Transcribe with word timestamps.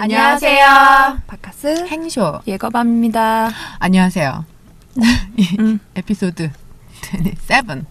안녕하세요. 0.00 1.18
바카스 1.26 1.86
행쇼. 1.88 2.40
예거밤입니다. 2.46 3.50
안녕하세요. 3.80 4.44
이 5.36 5.56
음. 5.58 5.80
에피소드 5.96 6.50
7. 7.46 7.84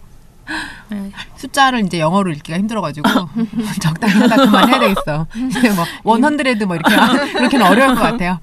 네. 0.88 1.12
숫자를 1.36 1.84
이제 1.84 2.00
영어로 2.00 2.30
읽기가 2.32 2.58
힘들어가지고 2.58 3.08
적당히 3.82 4.14
하다 4.14 4.36
그만 4.36 4.68
해야 4.70 4.78
되겠어. 4.80 5.26
이제 5.50 5.68
뭐 5.70 5.84
원헌드레드 6.04 6.64
뭐 6.64 6.76
이렇게 6.76 6.94
이렇게는 7.38 7.66
어려울 7.68 7.94
것 7.94 8.00
같아요. 8.00 8.40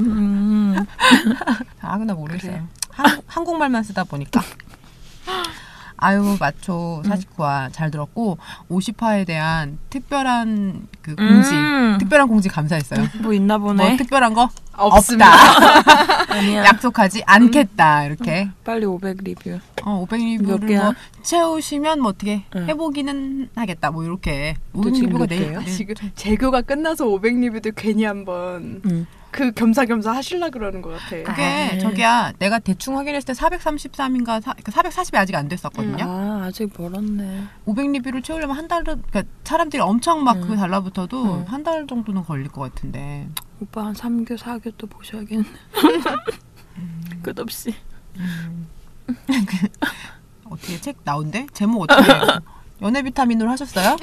음. 0.00 0.76
아, 1.80 1.96
나 1.96 2.12
모르겠어요. 2.12 2.52
그래. 2.52 2.62
한, 2.90 3.22
한국말만 3.26 3.82
쓰다 3.82 4.04
보니까. 4.04 4.42
아유, 5.98 6.36
마초 6.38 7.02
49화 7.04 7.72
잘 7.72 7.90
들었고 7.90 8.38
50화에 8.70 9.26
대한 9.26 9.78
특별한 9.90 10.88
그 11.02 11.14
공지, 11.14 11.54
음. 11.54 11.96
특별한 11.98 12.28
공지 12.28 12.48
감사했어요. 12.48 13.06
뭐 13.22 13.32
있나 13.32 13.58
보네. 13.58 13.88
뭐 13.88 13.96
특별한 13.96 14.34
거 14.34 14.48
없습니다. 14.76 15.32
없다. 15.32 16.24
아니야. 16.34 16.64
약속하지 16.66 17.22
않겠다. 17.24 18.04
이렇게. 18.04 18.50
빨리 18.64 18.84
500 18.84 19.18
리뷰. 19.22 19.58
어, 19.84 20.04
500몇 20.06 20.16
리뷰를 20.40 20.68
개야? 20.68 20.84
뭐 20.84 20.94
채우시면 21.22 22.00
뭐 22.00 22.10
어떻게 22.10 22.44
응. 22.54 22.68
해보기는 22.68 23.48
하겠다. 23.54 23.90
뭐 23.90 24.04
이렇게. 24.04 24.56
또500 24.74 24.94
지금 24.94 25.08
리뷰가 25.08 25.26
몇 25.26 25.28
내일? 25.30 25.52
내일 25.58 25.64
지금 25.66 25.94
재교가 26.14 26.62
끝나서 26.62 27.06
500 27.06 27.36
리뷰도 27.36 27.70
괜히 27.76 28.04
한번 28.04 28.82
음. 28.84 29.06
그 29.36 29.52
겸사겸사 29.52 30.12
하실라 30.12 30.48
그러는 30.48 30.80
것 30.80 30.90
같아. 30.90 31.22
그게 31.22 31.42
아. 31.42 31.78
저기야 31.78 32.32
내가 32.38 32.58
대충 32.58 32.96
확인했을 32.96 33.26
때 33.26 33.32
433인가 33.34 34.42
440이 34.42 35.16
아직 35.16 35.36
안 35.36 35.46
됐었거든요. 35.46 36.02
아 36.02 36.44
아직 36.46 36.70
멀었네. 36.76 37.44
500 37.66 37.92
리뷰를 37.92 38.22
채우려면 38.22 38.56
한 38.56 38.66
달은 38.66 39.02
그러니까 39.06 39.24
사람들이 39.44 39.82
엄청 39.82 40.24
막그 40.24 40.52
음. 40.52 40.56
달라붙어도 40.56 41.22
음. 41.22 41.44
한달 41.46 41.86
정도는 41.86 42.24
걸릴 42.24 42.48
것 42.48 42.62
같은데. 42.62 43.28
오빠 43.60 43.84
한 43.84 43.92
3교 43.92 44.38
4교 44.38 44.72
또 44.78 44.86
보셔야겠네. 44.86 45.44
끝없이. 47.22 47.74
어떻게 50.48 50.80
책 50.80 50.96
나온대? 51.04 51.46
제목 51.52 51.82
어떻게? 51.82 52.08
연애 52.82 53.02
비타민으로 53.02 53.50
하셨어요? 53.50 53.96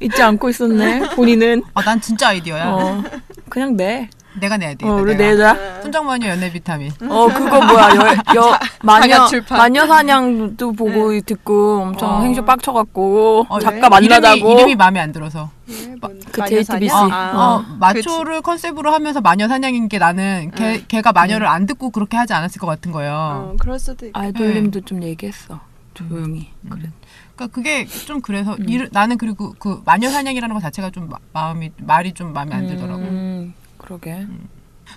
잊지 0.00 0.22
않고 0.22 0.50
있었네. 0.50 1.10
본인은. 1.16 1.64
아, 1.74 1.82
난 1.82 2.00
진짜 2.00 2.28
아이디어야. 2.28 2.70
어. 2.70 3.02
그냥 3.48 3.76
내. 3.76 4.08
내가 4.38 4.58
내야 4.58 4.74
돼. 4.74 4.86
어, 4.86 4.92
우리 4.96 5.16
내가. 5.16 5.52
내자. 5.54 5.80
순정마녀 5.82 6.28
연애 6.28 6.52
비타민. 6.52 6.90
어 7.08 7.26
그거 7.28 7.58
뭐야 7.64 7.88
여, 7.94 8.36
여 8.36 8.58
마녀. 8.84 9.26
마녀 9.50 9.86
사냥도 9.86 10.72
보고 10.72 11.18
듣고 11.22 11.80
엄청 11.80 12.16
어. 12.16 12.20
행쇼 12.20 12.44
빡쳐갖고 12.44 13.46
어, 13.48 13.58
작가 13.60 13.88
만나자고 13.88 14.36
이름이, 14.36 14.52
이름이 14.52 14.74
마음에 14.74 15.00
안 15.00 15.12
들어서. 15.12 15.50
예, 15.70 15.94
뭔그 16.00 16.44
JTBC. 16.48 16.88
사냥? 16.88 17.10
어, 17.10 17.14
아, 17.14 17.54
어, 17.56 17.64
마초를 17.80 18.42
컨셉으로 18.42 18.92
하면서 18.92 19.22
마녀 19.22 19.48
사냥인 19.48 19.88
게 19.88 19.98
나는 19.98 20.50
걔, 20.54 20.64
응. 20.74 20.84
걔가 20.86 21.12
마녀를 21.12 21.46
안 21.46 21.64
듣고 21.64 21.88
그렇게 21.90 22.18
하지 22.18 22.34
않았을 22.34 22.60
것 22.60 22.66
같은 22.66 22.92
거예요. 22.92 23.12
어, 23.14 23.56
그럴 23.58 23.78
수도 23.78 24.06
있고. 24.06 24.18
아이돌님도 24.20 24.82
좀 24.82 25.02
얘기했어 25.02 25.60
조용히 25.94 26.50
그래 26.68 26.90
그러니까 27.36 27.46
그게 27.54 27.86
좀 27.86 28.20
그래서 28.22 28.54
음. 28.58 28.68
일- 28.68 28.88
나는 28.92 29.18
그리고 29.18 29.54
그 29.58 29.82
마녀 29.84 30.10
사냥이라는 30.10 30.54
것 30.54 30.60
자체가 30.60 30.90
좀 30.90 31.08
마, 31.08 31.18
마음이 31.32 31.70
말이 31.78 32.12
좀 32.12 32.32
마음에 32.32 32.54
안 32.54 32.66
들더라고. 32.66 33.02
음, 33.02 33.54
그러게 33.78 34.26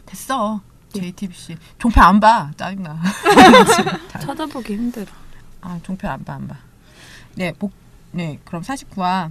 됐어. 0.05 0.61
JTBC 0.93 1.57
종편 1.77 2.03
안 2.03 2.19
봐. 2.19 2.49
짜증나. 2.57 2.99
찾아보기 4.09 4.73
힘들어 4.73 5.05
아, 5.61 5.79
종편 5.83 6.09
안 6.11 6.23
봐, 6.23 6.33
안 6.33 6.47
봐. 6.47 6.55
네, 7.35 7.51
복, 7.51 7.71
네, 8.11 8.39
그럼 8.43 8.63
49화 8.63 9.29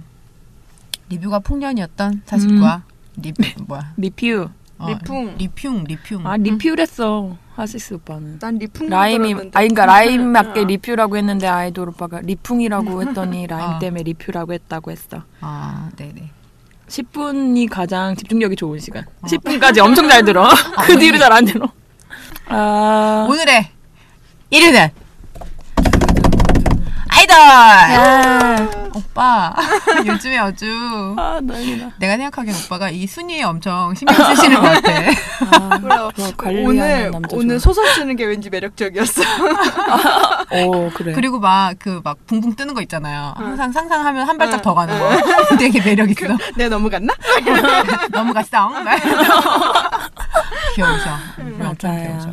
리뷰가 1.09 1.39
폭년이었던 1.39 2.21
49화 2.25 2.83
리뷰 3.17 3.43
뭐야? 3.65 3.93
리퓨 3.97 4.49
어, 4.79 4.87
리풍. 4.89 5.35
리풍, 5.37 5.83
리풍. 5.83 6.25
아 6.25 6.37
리퓨랬어 6.37 7.35
하시스 7.55 7.95
오빠는 7.95 8.39
난 8.39 8.55
리풍 8.57 8.87
라임이. 8.89 9.33
아니 9.33 9.49
그러니까 9.51 9.85
라임 9.85 10.27
맞게 10.31 10.61
어. 10.61 10.63
리퓨라고 10.63 11.17
했는데 11.17 11.47
아이돌 11.47 11.89
오빠가 11.89 12.21
리풍이라고 12.21 13.01
했더니 13.03 13.45
라임 13.47 13.71
어. 13.75 13.79
때문에 13.79 14.03
리퓨라고 14.03 14.53
했다고 14.53 14.91
했어 14.91 15.23
아, 15.41 15.89
네, 15.97 16.11
네. 16.15 16.29
10분이 16.87 17.69
가장 17.69 18.15
집중력이 18.15 18.55
좋은 18.55 18.79
시간 18.79 19.05
10분까지 19.23 19.79
엄청 19.83 20.07
잘 20.09 20.23
들어 20.23 20.47
그 20.85 20.93
오늘- 20.93 20.99
뒤로 20.99 21.17
잘 21.19 21.31
안 21.33 21.45
들어 21.45 21.69
아 22.47 23.27
오늘의 23.29 23.67
1위는 24.51 24.89
아이돌. 27.19 27.35
야. 27.35 28.69
오빠 28.93 29.53
요즘에 30.05 30.37
아주 30.37 31.15
아 31.17 31.39
난리나 31.43 31.91
내가 31.97 32.15
생각하기엔 32.17 32.55
오빠가 32.65 32.89
이 32.89 33.05
순위에 33.05 33.43
엄청 33.43 33.93
신경 33.93 34.15
쓰시는 34.15 34.61
것 34.61 34.67
같아. 34.81 34.91
아, 35.73 35.79
오늘 36.63 37.11
남자 37.11 37.35
오늘. 37.35 37.59
소설 37.59 37.87
쓰는 37.93 38.15
게 38.15 38.25
왠지 38.25 38.49
매력적이었어. 38.49 39.21
오 40.65 40.89
그래 40.95 41.13
그리고 41.13 41.39
막 41.39 41.77
그막 41.77 42.17
붕붕 42.25 42.55
뜨는 42.55 42.73
거 42.73 42.81
있잖아요. 42.83 43.33
항상 43.35 43.71
상상하면 43.71 44.27
한 44.27 44.37
발짝 44.37 44.57
응. 44.57 44.61
더 44.61 44.73
가는 44.73 44.97
거. 44.97 45.57
되게 45.57 45.81
매력 45.81 46.09
있어. 46.09 46.25
내가 46.55 46.69
넘어갔나? 46.69 47.13
넘어갔어. 48.11 48.69
귀여우셔. 50.75 51.09
엄청 51.59 51.91
맞아요. 51.91 52.07
귀여우셔. 52.07 52.29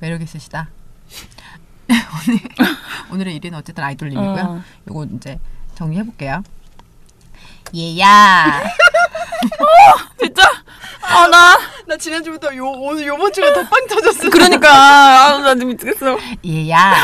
매력 0.00 0.22
있으시다. 0.22 0.68
오늘 2.28 2.40
오늘의 3.12 3.40
1위는 3.40 3.54
어쨌든 3.54 3.84
아이돌님이고요. 3.84 4.42
어. 4.42 4.62
요거 4.88 5.06
이제 5.16 5.38
정리해 5.74 6.02
볼게요. 6.04 6.42
얘야. 7.74 8.62
진짜 10.18 10.42
아 11.02 11.26
나 11.28 11.58
나 11.86 11.96
지난주부터 11.96 12.54
요 12.56 12.66
오늘 12.66 13.06
요번 13.06 13.32
주가 13.32 13.52
더 13.52 13.62
빵 13.68 13.86
터졌어. 13.88 14.30
그러니까 14.30 14.68
아 14.70 15.38
나 15.38 15.54
지금 15.54 15.68
미치겠어 15.68 16.16
얘야. 16.46 16.94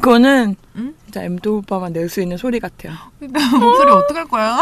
그거는 0.00 0.56
응? 0.76 0.94
진짜 1.04 1.22
엠도 1.22 1.58
오빠만 1.58 1.92
낼수 1.92 2.22
있는 2.22 2.38
소리 2.38 2.58
같아요 2.60 2.92
목소리 3.20 3.90
어떡할 3.90 4.24
거야? 4.26 4.56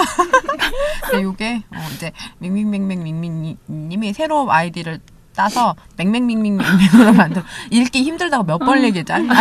네, 1.12 1.22
요게 1.22 1.62
어, 1.70 1.76
이제 1.94 2.10
밍밍맹맹 2.40 3.04
밍밍님이 3.04 4.12
새로 4.12 4.50
아이디를 4.50 5.00
따서 5.38 5.76
맹맹밍밍맹맹으로 5.96 7.12
만들어 7.12 7.44
읽기 7.70 8.02
힘들다고 8.02 8.42
몇 8.42 8.58
번 8.58 8.82
얘기했잖아. 8.82 9.32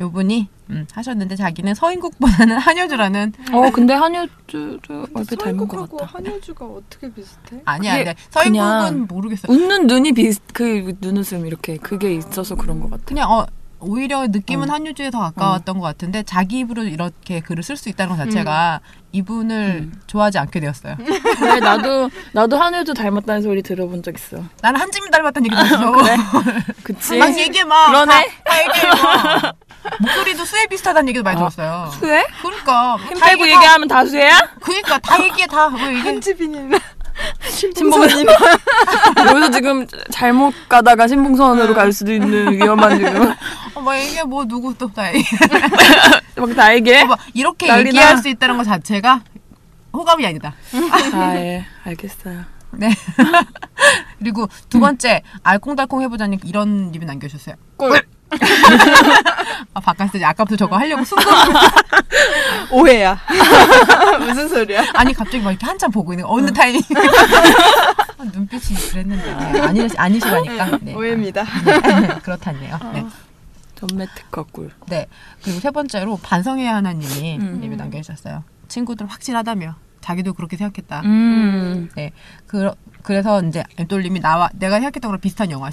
요분이 0.00 0.48
음, 0.70 0.86
하셨는데 0.92 1.34
자기는 1.34 1.74
서인국보다는 1.74 2.56
한효주라는 2.58 3.32
어 3.52 3.70
근데 3.72 3.94
한효주 3.94 4.78
저 4.86 5.06
얼핏 5.12 5.36
닮은 5.36 5.56
것 5.66 5.76
서인국하고 5.76 5.96
같다 5.96 6.12
한효주가 6.18 6.64
어떻게 6.66 7.12
비슷해? 7.12 7.60
아니야. 7.64 7.96
근데 7.96 8.14
서인국은 8.30 8.68
그냥 8.68 9.06
모르겠어. 9.08 9.52
웃는 9.52 9.88
눈이 9.88 10.12
비슷 10.12 10.40
그 10.52 10.94
눈웃음 11.00 11.46
이렇게 11.46 11.76
그게 11.76 12.14
있어서 12.14 12.54
그런 12.54 12.78
것 12.80 12.90
같아 12.90 13.02
그냥 13.04 13.28
어 13.28 13.44
오히려 13.80 14.26
느낌은 14.26 14.70
어. 14.70 14.72
한효주에 14.74 15.10
더 15.10 15.20
가까웠던 15.20 15.78
것 15.78 15.86
같은데 15.86 16.22
자기 16.22 16.58
입으로 16.60 16.84
이렇게 16.84 17.40
글을 17.40 17.62
쓸 17.62 17.76
수 17.76 17.88
있다는 17.88 18.16
것 18.16 18.22
자체가 18.24 18.80
이분을 19.12 19.90
좋아하지 20.06 20.38
않게 20.38 20.60
되었어요. 20.60 20.96
그래 21.38 21.60
나도 21.60 22.10
나도 22.32 22.56
한효주 22.58 22.94
닮았다는 22.94 23.42
소리 23.42 23.62
들어본 23.62 24.02
적 24.02 24.14
있어 24.14 24.42
나는 24.60 24.80
한지민 24.80 25.10
닮았다는 25.10 25.50
얘기 25.50 25.68
들었어. 25.68 25.90
그래? 25.92 26.16
그치 26.82 27.18
막 27.18 27.36
얘기해 27.36 27.64
막. 27.64 27.86
그러네. 27.88 28.12
다, 28.12 28.20
다 28.44 28.62
얘기해 28.62 28.86
막. 28.88 29.56
목소리도 30.00 30.44
수혜 30.44 30.66
비슷하다는 30.66 31.08
얘기도 31.08 31.22
많이 31.22 31.36
어. 31.36 31.48
들었어요. 31.48 31.90
수혜? 31.98 32.24
그러니까 32.42 32.96
힘다 32.96 33.26
빼고 33.26 33.42
얘기해, 33.44 33.56
얘기하면 33.56 33.88
다 33.88 34.04
수혜야? 34.04 34.38
다, 34.38 34.50
그러니까 34.60 34.98
다 34.98 35.22
얘기해 35.24 35.46
다. 35.46 35.68
왜 35.68 35.98
이게 35.98 36.08
한지빈이나 36.08 36.78
신봉선이 37.50 38.24
여기서 39.28 39.50
지금 39.50 39.86
잘못 40.10 40.52
가다가 40.68 41.06
신봉선으로 41.08 41.74
갈 41.74 41.92
수도 41.92 42.12
있는 42.12 42.52
위험한 42.52 42.96
지금 42.98 43.34
어, 43.74 43.80
막 43.80 43.96
이게 43.96 44.22
뭐 44.24 44.44
누구 44.44 44.76
또다 44.76 45.14
얘기해. 45.14 45.38
막다 46.36 46.74
얘기해? 46.74 47.02
어, 47.02 47.06
막 47.06 47.18
이렇게 47.34 47.66
난리나. 47.66 47.88
얘기할 47.88 48.18
수 48.18 48.28
있다는 48.28 48.56
것 48.56 48.64
자체가 48.64 49.22
호감이 49.92 50.24
아니다. 50.26 50.54
아예 51.12 51.64
알겠어요 51.84 52.44
네. 52.72 52.88
그리고 54.18 54.48
두 54.68 54.78
번째 54.78 55.22
알콩달콩 55.42 56.02
해보자니 56.02 56.38
이런 56.44 56.90
리뷰 56.92 57.04
남겨주셨어요. 57.04 57.56
꿀 57.76 58.00
아 59.74 59.80
바깥에서 59.80 60.24
아까부터 60.26 60.56
저거 60.56 60.76
하려고 60.76 61.04
순간 61.04 61.26
오해야. 62.70 63.18
무슨 64.20 64.48
소리야? 64.48 64.84
아니 64.94 65.12
갑자기 65.12 65.40
막 65.42 65.50
이렇게 65.50 65.66
한참 65.66 65.90
보고 65.90 66.12
있는 66.12 66.24
거 66.26 66.32
어느 66.32 66.52
타이밍 66.52 66.80
아, 68.18 68.24
눈빛이 68.32 68.74
그랬는데 68.90 69.34
네, 69.52 69.60
아니 69.60 69.88
아니시라니까 69.96 70.78
네. 70.82 70.94
오해입니다. 70.94 71.42
아, 71.42 72.00
네, 72.00 72.08
그렇다네요. 72.22 72.78
네. 72.92 73.06
전매 73.74 74.06
특허 74.14 74.44
꿀 74.44 74.70
네. 74.86 75.06
그리고 75.42 75.60
세 75.60 75.70
번째로 75.70 76.18
반성의 76.22 76.66
하나님이 76.66 77.38
음. 77.38 77.60
리뷰 77.60 77.76
남겨주셨어요. 77.76 78.44
친구들 78.68 79.06
확실하다며 79.06 79.74
자기도 80.00 80.32
그렇게 80.34 80.56
생각했다. 80.56 81.02
음. 81.04 81.88
네. 81.94 82.12
그 82.46 82.70
그래서 83.02 83.42
이제 83.42 83.64
엠돌님이 83.78 84.20
나와 84.20 84.50
내가 84.54 84.76
생각했던 84.76 85.08
거랑 85.08 85.20
비슷한 85.20 85.50
영화 85.50 85.70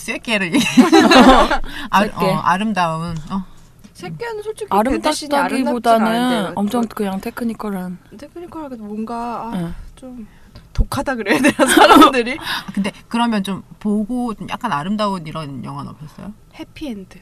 얘기. 0.54 0.60
아. 1.90 2.06
어, 2.06 2.36
아름다운 2.44 3.16
어, 3.30 3.46
새끼는 3.94 4.44
솔직히 4.44 4.68
아름답다기보다는 4.70 6.08
않은데 6.08 6.52
엄청 6.56 6.84
그냥 6.88 7.20
테크니컬한. 7.20 7.98
테크니컬하게 8.18 8.76
뭔가 8.76 9.16
아, 9.16 9.52
응. 9.56 9.74
좀 9.96 10.28
독하다 10.74 11.16
그래야 11.16 11.40
되나 11.42 11.66
사람들이 11.66 12.38
아, 12.40 12.72
근데 12.72 12.92
그러면 13.08 13.44
좀 13.44 13.64
보고 13.80 14.36
좀 14.36 14.48
약간 14.50 14.72
아름다운 14.72 15.26
이런 15.26 15.66
영화는 15.66 15.92
없었어요? 15.92 16.34
해피엔드 16.54 17.20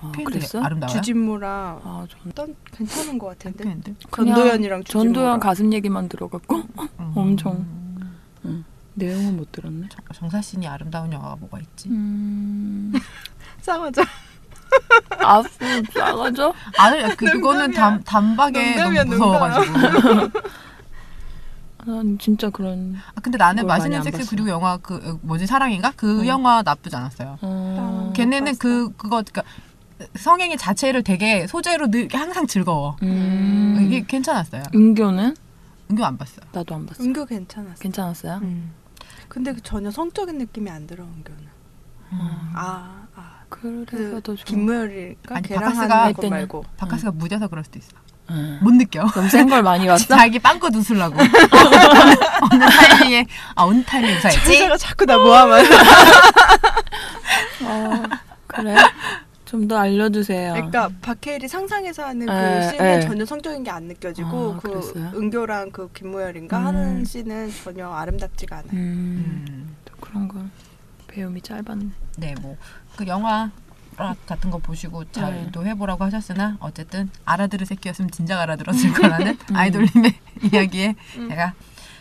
아, 0.00 0.12
그랬어? 0.24 0.60
아름다워요? 0.62 0.94
주진모랑 0.96 1.80
아, 1.84 2.06
전 2.34 2.54
괜찮은 2.72 3.18
것 3.18 3.26
같은데 3.28 3.64
전도연이랑 4.10 4.84
주진모랑 4.84 5.12
전도연 5.12 5.40
가슴 5.40 5.72
얘기만 5.72 6.08
들어갔고 6.08 6.56
음. 6.56 7.12
엄청. 7.14 7.66
내용은 8.94 9.36
못 9.36 9.52
들었네. 9.52 9.88
정- 9.90 10.04
정사신이 10.14 10.66
아름다운 10.66 11.12
영화가 11.12 11.36
뭐가 11.36 11.58
있지? 11.60 11.90
음. 11.90 12.94
싸우자 13.60 14.02
아프 15.18 15.48
싸가죠? 15.92 16.54
아니 16.78 17.16
그, 17.16 17.26
그거는 17.26 17.72
담, 17.72 18.02
단박에 18.02 18.76
농담이야, 18.76 19.04
너무 19.04 19.16
무서워가지고 19.16 20.30
난 21.86 22.18
진짜 22.18 22.50
그런. 22.50 22.96
아, 23.14 23.20
근데 23.20 23.38
나는 23.38 23.64
맛있는 23.66 24.02
섹스. 24.02 24.28
그리고 24.30 24.48
영화 24.48 24.76
그 24.78 24.96
어, 24.96 25.18
뭐지 25.22 25.46
사랑인가 25.46 25.92
그 25.94 26.22
응. 26.22 26.26
영화 26.26 26.62
나쁘지 26.62 26.96
않았어요. 26.96 27.38
어... 27.42 28.12
걔네는. 28.16 28.56
그 28.56 28.90
그거 28.96 29.22
그니까 29.22 29.42
성행위 30.18 30.56
자체를 30.56 31.02
되게 31.02 31.46
소재로 31.46 31.90
늘 31.90 32.08
항상 32.12 32.46
즐거워. 32.46 32.96
음. 33.02 33.78
이게 33.86 34.04
괜찮았어요. 34.06 34.62
은교는 34.74 35.36
은교 35.90 36.04
안 36.04 36.18
봤어요. 36.18 36.40
나도 36.52 36.74
안 36.74 36.86
봤어. 36.86 37.02
은교 37.02 37.24
괜찮았어 37.26 37.74
괜찮았어요? 37.80 38.40
음. 38.42 38.72
근데 39.28 39.52
그 39.52 39.60
전혀 39.62 39.90
성적인 39.90 40.38
느낌이 40.38 40.70
안 40.70 40.86
들어 40.86 41.04
은교는 41.04 41.40
음. 42.12 42.18
아, 42.54 43.06
아. 43.14 43.36
그래서 43.48 43.86
그더 43.86 44.34
좋아. 44.34 44.44
김무열이가 44.44 45.36
아니, 45.36 45.48
바카스가 45.48 46.12
말고 46.30 46.64
바카스가 46.76 47.12
무뎌서 47.12 47.46
그럴 47.48 47.62
수도 47.64 47.78
있어. 47.78 47.90
응. 48.30 48.58
못 48.60 48.72
느껴. 48.74 49.06
너무 49.06 49.28
센걸 49.28 49.62
많이 49.62 49.86
봤어? 49.88 50.16
자기 50.16 50.38
빵긋 50.40 50.74
웃으려고. 50.74 51.16
어느 51.20 52.64
타이밍에 52.64 53.24
아 53.54 53.62
어느 53.62 53.82
타이밍에 53.84 54.16
웃어야지. 54.18 54.68
자꾸 54.78 55.06
나 55.06 55.16
모함을 55.16 55.64
어, 57.62 58.02
그래? 58.48 58.74
좀 59.46 59.66
더 59.68 59.78
알려주세요. 59.78 60.52
그러니까 60.54 60.90
박해일이 61.00 61.48
상상해서 61.48 62.04
하는 62.04 62.26
그 62.26 62.32
에, 62.32 62.68
씬은 62.70 62.84
에. 62.84 63.00
전혀 63.00 63.24
성적인 63.24 63.64
게 63.64 63.70
안 63.70 63.84
느껴지고 63.84 64.54
아, 64.54 64.60
그 64.60 64.68
그랬어요? 64.70 65.12
은교랑 65.14 65.70
그 65.70 65.90
김무열인가 65.92 66.58
음. 66.58 66.66
하는 66.66 67.04
씬은 67.04 67.50
전혀 67.64 67.88
아름답지가 67.88 68.56
않아요. 68.56 68.70
음, 68.72 69.44
음. 69.48 69.76
또 69.84 69.94
그런 70.00 70.28
거 70.28 70.40
배움이 71.08 71.40
짧았네. 71.40 71.88
네, 72.18 72.34
뭐 72.42 72.56
그 72.96 73.06
영화 73.06 73.50
같은 74.26 74.50
거 74.50 74.56
보시고 74.58 75.04
잘도 75.12 75.66
해보라고 75.66 76.04
하셨으나 76.04 76.56
어쨌든 76.60 77.10
알아들을 77.26 77.66
새끼였으면 77.66 78.10
진작 78.10 78.40
알아들었을 78.40 78.92
거라는 78.92 79.36
아이돌님의 79.54 80.14
이야기에 80.52 80.94
제가 81.28 81.54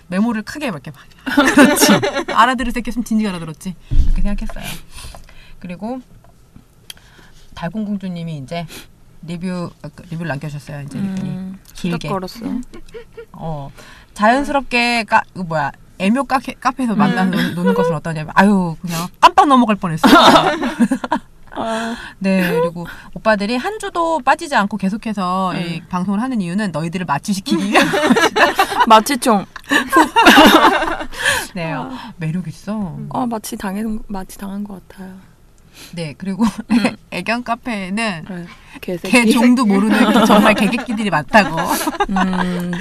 메모를 0.08 0.44
크게 0.44 0.68
이렇게 0.68 0.92
막 0.92 1.02
그렇지 1.56 1.88
알아들을 2.34 2.72
새끼였으면 2.72 3.04
진작 3.06 3.30
알아들었지 3.30 3.76
이렇게 3.90 4.22
생각했어요. 4.22 4.64
그리고 5.60 6.00
달콩공주님이 7.56 8.38
이제 8.38 8.66
리뷰 9.24 9.72
어, 9.84 9.90
그 9.96 10.04
리뷰를 10.12 10.28
남겨주셨어요. 10.30 10.82
이제 10.82 10.98
음, 11.00 11.58
길게. 11.74 12.10
걸었어. 12.10 12.42
어 13.34 13.72
자연스럽게 14.14 15.04
까 15.06 15.22
이거 15.34 15.44
뭐야 15.44 15.72
애묘 15.98 16.26
카페, 16.26 16.54
카페에서 16.54 16.94
음. 16.94 16.98
만나서 17.00 17.32
노- 17.32 17.50
노는 17.56 17.74
것은 17.74 17.96
어떠냐면 17.96 18.32
아유 18.36 18.76
그냥 18.82 19.08
깜빡 19.20 19.48
넘어갈 19.48 19.76
뻔했어. 19.78 20.08
아, 21.58 21.96
네 22.20 22.60
그리고 22.60 22.86
오빠들이 23.14 23.56
한 23.56 23.80
주도 23.80 24.20
빠지지 24.20 24.54
않고 24.56 24.76
계속해서 24.76 25.56
이 25.56 25.80
음. 25.80 25.86
방송을 25.88 26.22
하는 26.22 26.42
이유는 26.42 26.72
너희들을 26.74 27.06
마취시키기 27.06 27.72
위한 27.72 27.88
마취총. 28.88 29.46
네 31.54 31.72
어, 31.74 31.90
매력 32.18 32.48
있어. 32.50 32.98
아, 33.14 33.26
마취 33.26 33.56
당한 33.56 34.00
마취 34.08 34.38
당한 34.38 34.64
것 34.66 34.86
같아요. 34.90 35.16
네 35.94 36.14
그리고 36.18 36.44
애견 37.12 37.44
카페에는. 37.44 38.26
개새끼. 38.82 39.12
개 39.12 39.32
종도 39.32 39.66
모르는 39.66 40.26
정말 40.26 40.54
개개끼들이 40.54 41.10
많다고. 41.10 41.56
음, 42.10 42.72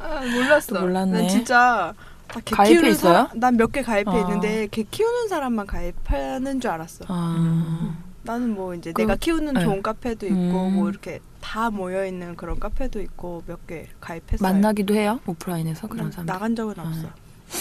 아, 0.00 0.20
몰랐어. 0.34 0.74
또 0.74 0.80
몰랐네. 0.82 1.12
난 1.12 1.28
진짜 1.28 1.92
다개 2.28 2.54
가입해 2.56 2.88
있어요? 2.90 3.28
난몇 3.34 3.72
개 3.72 3.82
가입해 3.82 4.10
아. 4.10 4.20
있는데 4.20 4.66
개 4.70 4.82
키우는 4.84 5.28
사람만 5.28 5.66
가입하는 5.66 6.60
줄 6.60 6.70
알았어. 6.70 7.04
아, 7.08 7.94
나는 8.22 8.54
뭐 8.54 8.74
이제 8.74 8.92
그- 8.92 9.02
내가 9.02 9.16
키우는 9.16 9.54
네. 9.54 9.60
좋은 9.60 9.82
카페도 9.82 10.26
있고 10.26 10.36
음. 10.68 10.74
뭐 10.74 10.88
이렇게 10.90 11.20
다 11.40 11.70
모여 11.70 12.04
있는 12.04 12.36
그런 12.36 12.58
카페도 12.60 13.00
있고 13.00 13.42
몇 13.46 13.58
개 13.66 13.86
가입했어요. 14.00 14.38
만나기도 14.48 14.94
해요 14.94 15.20
오프라인에서 15.26 15.86
난 15.86 15.90
그런 15.96 16.10
사람. 16.12 16.26
나간 16.26 16.54
적은 16.56 16.78
없어. 16.78 17.08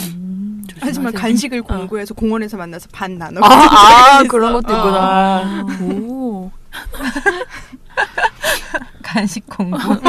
음, 0.01 0.63
하지만 0.79 1.13
조심하세요. 1.13 1.21
간식을 1.21 1.59
어. 1.59 1.63
공구해서 1.63 2.13
공원에서 2.13 2.57
만나서 2.57 2.87
반 2.91 3.17
나눠. 3.17 3.43
아, 3.43 4.19
아. 4.19 4.23
그런 4.23 4.53
것도 4.53 4.73
어. 4.73 4.77
있구나. 4.77 5.65
오, 5.81 6.51
간식 9.03 9.45
공부. 9.47 9.77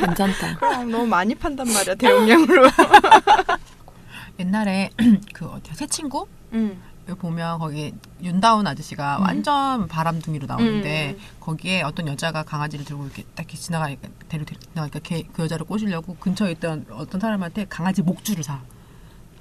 괜찮다. 0.00 0.56
그럼 0.56 0.90
너무 0.90 1.06
많이 1.06 1.34
판단 1.34 1.70
말이야 1.72 1.94
대용량으로. 1.96 2.70
옛날에 4.40 4.90
그 5.34 5.46
어디야 5.46 5.74
새 5.74 5.86
친구 5.86 6.26
응. 6.54 6.78
여기 7.08 7.20
보면 7.20 7.58
거기 7.58 7.92
윤다운 8.22 8.66
아저씨가 8.66 9.18
음. 9.18 9.22
완전 9.24 9.88
바람둥이로 9.88 10.46
나오는데 10.46 11.16
음. 11.18 11.22
거기에 11.40 11.82
어떤 11.82 12.08
여자가 12.08 12.42
강아지를 12.44 12.84
들고 12.84 13.04
이렇게 13.04 13.24
딱 13.34 13.42
이렇게 13.42 13.56
지나가니까 13.58 14.08
데리고 14.28 14.46
데리고 14.46 14.64
지나가니까 14.72 15.00
걔, 15.02 15.22
그 15.32 15.42
여자를 15.42 15.66
꼬시려고 15.66 16.16
근처에 16.16 16.52
있던 16.52 16.86
어떤 16.90 17.20
사람한테 17.20 17.66
강아지 17.68 18.02
목줄을 18.02 18.42
사. 18.42 18.60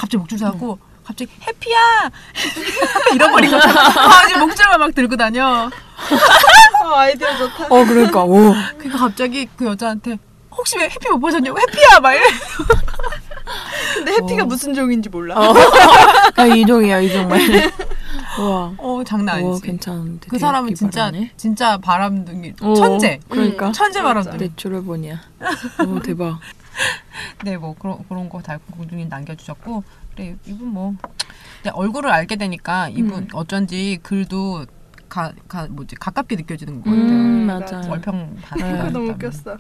갑자기 0.02 0.18
목줄 0.18 0.40
사고 0.40 0.80
갑자기 1.04 1.30
해피야 1.48 1.78
잃어버린 3.14 3.52
것처럼 3.52 3.76
강아지 3.94 4.36
목줄만 4.40 4.80
막 4.80 4.96
들고 4.96 5.16
다녀. 5.16 5.70
어, 6.84 6.88
아이디어 6.96 7.38
좋다. 7.38 7.66
어, 7.66 7.86
그러니까 7.86 8.24
오. 8.24 8.52
그러니까 8.78 8.98
갑자기 8.98 9.48
그 9.56 9.66
여자한테 9.66 10.18
혹시 10.50 10.78
왜 10.80 10.86
해피 10.86 11.08
못 11.10 11.20
보셨냐고 11.20 11.60
해피야 11.60 12.00
막 12.00 12.14
이래. 12.14 12.24
근데 13.96 14.12
해피가 14.14 14.44
어. 14.44 14.46
무슨 14.48 14.74
종인지 14.74 15.10
몰라. 15.10 15.36
어. 15.38 15.54
아, 16.36 16.46
이 16.48 16.66
종이야 16.66 17.00
이종 17.02 17.28
말. 17.28 17.40
와. 18.40 18.74
어 18.78 19.04
장난 19.06 19.44
오, 19.44 19.50
아니지. 19.52 19.62
괜찮은데. 19.62 20.28
그 20.30 20.40
사람은 20.40 20.74
진짜 20.74 21.12
기발하네. 21.12 21.32
진짜 21.38 21.78
바람둥이 21.78 22.54
오, 22.64 22.74
천재. 22.74 23.20
그러니까. 23.30 23.72
천재. 23.72 24.02
바람둥이. 24.02 24.38
natural 24.38 24.84
born이야. 24.84 25.22
오 25.88 26.00
대박. 26.00 26.40
네, 27.44 27.58
뭐 27.58 27.76
그런 27.78 27.98
그런 28.08 28.30
거 28.30 28.42
달콩공주님 28.42 29.10
남겨주셨고, 29.10 29.84
그래 30.16 30.36
이분 30.46 30.68
뭐 30.70 30.94
이제 31.62 31.70
얼굴을 31.72 32.10
알게 32.12 32.36
되니까 32.36 32.90
이분 32.90 33.24
음. 33.24 33.28
어쩐지 33.34 34.00
글도 34.04 34.66
가, 35.10 35.34
가 35.48 35.68
뭐지 35.70 35.96
가깝게 35.96 36.36
느껴지는 36.38 36.82
것 36.82 36.90
같아요. 36.90 37.02
음 37.06 37.46
맞아. 37.46 37.82
월평 37.90 38.38
다 38.44 38.56
네. 38.56 38.72
그거 38.78 38.90
너무. 38.92 39.10
웃겼어. 39.12 39.58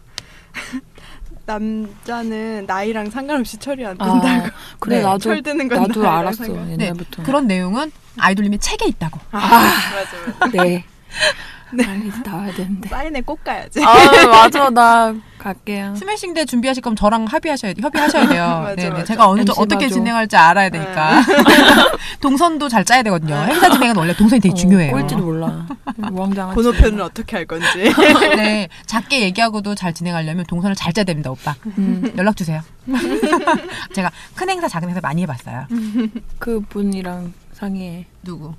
남자는 1.45 2.65
나이랑 2.67 3.09
상관없이 3.09 3.57
철이 3.57 3.85
안 3.85 3.97
든다고. 3.97 4.27
아, 4.27 4.51
그래 4.79 4.97
네, 4.97 5.03
나도 5.03 5.17
철드는 5.19 5.67
건 5.67 5.81
나도 5.83 6.07
알았어 6.09 6.43
상관- 6.45 6.77
네, 6.77 6.85
옛날부터. 6.85 7.23
그런 7.23 7.47
내용은 7.47 7.91
아이돌님의 8.19 8.59
책에 8.59 8.85
있다고. 8.87 9.19
아, 9.31 9.39
맞아 9.39 10.17
맞아. 10.39 10.51
네. 10.63 10.85
빨리 11.77 12.11
나와야 12.23 12.51
되는데. 12.53 12.89
사인회 12.89 13.21
꼭 13.21 13.43
가야지. 13.43 13.83
아 13.83 14.27
맞아 14.27 14.69
나 14.69 15.13
갈게요. 15.37 15.95
스매싱 15.95 16.33
대 16.33 16.45
준비하실 16.45 16.83
거면 16.83 16.95
저랑 16.95 17.25
합의하셔야 17.25 17.73
돼. 17.73 17.81
협의하셔야 17.81 18.27
돼요. 18.27 18.43
맞아, 18.63 18.75
네, 18.75 18.83
네. 18.83 18.89
맞아. 18.89 19.03
제가 19.05 19.27
어느 19.27 19.43
정 19.45 19.53
MC 19.53 19.61
어떻게. 19.61 19.89
진행할지 19.89 20.35
알아야 20.35 20.69
되니까. 20.69 21.21
동선도 22.21 22.69
잘 22.69 22.85
짜야 22.85 23.01
되거든요. 23.03 23.35
행사 23.35 23.69
진행은 23.69 23.95
원래 23.95 24.13
동선이 24.15 24.39
되게 24.41 24.53
중요해요. 24.53 24.95
어, 24.95 24.99
꼴지도 24.99 25.21
몰라. 25.23 25.65
우왕좌왕. 26.11 26.53
번호표는 26.55 27.01
어떻게 27.01 27.37
할 27.37 27.45
건지. 27.45 27.65
네, 28.37 28.67
작게 28.85 29.21
얘기하고도 29.21 29.73
잘 29.75 29.93
진행하려면 29.93 30.45
동선을 30.45 30.75
잘 30.75 30.93
짜야 30.93 31.05
됩니다, 31.05 31.31
오빠. 31.31 31.55
음, 31.77 32.11
연락 32.17 32.35
주세요. 32.37 32.61
제가 33.93 34.11
큰 34.35 34.49
행사, 34.49 34.67
작은 34.67 34.89
행사 34.89 35.01
많이 35.01 35.23
해봤어요. 35.23 35.65
그 36.37 36.59
분이랑 36.69 37.33
상의해. 37.53 38.05
누구? 38.23 38.53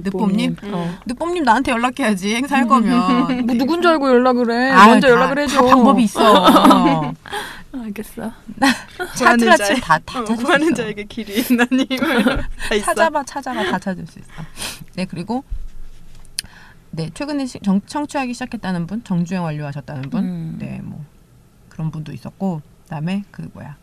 늑봄님. 0.00 0.56
음. 0.62 0.70
어. 0.74 0.98
늦봄님 1.06 1.44
나한테 1.44 1.72
연락해야지 1.72 2.34
행사 2.36 2.56
할 2.56 2.66
거면. 2.66 3.44
뭐 3.46 3.54
누군 3.56 3.82
줄 3.82 3.90
알고 3.92 4.08
연락을 4.08 4.50
해. 4.50 4.70
아유, 4.70 4.90
먼저 4.92 5.06
다- 5.08 5.12
연락을 5.12 5.38
해줘. 5.40 5.56
다 5.56 5.66
방법이 5.66 6.02
있어. 6.04 6.32
어. 6.32 7.14
알겠어. 7.74 8.30
찾으라 9.16 9.56
치면 9.56 9.80
다, 9.80 9.98
다 10.04 10.20
어, 10.20 10.24
찾을 10.24 10.58
수 10.60 10.64
있어. 10.66 10.74
자에게 10.74 11.04
길이 11.04 11.38
있어. 11.40 11.56
찾아봐, 12.84 13.24
찾아봐, 13.24 13.64
다 13.70 13.78
찾을 13.78 14.06
수 14.06 14.18
있어. 14.18 14.28
네, 14.94 15.04
그리고 15.06 15.42
네 16.90 17.08
최근에 17.14 17.46
시, 17.46 17.58
정, 17.60 17.80
청취하기 17.86 18.34
시작했다는 18.34 18.86
분, 18.86 19.02
정주행 19.04 19.42
완료하셨다는 19.42 20.10
분, 20.10 20.24
음. 20.24 20.56
네, 20.58 20.80
뭐 20.82 21.02
그런 21.70 21.90
분도 21.90 22.12
있었고, 22.12 22.60
그다음에 22.84 23.24
그 23.30 23.48
뭐야 23.54 23.76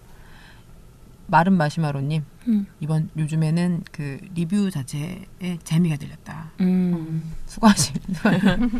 마른 1.30 1.54
마시마로님 1.54 2.24
음. 2.48 2.66
이번 2.80 3.10
요즘에는 3.18 3.84
그 3.92 4.20
리뷰 4.34 4.72
자체에 4.72 5.26
재미가 5.64 5.98
들렸다. 5.98 6.52
음. 6.62 7.24
수고하십니다. 7.46 8.22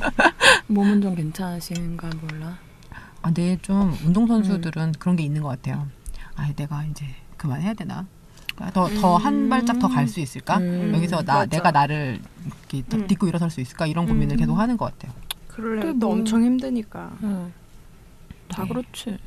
몸은 0.68 1.02
좀 1.02 1.16
괜찮으신가 1.16 2.10
몰라. 2.22 2.58
아, 3.22 3.26
근데 3.26 3.58
좀 3.62 3.96
운동 4.06 4.26
선수들은 4.28 4.94
그런 5.00 5.16
게 5.16 5.24
있는 5.24 5.42
것 5.42 5.50
같아요. 5.50 5.88
아, 6.36 6.52
내가 6.56 6.84
이제 6.86 7.06
그만해야 7.38 7.74
되나? 7.74 8.06
더 8.74 8.90
더 8.90 9.18
한 9.18 9.48
발짝 9.48 9.80
더 9.80 9.88
갈 9.88 10.08
수 10.08 10.20
있을까? 10.20 10.58
음. 10.58 10.92
여기서 10.96 11.22
나 11.24 11.34
맞아. 11.36 11.46
내가 11.46 11.72
나를 11.72 12.20
이렇게 12.46 12.84
음. 12.98 13.08
딛고 13.08 13.28
일어설 13.28 13.50
수 13.50 13.62
있을까? 13.62 13.86
이런 13.86 14.06
고민을 14.06 14.36
음. 14.36 14.38
계속 14.38 14.56
하는 14.58 14.76
것 14.76 14.86
같아요. 14.98 15.14
근데 15.48 15.88
또 16.00 16.08
뭐- 16.08 16.12
엄청 16.14 16.44
힘드니까. 16.44 17.12
응. 17.24 17.54
다 18.50 18.64
네. 18.64 18.70
그렇지. 18.70 19.18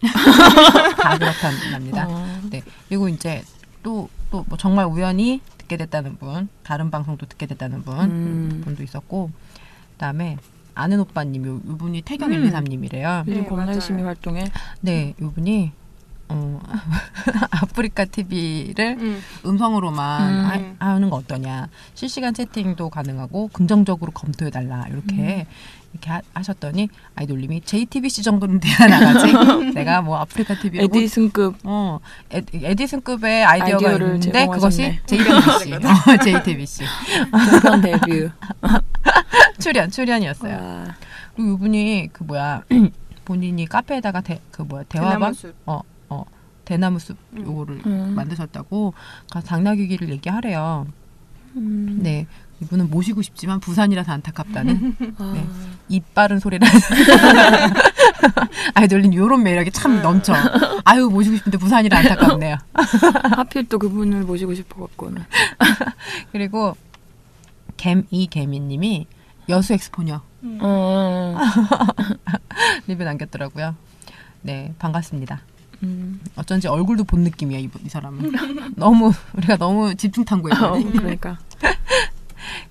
다 0.00 1.18
그렇답니다. 1.18 2.06
어. 2.08 2.40
네. 2.50 2.62
그리고 2.88 3.08
이제 3.08 3.42
또 3.82 4.08
또 4.34 4.44
뭐 4.48 4.58
정말 4.58 4.86
우연히 4.86 5.40
듣게 5.58 5.76
됐다는 5.76 6.16
분, 6.18 6.48
다른 6.64 6.90
방송도 6.90 7.26
듣게 7.26 7.46
됐다는 7.46 7.82
분, 7.82 7.98
음. 8.00 8.62
분도 8.64 8.82
있었고, 8.82 9.30
그 9.92 9.98
다음에 9.98 10.38
아는 10.74 10.98
오빠님, 10.98 11.46
요, 11.46 11.54
요 11.54 11.76
분이 11.76 12.02
태경 12.02 12.32
음. 12.32 12.50
123님이래요. 12.50 13.24
요즘 13.28 13.44
네. 13.44 13.72
열심히 13.72 14.02
활동해. 14.02 14.50
네, 14.80 15.14
요 15.22 15.30
분이 15.30 15.70
어, 16.30 16.60
아프리카 17.52 18.06
TV를 18.06 18.96
응. 18.98 19.20
음성으로만 19.44 20.34
음. 20.34 20.76
하, 20.80 20.90
하는 20.90 21.10
거 21.10 21.16
어떠냐. 21.16 21.68
실시간 21.94 22.34
채팅도 22.34 22.90
가능하고 22.90 23.50
긍정적으로 23.52 24.10
검토해 24.10 24.50
달라. 24.50 24.84
이렇게 24.88 25.46
이렇게 25.94 26.10
하, 26.10 26.20
하셨더니 26.34 26.88
아이돌님이 27.14 27.62
JTBC 27.62 28.22
정도는 28.22 28.60
돼야 28.60 28.86
나가지. 28.88 29.32
내가 29.74 30.02
뭐 30.02 30.18
아프리카 30.18 30.54
TV 30.54 30.80
를 30.80 30.84
에디슨급 30.84 31.56
어 31.64 32.00
에, 32.32 32.42
에디슨급의 32.52 33.44
아이디어가 33.44 33.92
있는데 33.92 34.46
그것이. 34.46 34.98
JTBC. 35.06 35.72
어, 35.74 36.16
JTBC 36.22 36.84
종편 37.50 37.80
데뷔. 37.80 38.28
출연 39.60 39.90
출연이었어요. 39.90 40.54
와. 40.54 40.84
그리고 41.36 41.54
이분이 41.54 42.10
그 42.12 42.24
뭐야 42.24 42.62
본인이 43.24 43.64
카페에다가 43.66 44.20
대, 44.20 44.40
그 44.50 44.62
뭐야 44.62 44.82
대화방 44.88 45.32
대나무숲. 45.32 45.54
어어 45.64 46.24
대나무 46.64 46.98
숲 46.98 47.16
음. 47.34 47.46
요거를 47.46 47.80
음. 47.86 48.14
만드셨다고 48.16 48.94
당나귀기를 49.46 50.10
얘기하래요. 50.10 50.86
음. 51.56 52.00
네. 52.02 52.26
이분은 52.64 52.90
모시고 52.90 53.22
싶지만 53.22 53.60
부산이라서 53.60 54.12
안타깝다는 54.12 54.96
아. 55.18 55.32
네. 55.34 55.46
입 55.88 56.14
바른 56.14 56.38
소리를 56.38 56.66
아이돌린 58.74 59.12
요런 59.14 59.42
매력이 59.42 59.70
참 59.70 60.02
넘쳐. 60.02 60.34
아유 60.84 61.08
모시고 61.10 61.36
싶은데 61.36 61.58
부산이라 61.58 61.98
안타깝네요. 61.98 62.56
하필 63.36 63.68
또 63.68 63.78
그분을 63.78 64.22
모시고 64.22 64.54
싶어갖고는. 64.54 65.22
그리고 66.32 66.76
갬이 67.76 68.28
개미님이 68.30 69.06
여수 69.50 69.74
엑스포녀 69.74 70.22
어. 70.60 71.36
리뷰 72.86 73.04
남겼더라고요. 73.04 73.74
네 74.42 74.74
반갑습니다. 74.78 75.42
음. 75.82 76.20
어쩐지 76.36 76.66
얼굴도 76.68 77.04
본 77.04 77.20
느낌이야 77.24 77.58
이, 77.58 77.68
이 77.84 77.88
사람은. 77.88 78.32
너무 78.76 79.12
우리가 79.34 79.58
너무 79.58 79.94
집중 79.94 80.22
어, 80.22 80.24
탐구했거든. 80.24 80.92
그러니까. 80.92 81.38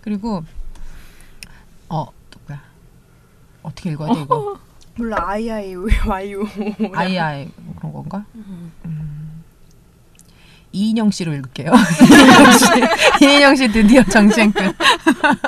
그리고 0.01 0.43
어 1.89 2.05
누구야? 2.31 2.61
어떻게 3.63 3.91
읽어야 3.91 4.13
돼 4.13 4.21
이거? 4.21 4.57
몰라 4.95 5.17
아이아이 5.29 5.73
와이오. 6.07 6.43
아이아이 6.93 7.47
뭐 7.57 7.75
그런 7.77 7.93
건가? 7.93 8.25
음. 8.35 8.71
음. 8.85 9.43
이인영 10.71 11.11
씨로 11.11 11.33
읽을게요. 11.35 11.71
이인영 12.11 12.51
씨, 12.57 12.65
이인영 13.25 13.55
씨 13.55 13.67
드디어 13.71 14.03
정신 14.03 14.51
끝. 14.51 14.75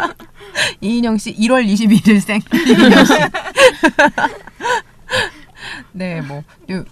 이인영 0.82 1.18
씨 1.18 1.36
1월 1.36 1.66
21일 1.68 2.20
생. 2.20 2.40
이인영 2.54 3.06
씨. 3.06 3.14
네, 5.94 6.22
뭐 6.22 6.44
요, 6.72 6.84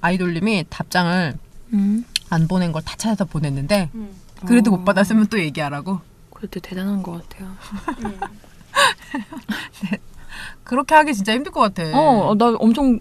아이돌님이 0.00 0.66
답장을 0.70 1.34
음. 1.72 2.04
안 2.30 2.48
보낸 2.48 2.72
걸 2.72 2.82
다 2.82 2.94
찾아서 2.96 3.24
보냈는데 3.24 3.90
응. 3.94 4.10
그래도 4.46 4.72
어. 4.72 4.76
못 4.76 4.84
받았으면 4.84 5.26
또 5.26 5.38
얘기하라고. 5.40 6.00
그래도 6.42 6.58
대단한 6.58 7.04
것 7.04 7.12
같아요. 7.28 7.54
응. 8.04 8.18
그렇게 10.64 10.94
하기 10.96 11.14
진짜 11.14 11.34
힘들 11.34 11.52
것 11.52 11.60
같아. 11.60 11.84
어, 11.96 12.34
나 12.34 12.46
엄청 12.58 12.98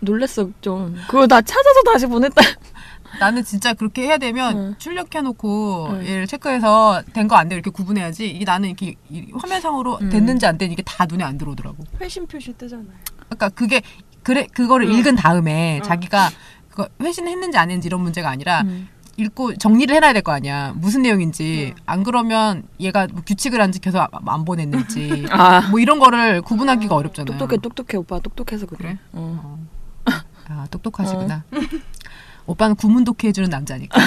놀랬어 0.00 0.48
좀. 0.62 0.96
그걸 1.06 1.28
다 1.28 1.42
찾아서 1.42 1.82
다시 1.84 2.06
보냈다. 2.06 2.40
나는 3.20 3.44
진짜 3.44 3.74
그렇게 3.74 4.04
해야 4.04 4.16
되면 4.16 4.56
응. 4.56 4.74
출력해놓고 4.78 5.88
응. 5.90 6.06
얘를 6.06 6.26
체크해서 6.26 7.02
된 7.12 7.28
거 7.28 7.36
안 7.36 7.50
돼 7.50 7.56
이렇게 7.56 7.70
구분해야지. 7.70 8.26
이게 8.30 8.46
나는 8.46 8.70
이렇게 8.70 8.94
이 9.10 9.26
화면상으로 9.34 9.98
음. 10.00 10.08
됐는지 10.08 10.46
안 10.46 10.56
됐는지 10.56 10.80
이게 10.80 10.82
다 10.82 11.04
눈에 11.04 11.22
안 11.24 11.36
들어오더라고. 11.36 11.76
회신 12.00 12.26
표시 12.26 12.54
뜨잖아요. 12.54 12.88
그러니까 13.26 13.50
그게 13.50 13.82
그래 14.22 14.46
그거를 14.54 14.88
응. 14.88 14.94
읽은 14.94 15.16
다음에 15.16 15.76
응. 15.76 15.82
자기가 15.82 16.30
그거 16.70 16.88
회신했는지 17.02 17.58
안 17.58 17.68
했는지 17.70 17.88
이런 17.88 18.00
문제가 18.00 18.30
아니라 18.30 18.62
음. 18.62 18.88
읽고 19.16 19.56
정리를 19.56 19.94
해놔야 19.94 20.12
될 20.14 20.22
거 20.22 20.32
아니야. 20.32 20.72
무슨 20.76 21.02
내용인지 21.02 21.74
응. 21.76 21.82
안 21.86 22.02
그러면 22.02 22.62
얘가 22.80 23.06
뭐 23.12 23.22
규칙을 23.26 23.60
안 23.60 23.70
지켜서 23.72 24.00
아- 24.00 24.08
안 24.26 24.44
보냈는지 24.44 25.26
아. 25.30 25.68
뭐 25.70 25.80
이런 25.80 25.98
거를 25.98 26.40
구분하기가 26.42 26.94
어렵잖아요. 26.94 27.36
똑똑해 27.38 27.60
똑똑해 27.60 27.98
오빠 27.98 28.18
똑똑해서 28.20 28.66
그래. 28.66 28.78
그래? 28.78 28.98
어. 29.12 29.58
아 30.48 30.66
똑똑하시구나. 30.70 31.44
오빠는 32.46 32.74
구문독해 32.76 33.28
해주는 33.28 33.48
남자니까. 33.50 34.00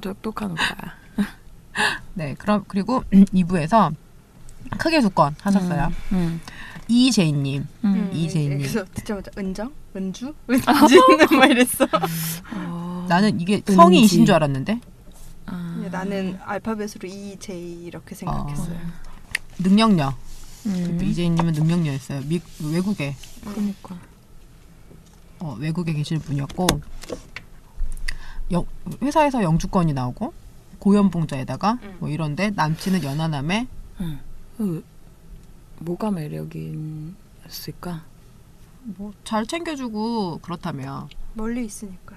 똑똑한 0.00 0.52
오빠야. 0.52 0.96
네, 2.14 2.34
그럼 2.38 2.64
그리고 2.68 3.02
2부에서 3.12 3.94
크게 4.78 5.00
두 5.00 5.10
건 5.10 5.34
하셨어요. 5.42 5.92
음. 6.12 6.40
이재인님, 6.88 7.66
음. 7.84 8.10
이재인님. 8.12 8.58
그래서 8.58 8.84
듣자마자 8.94 9.30
은정? 9.38 9.72
은주? 9.96 10.34
은지는 10.50 11.38
막 11.40 11.46
이랬어. 11.50 11.86
어. 12.54 13.06
나는 13.08 13.40
이게 13.40 13.56
은지. 13.56 13.72
성이이신 13.74 14.26
줄 14.26 14.34
알았는데 14.34 14.80
아. 15.46 15.88
나는 15.90 16.38
알파벳으로 16.44 17.06
E, 17.08 17.36
J 17.38 17.84
이렇게 17.84 18.14
생각했어요. 18.14 18.78
능력녀. 19.58 20.12
음. 20.66 20.98
또 20.98 21.04
이재인님은 21.04 21.52
능력녀였어요. 21.54 22.20
미, 22.28 22.40
외국에 22.72 23.14
그러니까. 23.44 23.96
어, 25.38 25.56
외국에 25.58 25.92
계시는 25.92 26.20
분이었고 26.22 26.66
영, 28.52 28.64
회사에서 29.02 29.42
영주권이 29.42 29.92
나오고 29.92 30.32
고연봉자에다가 30.78 31.78
응. 31.82 31.96
뭐 32.00 32.08
이런데 32.08 32.50
남친은 32.50 33.02
연하남에 33.04 33.66
응. 34.00 34.18
그 34.56 34.84
뭐가 35.78 36.10
매력이었을까? 36.10 38.02
뭐 38.96 39.12
잘 39.24 39.46
챙겨주고 39.46 40.38
그렇다며 40.38 41.08
멀리 41.34 41.64
있으니까. 41.64 42.16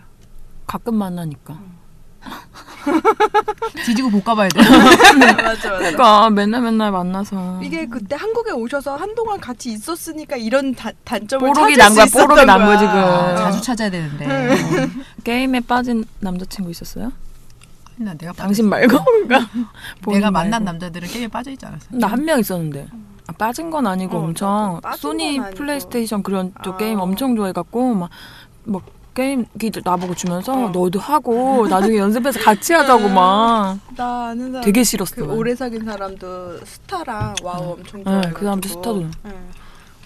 가끔 0.68 0.96
만나니까. 0.96 1.60
지지고 3.86 4.10
볶아봐야 4.22 4.50
돼. 4.50 4.60
맞아 4.62 5.70
맞아. 5.72 5.78
그러니까 5.78 6.30
맨날 6.30 6.62
맨날 6.62 6.92
만나서 6.92 7.62
이게 7.64 7.86
그때 7.88 8.16
한국에 8.16 8.52
오셔서 8.52 8.96
한동안 8.96 9.40
같이 9.40 9.72
있었으니까 9.72 10.36
이런 10.36 10.74
다, 10.76 10.92
단점을 11.04 11.40
뽀록이 11.54 11.76
찾을 11.76 11.78
난수 11.78 11.96
거야, 11.96 12.06
있었던 12.06 12.28
뽀록이 12.28 12.46
난 12.46 12.58
거야, 12.60 12.68
거야. 12.68 12.78
지금. 12.78 12.94
아, 13.00 13.32
어. 13.32 13.36
자주 13.36 13.62
찾아야 13.62 13.90
되는데 13.90 14.26
어. 14.26 14.90
게임에 15.24 15.62
빠진 15.62 16.06
남자친구 16.20 16.70
있었어요? 16.72 17.12
나 17.96 18.14
내가 18.14 18.32
당신 18.34 18.70
말고? 18.70 18.98
그러니까 19.28 19.50
본인 20.02 20.20
내가 20.20 20.32
만난 20.32 20.64
말고. 20.64 20.66
남자들은 20.66 21.08
게임에 21.10 21.28
빠져 21.30 21.52
있지 21.52 21.66
않았어. 21.66 21.88
나 21.92 22.08
한 22.10 22.24
명 22.24 22.40
있었는데 22.40 22.88
아, 23.30 23.32
빠진 23.38 23.70
건 23.70 23.86
아니고 23.88 24.18
어, 24.18 24.24
엄청 24.24 24.82
소니. 24.98 25.40
플레이스테이션 25.56 26.24
그런 26.24 26.54
쪽 26.64 26.76
아. 26.76 26.78
게임 26.78 27.00
엄청 27.00 27.36
좋아해갖고 27.36 27.94
막 27.96 28.10
막 28.66 28.84
게임기 29.16 29.72
나보고 29.84 30.14
주면서 30.16 30.54
어. 30.54 30.70
너도 30.70 31.00
하고 31.00 31.68
나중에 31.68 31.98
연습해서 31.98 32.40
같이 32.40 32.74
하자고 32.74 33.10
막 33.10 33.80
나 33.96 34.28
아는 34.28 34.52
사람 34.52 34.64
되게 34.64 34.84
싫었어. 34.84 35.16
그 35.16 35.22
난. 35.22 35.30
오래 35.32 35.56
사귄 35.56 35.84
사람도 35.84 36.64
스타랑 36.64 37.36
와우 37.44 37.74
엄청 37.74 38.00
네, 38.00 38.04
좋아해가지고 38.04 38.40
그 38.40 38.46
사람도 38.46 38.70
스타도. 38.70 39.00
네. 39.24 39.32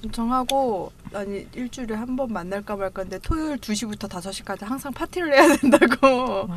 엄청 0.03 0.31
하고 0.33 0.91
아니 1.13 1.47
일주일에 1.53 1.95
한 1.95 2.13
번 2.15 2.31
만날까 2.31 2.75
말까 2.75 3.01
했는데 3.03 3.19
토요일 3.27 3.57
2시부터 3.57 4.07
5시까지 4.09 4.65
항상 4.65 4.91
파티를 4.93 5.33
해야 5.33 5.55
된다고 5.57 6.47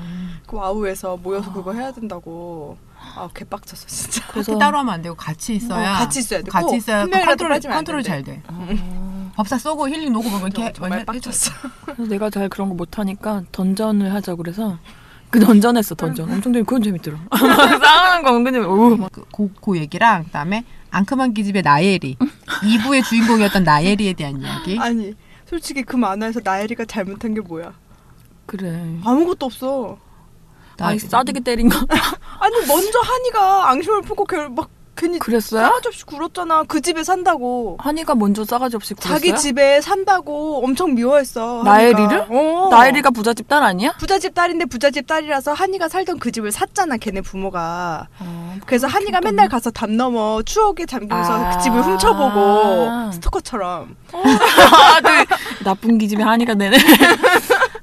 그 0.46 0.56
와우에서 0.56 1.16
모여서 1.16 1.52
그거 1.52 1.72
해야 1.72 1.92
된다고 1.92 2.76
아 3.14 3.28
개빡쳤어 3.34 3.86
진짜 3.86 4.26
그래서 4.32 4.52
파티 4.52 4.58
따로 4.60 4.78
하면 4.78 4.94
안 4.94 5.02
되고 5.02 5.14
같이 5.14 5.54
있어야 5.54 5.94
어, 5.94 5.98
같이 5.98 6.18
있어야 6.20 6.42
돼. 6.42 6.50
같이 6.50 6.66
꼭 6.66 6.76
있어야 6.76 7.00
한 7.00 7.10
명이라도 7.10 7.30
컨트롤 7.30 7.48
빠지면 7.50 7.72
안 7.72 7.78
컨트롤이 7.78 8.02
잘 8.04 8.22
된대. 8.22 8.42
돼. 8.42 8.48
어, 8.48 9.32
법사 9.36 9.58
쏘고 9.58 9.88
힐링 9.88 10.12
놓고 10.12 10.28
뭐 10.28 10.40
이렇게 10.40 10.72
정말. 10.72 11.04
빡쳤어 11.06 11.52
그래서 11.84 12.02
내가 12.06 12.28
잘 12.30 12.48
그런 12.48 12.68
거 12.68 12.74
못하니까 12.74 13.42
던전을 13.52 14.12
하자 14.12 14.34
그래서 14.34 14.78
그 15.30 15.40
던전 15.40 15.76
했어 15.76 15.94
던전 15.94 16.30
엄청 16.30 16.52
재밌 16.52 16.66
그건 16.66 16.82
재밌더라 16.82 17.18
싸우는 17.30 18.22
거 18.24 18.36
은근히 18.36 18.58
오 18.58 18.96
막. 18.96 19.10
그, 19.12 19.24
그, 19.32 19.50
그 19.62 19.78
얘기랑 19.78 20.24
그다음에 20.24 20.64
앙크만 20.90 21.34
기집의 21.34 21.62
나예리 21.62 22.16
2부의 22.16 23.04
주인공이었던 23.04 23.64
나예리에 23.64 24.12
대한 24.14 24.40
이야기. 24.40 24.78
아니 24.78 25.14
솔직히 25.46 25.82
그 25.82 25.96
만화에서 25.96 26.40
나엘이가 26.42 26.84
잘못한 26.84 27.34
게 27.34 27.40
뭐야? 27.40 27.74
그래. 28.46 28.98
아무것도 29.04 29.46
없어. 29.46 29.98
아이 30.78 30.98
싸대기 30.98 31.40
때린 31.40 31.68
거. 31.68 31.78
아니 32.38 32.66
먼저 32.66 32.98
한이가 33.00 33.70
앙심을 33.70 34.02
품고 34.02 34.24
결, 34.24 34.48
막 34.50 34.70
괜히 34.96 35.18
그랬어요? 35.18 35.62
싸가지 35.62 35.88
없이 35.88 36.04
굴었잖아. 36.04 36.64
그 36.64 36.80
집에 36.80 37.04
산다고. 37.04 37.76
한이가 37.80 38.14
먼저 38.14 38.44
싸가지 38.44 38.76
없이 38.76 38.94
굴었어요? 38.94 39.18
자기 39.18 39.36
집에 39.36 39.80
산다고 39.80 40.64
엄청 40.64 40.94
미워했어. 40.94 41.62
한이가. 41.62 42.26
어. 42.30 42.68
나엘이가 42.70 43.10
부잣집 43.10 43.46
딸 43.48 43.62
아니야? 43.62 43.92
부잣집 43.98 44.34
딸인데 44.34 44.64
부잣집 44.66 45.06
딸이라서 45.06 45.52
한이가 45.52 45.88
살던 45.88 46.18
그 46.18 46.32
집을 46.32 46.50
샀잖아. 46.50 46.96
걔네 46.96 47.20
부모가. 47.20 48.08
그래서 48.66 48.86
한이가 48.86 49.20
맨날 49.22 49.48
가서 49.48 49.70
담 49.70 49.96
넘어 49.96 50.42
추억에 50.42 50.86
잠기면서 50.88 51.32
아. 51.32 51.50
그 51.56 51.62
집을 51.62 51.82
훔쳐보고 51.82 53.12
스토커처럼. 53.12 53.96
아, 54.12 55.00
네. 55.02 55.26
나쁜 55.64 55.98
기집애 55.98 56.22
한이가 56.22 56.54
내네. 56.54 56.76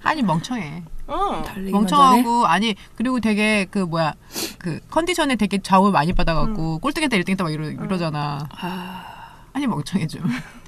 아니 0.04 0.22
멍청해. 0.24 0.84
어. 1.08 1.44
멍청하고 1.72 2.46
아니 2.48 2.76
그리고 2.96 3.20
되게 3.20 3.66
그 3.70 3.80
뭐야 3.80 4.14
그 4.58 4.80
컨디션에 4.90 5.36
되게 5.36 5.60
좌우 5.62 5.92
많이 5.92 6.14
받아갖고 6.14 6.80
꼴등했다 6.80 7.18
1등했다 7.18 7.44
막 7.44 7.52
이러, 7.52 7.70
이러잖아. 7.70 8.48
아, 8.58 9.06
아니 9.54 9.68
멍청해 9.68 10.08
좀. 10.08 10.24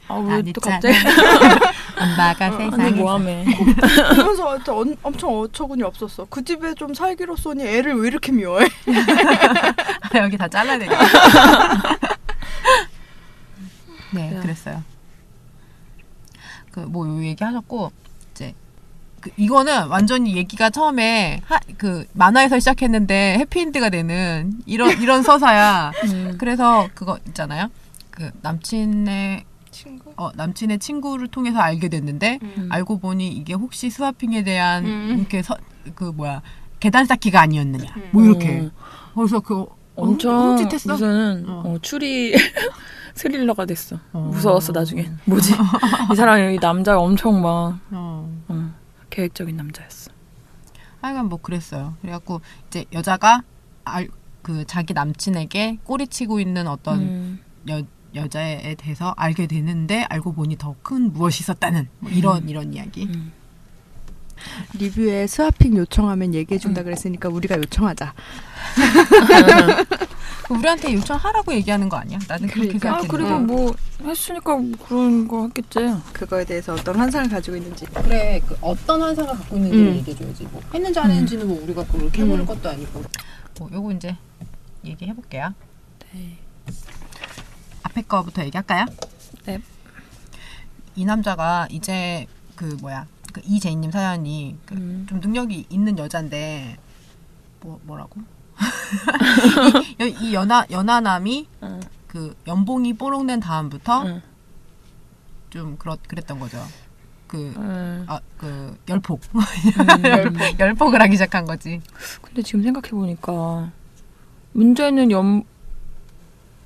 아, 0.07 0.15
왜 0.17 0.33
아니, 0.35 0.53
또 0.53 0.61
짠. 0.61 0.73
갑자기? 0.73 0.95
엄마가 1.97 2.45
언니 2.47 2.69
세상에 2.69 2.91
뭐하매? 2.91 3.45
그러면서 3.55 4.49
하여튼 4.49 4.73
엄- 4.73 4.95
엄청 5.01 5.39
어처구니 5.39 5.81
없었어. 5.81 6.27
그 6.29 6.43
집에 6.43 6.75
좀 6.75 6.93
살기로써니 6.93 7.63
애를 7.65 7.95
왜 7.95 8.09
이렇게 8.09 8.31
미워해? 8.31 8.67
여기 10.15 10.37
다 10.37 10.47
잘라야 10.47 10.77
되겠다. 10.77 10.99
네, 14.11 14.29
네. 14.29 14.39
그랬어요. 14.41 14.83
그뭐요 16.71 17.23
얘기 17.23 17.43
하셨고 17.43 17.91
그 19.25 19.31
이거는 19.37 19.87
완전히 19.87 20.35
얘기가 20.37 20.69
처음에 20.69 21.41
하, 21.45 21.59
그 21.77 22.05
만화에서 22.13 22.59
시작했는데 22.59 23.37
해피엔드가 23.39 23.89
되는 23.89 24.53
이런 24.67 25.01
이런 25.01 25.23
서사야. 25.23 25.91
음. 26.05 26.35
그래서 26.37 26.87
그거 26.93 27.17
있잖아요. 27.27 27.69
그 28.11 28.29
남친의 28.43 29.43
친구? 29.71 30.13
어, 30.15 30.29
남친의 30.35 30.77
친구를 30.77 31.27
통해서 31.27 31.59
알게 31.59 31.89
됐는데 31.89 32.39
음. 32.43 32.69
알고 32.71 32.99
보니 32.99 33.27
이게 33.29 33.53
혹시 33.53 33.89
스와핑에 33.89 34.43
대한 34.43 34.85
음. 34.85 35.15
이렇게 35.17 35.41
서, 35.41 35.57
그 35.95 36.03
뭐야 36.05 36.43
계단 36.79 37.05
쌓기가 37.05 37.41
아니었느냐. 37.41 37.91
음. 37.97 38.09
뭐 38.11 38.23
이렇게. 38.23 38.59
어, 38.59 39.15
그래서 39.15 39.39
그 39.39 39.65
엄청 39.95 40.57
흠칫했어. 40.57 40.93
무슨 40.93 41.45
어. 41.47 41.63
어, 41.65 41.77
추리 41.81 42.35
스릴러가 43.15 43.65
됐어. 43.65 43.97
어. 44.13 44.29
무서웠어 44.31 44.71
나중에. 44.71 45.09
뭐지? 45.25 45.53
이 46.13 46.15
사람이 46.15 46.55
이 46.55 46.59
남자가 46.59 46.99
엄청 46.99 47.41
막 47.41 47.79
어. 47.91 48.29
어, 48.49 48.74
계획적인 49.15 49.55
남자였어. 49.55 50.11
하여간 51.01 51.29
뭐 51.29 51.39
그랬어요. 51.41 51.95
그래갖고 52.01 52.41
이제 52.67 52.85
여자가 52.91 53.43
알, 53.85 54.09
그 54.41 54.65
자기 54.65 54.93
남친에게 54.93 55.79
꼬리치고 55.83 56.39
있는 56.39 56.67
어떤 56.67 56.99
음. 57.01 57.39
여, 57.69 57.81
여자에 58.13 58.75
대해서 58.75 59.13
알게 59.17 59.47
되는데 59.47 60.03
알고 60.09 60.33
보니 60.33 60.57
더 60.57 60.75
큰 60.83 61.13
무엇이 61.13 61.41
있었다는 61.43 61.87
뭐 61.99 62.11
이런 62.11 62.47
이런 62.49 62.73
이야기. 62.73 63.05
음. 63.05 63.31
리뷰에 64.77 65.27
스와핑 65.27 65.77
요청하면 65.77 66.33
얘기해준다 66.33 66.83
그랬으니까 66.83 67.29
우리가 67.29 67.57
요청하자. 67.57 68.13
우리한테 70.49 70.93
요청하라고 70.93 71.53
얘기하는 71.55 71.89
거 71.89 71.97
아니야? 71.97 72.19
나는 72.27 72.47
그렇게 72.47 72.77
그러니까. 72.77 72.89
아 72.95 73.01
생각했는데. 73.01 73.07
그리고 73.07 73.39
뭐 73.39 73.75
했으니까 74.09 74.55
뭐 74.55 74.71
그런 74.87 75.27
거 75.27 75.43
했겠지. 75.47 75.79
그거에 76.13 76.45
대해서 76.45 76.73
어떤 76.73 76.95
환상을 76.97 77.29
가지고 77.29 77.57
있는지. 77.57 77.85
그래 77.85 78.41
그 78.47 78.55
어떤 78.61 79.01
환상을 79.01 79.31
갖고 79.31 79.55
있는지 79.55 79.77
음. 79.77 79.95
얘기해줘야지. 79.95 80.43
뭐 80.51 80.61
했는지 80.73 80.99
안 80.99 81.09
했는지는 81.09 81.47
뭐 81.47 81.63
우리가 81.63 81.85
그렇게 81.85 82.21
해보는 82.21 82.41
음. 82.41 82.45
것도 82.45 82.69
아니고. 82.69 83.03
뭐 83.57 83.69
요거 83.71 83.91
이제 83.93 84.15
얘기해 84.83 85.13
볼게요. 85.15 85.53
네. 86.13 86.37
앞에 87.83 88.01
거부터 88.03 88.43
얘기할까요? 88.45 88.85
네. 89.45 89.59
이 90.95 91.05
남자가 91.05 91.67
이제 91.71 92.27
그 92.55 92.77
뭐야 92.81 93.07
그 93.35 93.41
이재인님 93.43 93.91
사연이 93.91 94.57
그 94.65 94.75
음. 94.75 95.05
좀 95.09 95.19
능력이 95.19 95.65
있는 95.69 95.97
여잔데 95.99 96.77
뭐 97.59 97.81
뭐라고? 97.83 98.21
이, 99.99 100.01
여- 100.01 100.05
이 100.07 100.33
연하 100.33 100.65
연하남이 100.71 101.45
응. 101.63 101.81
그 102.07 102.33
연봉이 102.47 102.93
뽀록낸 102.93 103.41
다음부터 103.41 104.05
응. 104.05 104.21
좀 105.49 105.75
그렇 105.77 105.97
그랬던 106.07 106.39
거죠. 106.39 106.65
그 107.27 107.53
응. 107.57 108.05
아, 108.07 108.21
그 108.37 108.77
열폭. 108.87 109.19
음. 109.35 109.41
열폭을 110.57 111.01
하기 111.01 111.17
시작한 111.17 111.43
거지. 111.43 111.81
근데 112.21 112.41
지금 112.41 112.63
생각해 112.63 112.89
보니까 112.91 113.69
문제는 114.53 115.11
연 115.11 115.43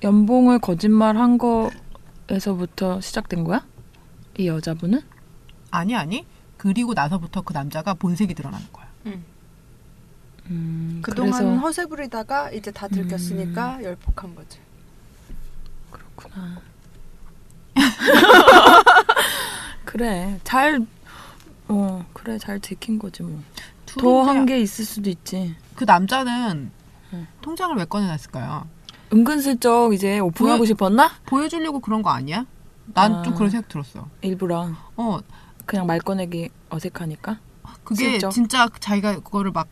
연봉을 0.03 0.59
거짓말 0.59 1.17
한 1.17 1.39
거에서부터 2.27 3.01
시작된 3.01 3.43
거야? 3.43 3.65
이 4.37 4.47
여자분은? 4.47 5.01
아니 5.71 5.95
아니. 5.95 6.27
그리고 6.59 6.93
나서부터 6.93 7.41
그 7.41 7.53
남자가 7.53 7.93
본색이 7.95 8.33
드러나는 8.35 8.67
거야. 8.73 8.85
음, 10.51 10.99
그동안 11.01 11.31
그래서 11.31 11.55
허세 11.57 11.85
부리다가 11.85 12.51
이제 12.51 12.69
다 12.69 12.87
들켰으니까 12.89 13.81
열폭한 13.83 14.35
거지. 14.35 14.59
그렇구나. 15.89 16.59
그래 19.85 20.39
잘 20.43 20.85
어, 21.67 22.05
그래 22.13 22.37
잘 22.37 22.59
들킨 22.59 22.99
거지 22.99 23.23
뭐. 23.23 23.41
더 23.85 24.23
한 24.25 24.45
게 24.45 24.59
있을 24.59 24.85
수도 24.85 25.09
있지. 25.09 25.55
그 25.75 25.83
남자는 25.85 26.71
응. 27.13 27.27
통장을 27.41 27.75
왜 27.77 27.85
꺼내놨을까요? 27.85 28.67
은근슬쩍 29.13 29.93
이제 29.93 30.19
오픈하고 30.19 30.59
보여- 30.59 30.67
싶었나? 30.67 31.09
보여주려고 31.25 31.79
그런 31.79 32.01
거 32.03 32.09
아니야? 32.11 32.45
난좀 32.93 33.33
아. 33.33 33.37
그런 33.37 33.49
생각 33.49 33.67
들었어. 33.69 34.07
일부러 34.21 34.69
어, 34.97 35.19
그냥 35.69 35.85
말 35.85 35.99
꺼내기 35.99 36.49
어색하니까. 36.69 37.37
그게 37.83 38.11
슬쩍. 38.13 38.31
진짜 38.31 38.67
자기가 38.79 39.19
그거를 39.19 39.51
막 39.51 39.67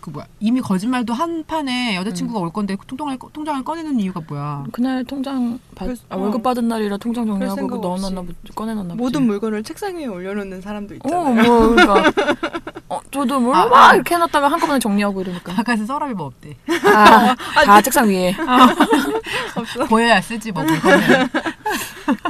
그 0.00 0.10
뭐야 0.10 0.26
이미 0.38 0.60
거짓말도 0.60 1.14
한 1.14 1.44
판에 1.46 1.96
여자친구가 1.96 2.38
올 2.38 2.52
건데 2.52 2.76
통장을 2.86 3.16
꺼- 3.18 3.30
통장을 3.32 3.64
꺼내는 3.64 3.98
이유가 4.00 4.20
뭐야? 4.28 4.64
그날 4.70 5.02
통장 5.02 5.58
받, 5.74 5.86
그래서- 5.86 6.02
아, 6.10 6.16
월급 6.16 6.42
받은 6.42 6.68
날이라 6.68 6.98
통장 6.98 7.24
별 7.24 7.32
정리하고 7.48 7.66
그거 7.66 7.80
넣어놨나. 7.88 8.20
보지 8.20 8.34
꺼내놨나 8.54 8.88
보지. 8.96 9.02
모든 9.02 9.22
물건을 9.26 9.62
책상 9.62 9.96
위에 9.96 10.04
올려놓는 10.04 10.60
사람도 10.60 10.92
어, 10.92 10.96
있잖아요. 10.98 11.42
뭐 11.46 11.68
그러니까 11.70 12.12
어, 12.90 13.00
저도 13.10 13.40
뭘 13.40 13.56
아, 13.56 13.64
막 13.64 13.92
아. 13.92 13.94
이렇게 13.94 14.14
해놨다가 14.14 14.48
한꺼번에 14.48 14.78
정리하고 14.78 15.22
이러니까. 15.22 15.54
아까서 15.56 15.86
서랍이 15.86 16.12
뭐 16.12 16.26
없대. 16.26 16.54
아, 16.94 17.34
다 17.64 17.80
책상 17.80 18.06
위에. 18.06 18.36
없어. 19.56 19.86
보여야 19.86 20.20
쓰지 20.20 20.52
뭐 20.52 20.64
물건을. 20.64 21.28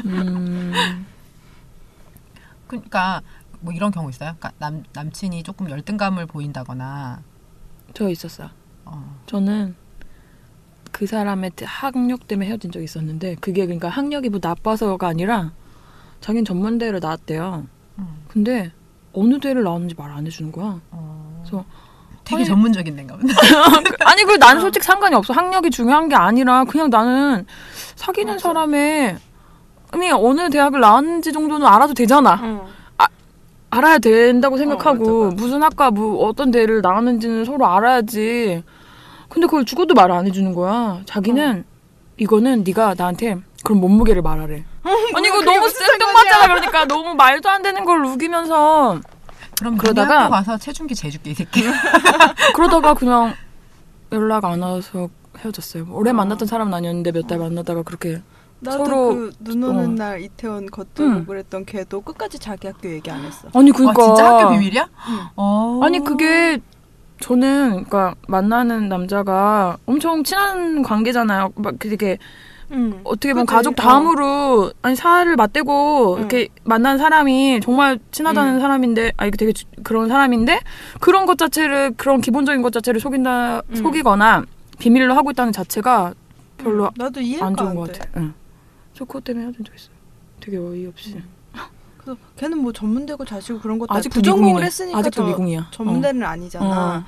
음, 0.05 0.73
그러니까 2.67 3.23
뭐 3.61 3.73
이런 3.73 3.91
경우 3.91 4.09
있어요. 4.11 4.35
그러니까 4.39 4.53
남 4.59 4.83
남친이 4.93 5.43
조금 5.43 5.71
열등감을 5.71 6.27
보인다거나. 6.27 7.21
저 7.95 8.09
있었어. 8.09 8.51
어. 8.85 9.17
저는 9.27 9.75
그 10.93 11.07
사람의 11.07 11.53
학력 11.65 12.27
때문에 12.29 12.49
헤어진 12.49 12.71
적이 12.71 12.85
있었는데 12.85 13.37
그게 13.37 13.65
그러니까 13.67 13.89
학력이 13.89 14.29
뭐 14.29 14.41
나빠서가 14.43 15.09
아니라 15.09 15.53
자기는 16.21 16.45
전문대를 16.45 17.01
나왔대요. 17.01 17.67
음. 17.99 18.07
근데 18.29 18.73
어느 19.13 19.39
대를 19.41 19.63
나왔는지 19.63 19.95
말 19.97 20.11
안 20.11 20.27
해주는 20.27 20.51
거야. 20.53 20.81
어. 20.91 21.41
그래서 21.45 21.65
되게 22.25 22.37
아니- 22.37 22.45
전문적인 22.47 22.97
데인가 22.97 23.17
보다. 23.17 23.35
아니 24.11 24.25
그 24.25 24.33
나는 24.37 24.61
솔직히 24.63 24.85
상관이 24.85 25.15
없어. 25.15 25.33
학력이 25.33 25.71
중요한 25.71 26.09
게 26.09 26.15
아니라 26.17 26.65
그냥 26.65 26.91
나는 26.91 27.47
사귀는 27.97 28.39
사람의 28.39 29.19
이미 29.95 30.11
어느 30.11 30.51
대학을 30.51 30.81
나왔는지 30.81 31.33
정도는 31.33 31.67
알아도 31.67 31.95
되잖아. 31.95 32.41
응. 32.43 32.61
알아야 33.71 33.99
된다고 33.99 34.57
생각하고 34.57 35.05
어, 35.05 35.25
맞아, 35.25 35.31
맞아. 35.35 35.43
무슨 35.43 35.63
학과 35.65 35.91
뭐 35.91 36.27
어떤 36.29 36.53
대를 36.53 36.81
나왔는지는 36.81 37.45
서로 37.45 37.67
알아야지. 37.67 38.63
근데 39.29 39.47
그걸 39.49 39.65
죽어도 39.65 39.95
말 39.95 40.13
안 40.13 40.27
해주는 40.29 40.55
거야. 40.55 41.01
자기는 41.07 41.65
이거는 42.19 42.63
네가 42.65 42.95
나한테 42.97 43.39
그런 43.65 43.81
몸무게를 43.81 44.23
말하래. 44.23 44.65
아니 45.17 45.27
이거 45.29 45.43
너무 45.43 45.59
무슨 45.59 45.85
생뚱맞잖아. 45.87 46.47
그러니까 46.55 46.85
너무 46.85 47.15
말도 47.15 47.49
안 47.49 47.63
되는 47.63 47.85
걸 47.85 48.05
우기면서 48.05 49.01
그럼 49.59 49.77
그러다가- 49.77 50.29
가서 50.31 50.57
체중계 50.57 50.95
재줄게 50.95 51.31
이 51.33 51.35
새끼. 51.35 51.65
그러다가 52.55 52.95
그냥 52.95 53.35
연락 54.13 54.45
안 54.45 54.63
와서 54.63 55.09
헤어졌어요. 55.39 55.87
오래 55.91 56.13
만났던 56.13 56.47
사람은 56.47 56.73
아니었는데 56.73 57.11
몇 57.11 57.27
달 57.27 57.39
만나다가 57.41 57.83
그렇게 57.83 58.23
서로- 58.63 59.09
그 59.15 59.33
눈 59.41 59.63
오는 59.65 59.85
어. 59.85 59.95
날 59.95 60.21
이태원 60.23 60.67
겉돌고 60.67 61.13
응. 61.21 61.25
그랬던 61.27 61.65
걔도 61.67 62.01
끝까지 62.01 62.39
자기 62.39 62.67
학교 62.67 62.89
얘기 62.91 63.11
안 63.11 63.21
했어. 63.25 63.49
아니 63.55 63.71
그러니까 63.73 64.03
아, 64.03 64.05
진짜 64.07 64.27
학교 64.27 64.51
비밀이야? 64.51 64.89
응. 65.11 65.19
어. 65.37 65.81
아니 65.83 66.01
그게 66.03 66.59
저는 67.21 67.71
그러니까 67.71 68.15
만나는 68.29 68.89
남자가 68.89 69.77
엄청 69.87 70.25
친한 70.25 70.83
관계잖아요. 70.83 71.53
막 71.57 71.75
되게 71.79 72.19
응. 72.73 73.01
어떻게 73.05 73.33
보면 73.35 73.47
그치? 73.47 73.55
가족 73.55 73.77
다음으로 73.77 74.73
아니 74.83 74.97
살을 74.97 75.37
맞대고 75.37 76.15
응. 76.15 76.19
이렇게 76.21 76.49
만난 76.65 76.97
사람이 76.99 77.61
정말 77.63 77.99
친하다는 78.11 78.55
응. 78.55 78.61
사람인데 78.61 79.13
아니 79.19 79.31
되게 79.31 79.53
주- 79.53 79.67
그런 79.83 80.09
사람인데 80.09 80.61
그런 81.01 81.27
것 81.27 81.37
자체를 81.39 81.93
그런 81.97 82.21
기본적인 82.21 82.63
것 82.63 82.73
자체를 82.73 83.01
속인다 83.01 83.63
응. 83.71 83.77
속이거나 83.77 84.45
비밀로 84.79 85.15
하고 85.15 85.31
있다는 85.31 85.53
자체가 85.53 86.15
별로 86.57 86.91
나도 86.97 87.21
이해가 87.21 87.47
안 87.47 87.55
좋은 87.57 87.71
안것 87.71 87.93
돼. 87.93 87.99
같아. 87.99 88.11
응. 88.21 88.35
저 88.95 89.05
그것 89.05 89.25
때문에 89.25 89.47
헤어진 89.47 89.65
적 89.65 89.75
있어. 89.75 89.89
되게 90.41 90.57
어이없이. 90.57 91.21
그래서 91.99 92.19
걔는 92.37 92.59
뭐 92.59 92.73
전문대고 92.73 93.25
자시고 93.25 93.61
그런 93.61 93.79
것도 93.79 93.93
아직도 93.95 94.15
부전공을. 94.21 94.63
했으니까 94.63 94.99
아직도 94.99 95.23
저 95.23 95.27
미궁이야. 95.29 95.69
전문대는 95.71 96.23
어. 96.23 96.27
아니잖아. 96.29 96.97
어. 96.99 97.05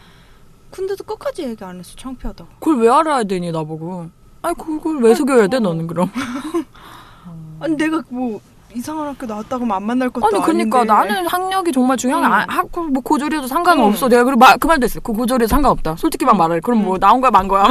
근데도 0.71 1.05
끝까지 1.05 1.45
얘기 1.45 1.63
안 1.65 1.79
했어. 1.79 1.95
창피하다고. 1.97 2.51
그걸 2.59 2.79
왜 2.81 2.89
알아야 2.91 3.25
되니 3.25 3.53
나보고. 3.53 4.09
아니 4.43 4.55
그걸 4.57 5.03
왜 5.03 5.15
속여야 5.15 5.47
돼 5.49 5.59
어. 5.59 5.61
너는 5.61 5.87
그럼? 5.87 6.11
아니 7.61 7.77
내가 7.77 8.03
뭐 8.09 8.41
이상한 8.75 9.09
학교 9.09 9.27
나왔다고 9.27 9.65
안 9.73 9.83
만날 9.85 10.11
것도 10.11 10.27
아니 10.27 10.43
그러니까 10.45 10.79
아닌데. 10.81 10.93
나는 10.95 11.27
학력이 11.27 11.73
정말 11.73 11.97
중요한 11.97 12.23
게 12.23 12.27
응. 12.29 12.33
아, 12.33 12.45
학교 12.49 12.83
뭐 12.85 13.03
고졸이어도 13.03 13.47
상관없어. 13.47 14.07
응. 14.07 14.11
내가 14.11 14.25
그리고 14.25 14.39
말, 14.39 14.59
그 14.59 14.67
말도 14.67 14.85
했어. 14.85 15.01
그 15.01 15.13
고졸이어도 15.13 15.47
상관없다. 15.49 15.97
솔직히만 15.97 16.37
말해. 16.37 16.61
그럼 16.61 16.83
뭐 16.85 16.95
응. 16.97 17.01
나온 17.01 17.21
거야 17.21 17.31
만 17.31 17.47
거야. 17.49 17.65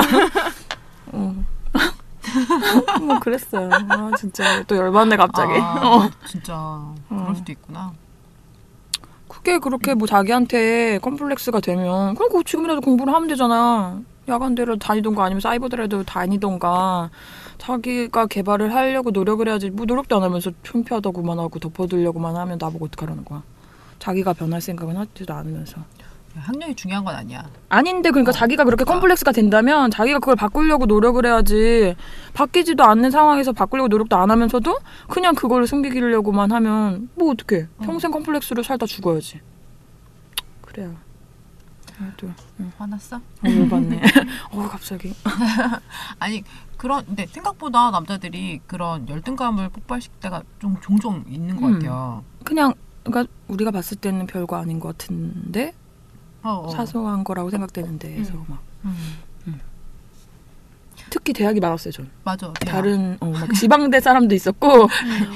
응. 1.13 1.45
뭐 3.01 3.19
그랬어요. 3.19 3.69
아 3.71 4.11
진짜 4.17 4.63
또 4.63 4.75
열받네 4.75 5.17
갑자기. 5.17 5.53
아, 5.59 5.79
어. 5.83 6.09
진짜 6.27 6.81
그럴 7.09 7.35
수도 7.35 7.51
있구나. 7.51 7.93
그게 9.27 9.59
그렇게 9.59 9.93
뭐 9.93 10.07
자기한테 10.07 10.99
컴플렉스가 10.99 11.59
되면 11.59 12.15
그럼 12.15 12.31
그 12.31 12.43
지금이라도 12.43 12.81
공부를 12.81 13.13
하면 13.13 13.27
되잖아. 13.27 14.01
야간대로 14.27 14.77
다니던가 14.77 15.23
아니면 15.23 15.39
사이버대라도 15.39 16.03
다니던가 16.03 17.11
자기가 17.57 18.25
개발을 18.25 18.73
하려고 18.73 19.11
노력을 19.11 19.47
해야지 19.47 19.69
뭐 19.69 19.85
노력도 19.85 20.15
안 20.15 20.23
하면서 20.23 20.51
창피하다고만 20.63 21.37
하고 21.39 21.59
덮어두려고만 21.59 22.35
하면 22.35 22.57
나보고 22.59 22.85
어떡하라는 22.85 23.23
거야. 23.25 23.43
자기가 23.99 24.33
변할 24.33 24.61
생각은 24.61 24.97
하지도 24.97 25.33
않으면서. 25.33 25.77
학력이 26.39 26.75
중요한 26.75 27.03
건 27.03 27.15
아니야. 27.15 27.47
아닌데 27.69 28.11
그러니까 28.11 28.29
어, 28.29 28.33
자기가 28.33 28.63
그렇게 28.63 28.83
그러니까. 28.83 28.99
컴플렉스가 28.99 29.31
된다면 29.31 29.91
자기가 29.91 30.19
그걸 30.19 30.35
바꾸려고 30.35 30.85
노력을 30.85 31.23
해야지 31.25 31.95
바뀌지도 32.33 32.83
않는 32.83 33.11
상황에서 33.11 33.53
바꾸려고 33.53 33.87
노력도 33.87 34.15
안 34.15 34.31
하면서도 34.31 34.77
그냥 35.09 35.35
그걸 35.35 35.67
숨기려고만 35.67 36.51
하면 36.51 37.09
뭐 37.15 37.31
어떡해 37.31 37.67
평생 37.83 38.11
컴플렉스로 38.11 38.63
살다 38.63 38.85
죽어야지 38.85 39.41
그래요 40.61 40.95
아, 41.99 42.11
또 42.17 42.29
화났어? 42.77 43.17
어, 43.17 43.21
열받네 43.45 44.01
어 44.51 44.67
갑자기 44.69 45.13
아니 46.19 46.43
그런 46.77 47.05
근데 47.05 47.25
생각보다 47.27 47.91
남자들이 47.91 48.59
그런 48.67 49.07
열등감을 49.07 49.69
폭발시킬 49.69 50.19
때가 50.19 50.43
좀 50.59 50.75
종종 50.81 51.23
있는 51.27 51.55
것 51.55 51.67
음. 51.67 51.73
같아요. 51.73 52.23
그냥 52.43 52.73
그러니까 53.03 53.31
우리가 53.47 53.71
봤을 53.71 53.97
때는 53.97 54.27
별거 54.27 54.57
아닌 54.57 54.79
것 54.79 54.97
같은데 54.97 55.73
어, 56.45 56.63
어. 56.65 56.69
사소한 56.69 57.23
거라고 57.23 57.49
생각되는데 57.49 58.15
해서 58.17 58.33
막 58.47 58.59
음, 58.85 59.59
특히 61.09 61.33
대학이 61.33 61.59
많았어요 61.59 61.91
전 61.91 62.09
맞아. 62.23 62.51
대학. 62.59 62.75
다른 62.75 63.17
어, 63.21 63.27
막 63.27 63.47
지방대 63.55 63.99
사람도 64.01 64.33
있었고 64.35 64.87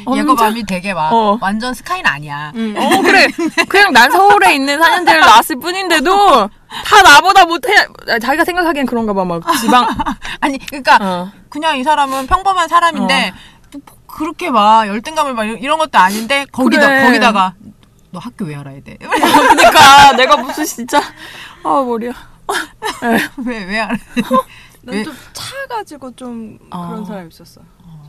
마음이 0.06 0.64
되게 0.66 0.94
막 0.94 1.12
어. 1.14 1.38
완전 1.42 1.74
스카이는 1.74 2.10
아니야. 2.10 2.52
응. 2.56 2.76
어 2.78 3.02
그래 3.02 3.28
그냥 3.68 3.94
난 3.94 4.12
서울에 4.12 4.56
있는 4.56 4.80
4년제를 4.80 5.20
나왔을 5.22 5.56
뿐인데도 5.58 6.50
다 6.86 7.02
나보다 7.02 7.46
못해 7.46 7.74
아, 8.10 8.20
자기가 8.20 8.44
생각하기엔 8.46 8.86
그런가 8.86 9.14
봐 9.14 9.24
막 9.26 9.42
지방 9.60 9.88
아니 10.42 10.58
그러니까 10.60 10.98
어. 11.02 11.32
그냥 11.50 11.78
이 11.78 11.84
사람은 11.84 12.28
평범한 12.28 12.68
사람인데 12.68 13.32
뭐 13.72 13.82
그렇게 14.08 14.50
막 14.50 14.88
열등감을 14.88 15.34
막 15.34 15.46
이런- 15.46 15.60
이런 15.60 15.78
것도 15.78 15.98
아닌데 15.98 16.46
거기다 16.52 16.88
그래. 16.88 17.04
거기다가 17.06 17.54
너 18.12 18.20
학교 18.20 18.46
왜 18.46 18.56
알아야 18.56 18.82
돼? 18.82 18.98
그러니까 19.00 20.14
내가 20.16 20.38
무슨 20.38 20.66
진짜 20.66 21.00
아 21.64 21.82
머리야 21.84 22.12
왜 23.46 23.64
왜? 23.66 23.88
왜- 24.84 24.98
난좀 25.04 25.14
차가지고 25.34 26.16
좀 26.16 26.58
어. 26.72 26.88
그런 26.88 27.06
사람 27.06 27.28
있었어. 27.28 27.62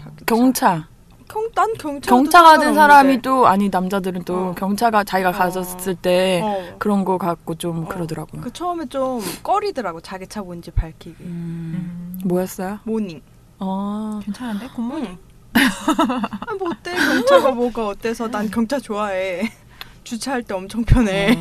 학교 0.02 0.24
경차 0.24 0.88
경, 1.28 1.48
난 1.54 1.72
경차. 1.78 2.08
경차 2.10 2.42
가진 2.42 2.74
사람이 2.74 3.22
또 3.22 3.46
아니 3.46 3.68
남자들은 3.68 4.24
또 4.24 4.48
어. 4.48 4.54
경차가 4.56 5.04
자기가 5.04 5.28
어. 5.28 5.32
가졌을 5.32 5.94
때 5.94 6.40
어. 6.42 6.76
그런 6.78 7.04
거 7.04 7.18
갖고 7.18 7.54
좀 7.56 7.84
어. 7.84 7.88
그러더라고요 7.88 8.40
그 8.40 8.52
처음에 8.52 8.86
좀 8.86 9.20
꺼리더라고 9.42 10.00
자기 10.00 10.26
차 10.26 10.40
뭔지 10.42 10.70
밝히기. 10.70 11.16
음, 11.20 12.16
음, 12.16 12.20
뭐였어요? 12.24 12.78
모닝. 12.84 13.20
어 13.58 14.20
괜찮은데 14.24 14.68
굿모닝. 14.68 15.18
아, 15.52 16.54
뭐 16.58 16.70
어때 16.70 16.94
경차가 16.94 17.50
뭐가 17.50 17.88
어때서 17.88 18.28
난 18.28 18.50
경차 18.50 18.78
좋아해. 18.80 19.52
주차할 20.04 20.42
때 20.42 20.54
엄청 20.54 20.84
편해. 20.84 21.36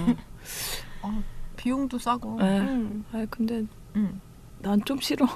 어, 1.02 1.24
비용도 1.58 1.98
싸고. 2.00 2.39
에. 2.41 2.60
음. 2.60 3.06
아 3.12 3.26
근데 3.30 3.63
음, 3.95 4.22
난좀 4.60 5.00
싫어 5.02 5.28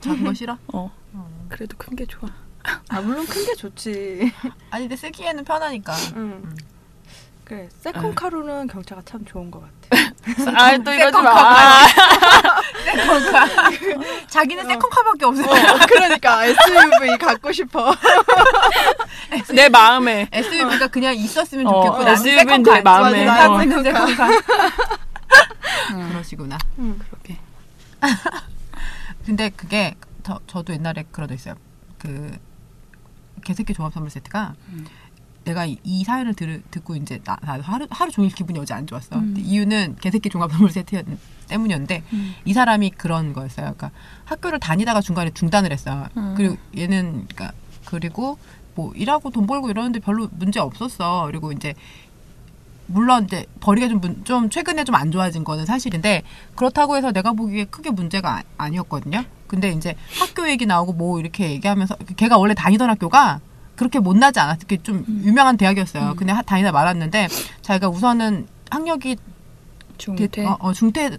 작은 0.00 0.24
거 0.24 0.32
싫어? 0.34 0.56
어 0.72 0.90
어. 1.12 1.46
그래도 1.48 1.76
큰 1.76 1.94
게 1.96 2.04
좋아 2.06 2.28
아 2.88 3.00
물론 3.00 3.26
큰 3.26 3.44
게 3.46 3.54
좋지. 3.54 4.32
아니 4.70 4.84
근데 4.84 4.96
쓰기에는 4.96 5.44
편하니까. 5.44 5.92
음. 6.16 6.42
음. 6.44 6.56
그래 7.44 7.62
에. 7.62 7.68
세컨카로는 7.80 8.66
경차가 8.66 9.00
참 9.06 9.24
좋은 9.24 9.50
것 9.50 9.60
같아. 9.62 9.78
아또 10.54 10.92
이러지 10.92 11.22
마 11.22 11.86
second 12.84 13.21
car. 13.21 13.46
자기는 14.28 14.66
second 14.66 14.91
car밖에 14.91 15.24
없어. 15.24 15.42
그러니까 15.86 16.44
SUV 16.44 17.16
갖고 17.18 17.50
싶어. 17.52 17.94
내 19.54 19.68
마음에 19.68 20.28
SUV가 20.32 20.88
그냥 20.88 21.14
있었으면 21.14 21.66
어, 21.66 21.72
좋겠고 21.72 21.98
나는 21.98 22.12
SUV 22.12 22.36
는 22.36 22.38
second 22.38 22.62
car 22.62 22.74
내 22.74 22.82
마음에. 22.82 23.22
어. 23.22 23.24
나는 23.26 23.82
second 23.82 23.96
car. 23.96 24.06
second 24.06 24.67
car. 24.67 25.08
그러시구나. 26.10 26.58
음. 26.78 26.98
그러게 26.98 27.38
근데 29.26 29.50
그게 29.50 29.94
저, 30.22 30.40
저도 30.46 30.72
옛날에 30.72 31.04
적 31.12 31.30
있어요. 31.32 31.54
그 31.98 32.38
개새끼 33.44 33.74
종합 33.74 33.92
선물 33.92 34.10
세트가 34.10 34.54
음. 34.70 34.86
내가 35.44 35.64
이, 35.64 35.78
이 35.82 36.04
사연을 36.04 36.34
들, 36.34 36.62
듣고 36.70 36.96
이제 36.96 37.20
나, 37.24 37.36
나 37.42 37.58
하루 37.60 37.86
하루 37.90 38.10
종일 38.10 38.30
기분이 38.30 38.58
어제 38.58 38.74
안 38.74 38.86
좋았어. 38.86 39.18
음. 39.18 39.34
이유는 39.36 39.96
개새끼 40.00 40.28
종합 40.28 40.50
선물 40.52 40.70
세트 40.70 41.02
때문이었는데 41.48 42.02
음. 42.12 42.34
이 42.44 42.52
사람이 42.52 42.90
그런 42.90 43.32
거였어요. 43.32 43.74
그러니까 43.76 43.90
학교를 44.26 44.60
다니다가 44.60 45.00
중간에 45.00 45.30
중단을 45.30 45.72
했어. 45.72 46.08
음. 46.16 46.34
그리고 46.36 46.56
얘는 46.76 47.26
그러니까 47.28 47.52
그리고 47.86 48.38
뭐 48.78 48.92
일하고 48.94 49.30
돈 49.30 49.44
벌고 49.48 49.70
이러는데 49.70 49.98
별로 49.98 50.28
문제 50.30 50.60
없었어. 50.60 51.24
그리고 51.26 51.50
이제 51.50 51.74
물론 52.86 53.24
이제 53.24 53.44
벌이가 53.60 53.88
좀, 53.88 54.00
문- 54.00 54.24
좀 54.24 54.48
최근에 54.48 54.84
좀 54.84 54.94
안 54.94 55.10
좋아진 55.10 55.42
거는 55.42 55.66
사실인데 55.66 56.22
그렇다고 56.54 56.96
해서 56.96 57.10
내가 57.10 57.32
보기에 57.32 57.64
크게 57.64 57.90
문제가 57.90 58.42
아, 58.56 58.68
니었거든요 58.68 59.24
근데 59.48 59.70
이제 59.72 59.94
학교 60.20 60.48
얘기 60.48 60.64
나오고 60.64 60.92
뭐 60.92 61.18
이렇게 61.20 61.50
얘기하면서 61.50 61.96
걔가 62.16 62.38
원래 62.38 62.54
다니던 62.54 62.88
학교가 62.88 63.40
그렇게 63.74 63.98
못나지 63.98 64.38
않았어. 64.40 64.60
그게 64.60 64.76
좀 64.82 65.04
유명한 65.24 65.56
대학이었어요. 65.56 66.14
근데 66.16 66.32
하- 66.32 66.42
다니다 66.42 66.70
말았는데 66.72 67.28
자기가 67.62 67.88
우선은 67.88 68.46
학력이 68.70 69.16
중퇴 69.98 70.26
대- 70.28 70.46
어, 70.46 70.56
어, 70.60 70.72
중퇴잖아요. 70.72 71.18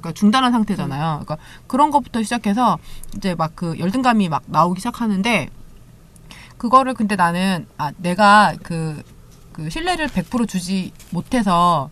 그러니까 0.00 0.12
중단한 0.12 0.52
상태잖아요. 0.52 1.22
그러니까 1.24 1.38
그런 1.66 1.90
것부터 1.90 2.22
시작해서 2.22 2.78
이제 3.16 3.34
막 3.34 3.52
그 3.54 3.78
열등감이 3.78 4.28
막 4.28 4.42
나오기 4.46 4.80
시작하는데 4.80 5.48
그거를 6.58 6.94
근데 6.94 7.16
나는 7.16 7.66
아 7.78 7.92
내가 7.96 8.54
그, 8.62 9.02
그 9.52 9.70
신뢰를 9.70 10.08
100% 10.08 10.48
주지 10.48 10.92
못해서 11.10 11.90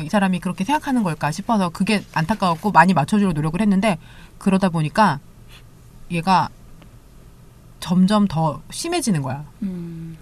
이 0.00 0.08
사람이 0.08 0.40
그렇게 0.40 0.64
생각하는 0.64 1.02
걸까 1.02 1.30
싶어서 1.30 1.68
그게 1.68 2.02
안타까웠고 2.14 2.72
많이 2.72 2.94
맞춰주려고 2.94 3.34
노력을 3.34 3.60
했는데 3.60 3.98
그러다 4.38 4.68
보니까 4.70 5.20
얘가 6.10 6.48
점점 7.80 8.26
더 8.26 8.62
심해지는 8.70 9.22
거야. 9.22 9.44
음. 9.62 10.16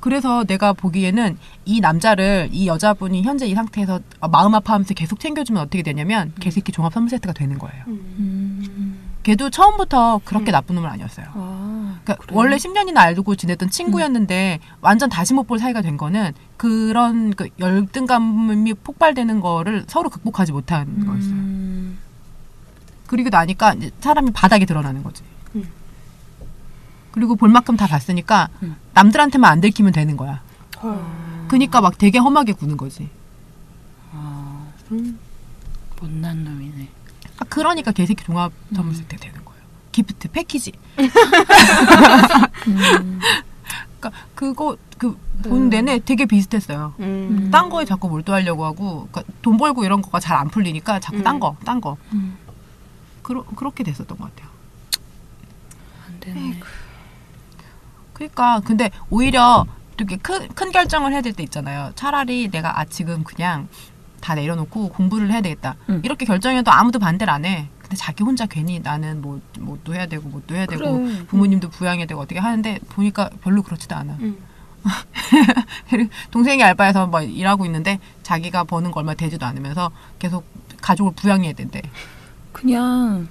그래서 0.00 0.44
내가 0.44 0.72
보기에는 0.72 1.36
이 1.64 1.80
남자를 1.80 2.48
이 2.52 2.66
여자분이 2.66 3.22
현재 3.22 3.46
이 3.46 3.54
상태에서 3.54 4.00
마음 4.30 4.54
아파하면서 4.54 4.94
계속 4.94 5.18
챙겨주면 5.20 5.62
어떻게 5.62 5.82
되냐면 5.82 6.32
개새끼 6.40 6.72
종합 6.72 6.92
선물 6.92 7.10
세트가 7.10 7.34
되는 7.34 7.58
거예요. 7.58 7.84
음. 7.88 8.99
걔도 9.22 9.50
처음부터 9.50 10.20
그렇게 10.24 10.50
음. 10.50 10.52
나쁜 10.52 10.76
놈은 10.76 10.88
아니었어요. 10.88 11.26
아 11.34 11.98
그러니까 12.04 12.24
그래요? 12.26 12.38
원래 12.38 12.56
10년이나 12.56 12.98
알고 12.98 13.36
지냈던 13.36 13.68
친구였는데 13.70 14.60
완전 14.80 15.08
다시 15.10 15.34
못 15.34 15.46
볼 15.46 15.58
사이가 15.58 15.82
된 15.82 15.96
거는 15.96 16.32
그런 16.56 17.34
그 17.34 17.48
열등감이 17.58 18.72
폭발되는 18.74 19.40
거를 19.40 19.84
서로 19.88 20.08
극복하지 20.10 20.52
못한 20.52 21.04
거였어요. 21.06 21.32
음. 21.32 21.98
그리고 23.06 23.28
나니까 23.28 23.74
이제 23.74 23.90
사람이 24.00 24.30
바닥에 24.30 24.64
드러나는 24.64 25.02
거지. 25.02 25.22
음. 25.56 25.64
그리고 27.10 27.34
볼 27.34 27.48
만큼 27.48 27.76
다 27.76 27.86
봤으니까 27.88 28.48
음. 28.62 28.76
남들한테만 28.94 29.50
안 29.50 29.60
들키면 29.60 29.92
되는 29.92 30.16
거야. 30.16 30.40
헐. 30.82 30.98
그니까 31.48 31.80
막 31.80 31.98
되게 31.98 32.18
험하게 32.18 32.52
구는 32.52 32.76
거지. 32.76 33.10
아, 34.12 34.66
음. 34.92 35.18
못난 36.00 36.44
놈이네. 36.44 36.88
아, 37.50 37.54
그러니까 37.54 37.90
개새끼 37.92 38.24
종합 38.24 38.52
선물 38.74 38.94
세트가 38.94 39.20
되는 39.20 39.44
거예요. 39.44 39.60
기프트 39.92 40.28
패키지. 40.30 40.72
음. 42.68 43.20
그러니까 43.98 44.22
그거 44.34 44.76
그본 44.98 45.68
내내 45.68 45.98
되게 46.00 46.24
비슷했어요. 46.26 46.94
음. 47.00 47.48
딴 47.50 47.68
거에 47.68 47.84
자꾸 47.84 48.08
몰두하려고 48.08 48.64
하고 48.64 49.08
그러니까 49.10 49.32
돈 49.42 49.56
벌고 49.56 49.84
이런 49.84 50.00
거가 50.00 50.20
잘 50.20 50.36
안 50.38 50.48
풀리니까 50.48 51.00
자꾸 51.00 51.22
딴 51.22 51.36
음. 51.36 51.40
거, 51.40 51.56
딴 51.64 51.80
거. 51.80 51.96
음. 52.12 52.36
그러, 53.22 53.42
그렇게 53.44 53.82
됐었던 53.84 54.16
것 54.16 54.34
같아요. 54.34 54.50
안 56.06 56.20
되네. 56.20 56.60
그러니까 58.12 58.60
근데 58.60 58.90
오히려 59.10 59.66
이렇게 59.96 60.16
큰, 60.16 60.48
큰 60.48 60.70
결정을 60.72 61.12
해야 61.12 61.20
될 61.20 61.32
때 61.34 61.42
있잖아요. 61.42 61.92
차라리 61.94 62.48
내가 62.48 62.78
아 62.80 62.84
지금 62.86 63.22
그냥 63.24 63.68
다 64.20 64.34
내려놓고 64.34 64.90
공부를 64.90 65.30
해야 65.32 65.40
되겠다. 65.40 65.76
응. 65.88 66.00
이렇게 66.04 66.24
결정해도 66.24 66.70
아무도 66.70 66.98
반대를 66.98 67.32
안 67.32 67.44
해. 67.44 67.68
근데 67.80 67.96
자기 67.96 68.22
혼자 68.22 68.46
괜히 68.46 68.78
나는 68.80 69.20
뭐 69.20 69.40
뭐도 69.58 69.94
해야 69.94 70.06
되고 70.06 70.28
뭐도 70.28 70.54
해야 70.54 70.66
되고 70.66 70.98
그래. 70.98 71.26
부모님도 71.26 71.70
부양해야 71.70 72.06
되고 72.06 72.20
어떻게 72.20 72.38
하는데 72.38 72.78
보니까 72.90 73.30
별로 73.42 73.62
그렇지도 73.62 73.96
않아. 73.96 74.16
음. 74.20 74.38
동생이 76.30 76.62
알바에서 76.62 77.06
뭐 77.06 77.20
일하고 77.20 77.66
있는데 77.66 77.98
자기가 78.22 78.64
버는 78.64 78.90
거 78.90 79.00
얼마 79.00 79.14
되지도 79.14 79.44
않으면서 79.44 79.90
계속 80.18 80.44
가족을 80.80 81.12
부양해야 81.14 81.52
된대. 81.52 81.82
그냥 82.52 83.28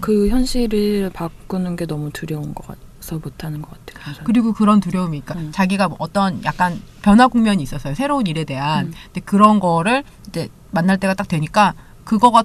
그 0.00 0.28
현실을 0.28 1.10
바꾸는 1.12 1.76
게 1.76 1.86
너무 1.86 2.10
두려운 2.10 2.54
것 2.54 2.66
같아 2.66 2.80
서 3.04 3.18
못하는 3.22 3.60
것 3.60 3.70
같아요. 3.70 4.02
그래서. 4.02 4.20
그리고 4.24 4.52
그런 4.54 4.80
두려움이 4.80 5.20
그러니까 5.20 5.46
음. 5.46 5.52
자기가 5.52 5.88
뭐 5.88 5.96
어떤 6.00 6.42
약간 6.44 6.80
변화 7.02 7.28
국면이 7.28 7.62
있었어요. 7.62 7.94
새로운 7.94 8.26
일에 8.26 8.44
대한. 8.44 8.86
음. 8.86 8.92
근데 9.06 9.20
그런 9.20 9.60
거를 9.60 10.02
이제 10.28 10.48
만날 10.70 10.98
때가 10.98 11.12
딱 11.14 11.28
되니까 11.28 11.74
그거가 12.04 12.44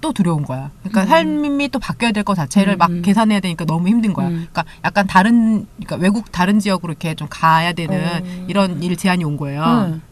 또 0.00 0.12
두려운 0.12 0.44
거야. 0.44 0.70
그러니까 0.82 1.02
음. 1.02 1.06
삶이 1.08 1.68
또 1.70 1.78
바뀌어야 1.78 2.12
될 2.12 2.22
것 2.22 2.34
자체를 2.34 2.74
음, 2.74 2.78
막 2.78 2.90
음. 2.90 3.02
계산해야 3.02 3.40
되니까 3.40 3.64
너무 3.64 3.88
힘든 3.88 4.12
거야. 4.12 4.28
음. 4.28 4.46
그러니까 4.52 4.64
약간 4.84 5.06
다른 5.06 5.66
그러니까 5.76 5.96
외국 5.96 6.30
다른 6.30 6.60
지역으로 6.60 6.92
이렇게 6.92 7.14
좀 7.14 7.26
가야 7.30 7.72
되는 7.72 7.98
어. 8.22 8.44
이런 8.48 8.82
일 8.82 8.96
제한이 8.96 9.24
온 9.24 9.36
거예요. 9.36 9.62
응. 9.64 10.02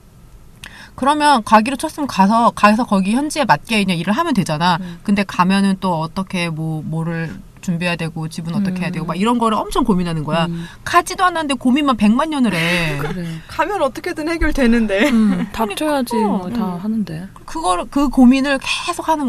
그러면 0.94 1.44
가기로 1.44 1.77
쳤으면 1.77 2.07
가서 2.07 2.51
가서 2.51 2.85
거기 2.87 3.12
현지에 3.12 3.44
맞게 3.44 3.85
그냥 3.85 3.99
일을 3.99 4.14
하면 4.14 4.33
되잖아. 4.35 4.79
음. 4.81 4.99
근데 5.03 5.22
가면은 5.25 5.77
또 5.81 6.01
어떻게 6.01 6.49
뭐 6.49 6.83
뭐를 6.85 7.38
준비해야 7.66 7.96
되고 7.96 8.29
집은 8.29 8.55
어떻게 8.55 8.81
해야 8.83 8.90
되고 8.90 9.05
음. 9.05 9.09
막 9.09 9.16
이런 9.18 9.38
거를 9.38 9.59
엄청 9.59 9.83
고민하는 9.85 10.22
거야. 10.24 10.46
음. 10.46 10.66
가지도 10.85 11.24
않았는데 11.24 11.55
고민만 11.55 11.96
백만 11.96 12.31
년을 12.31 12.55
해. 12.55 12.96
그래. 13.02 13.26
가면 13.48 13.83
어떻게든 13.83 14.29
해결되는데. 14.29 15.11
음, 15.11 15.48
닥쳐야지 15.52 16.14
뭐 16.16 16.46
음. 16.46 16.52
다 16.52 16.79
하는데. 16.81 17.29
그거를 17.44 17.87
그 17.90 18.09
고민을 18.09 18.59
계속 18.62 19.09
하는. 19.09 19.26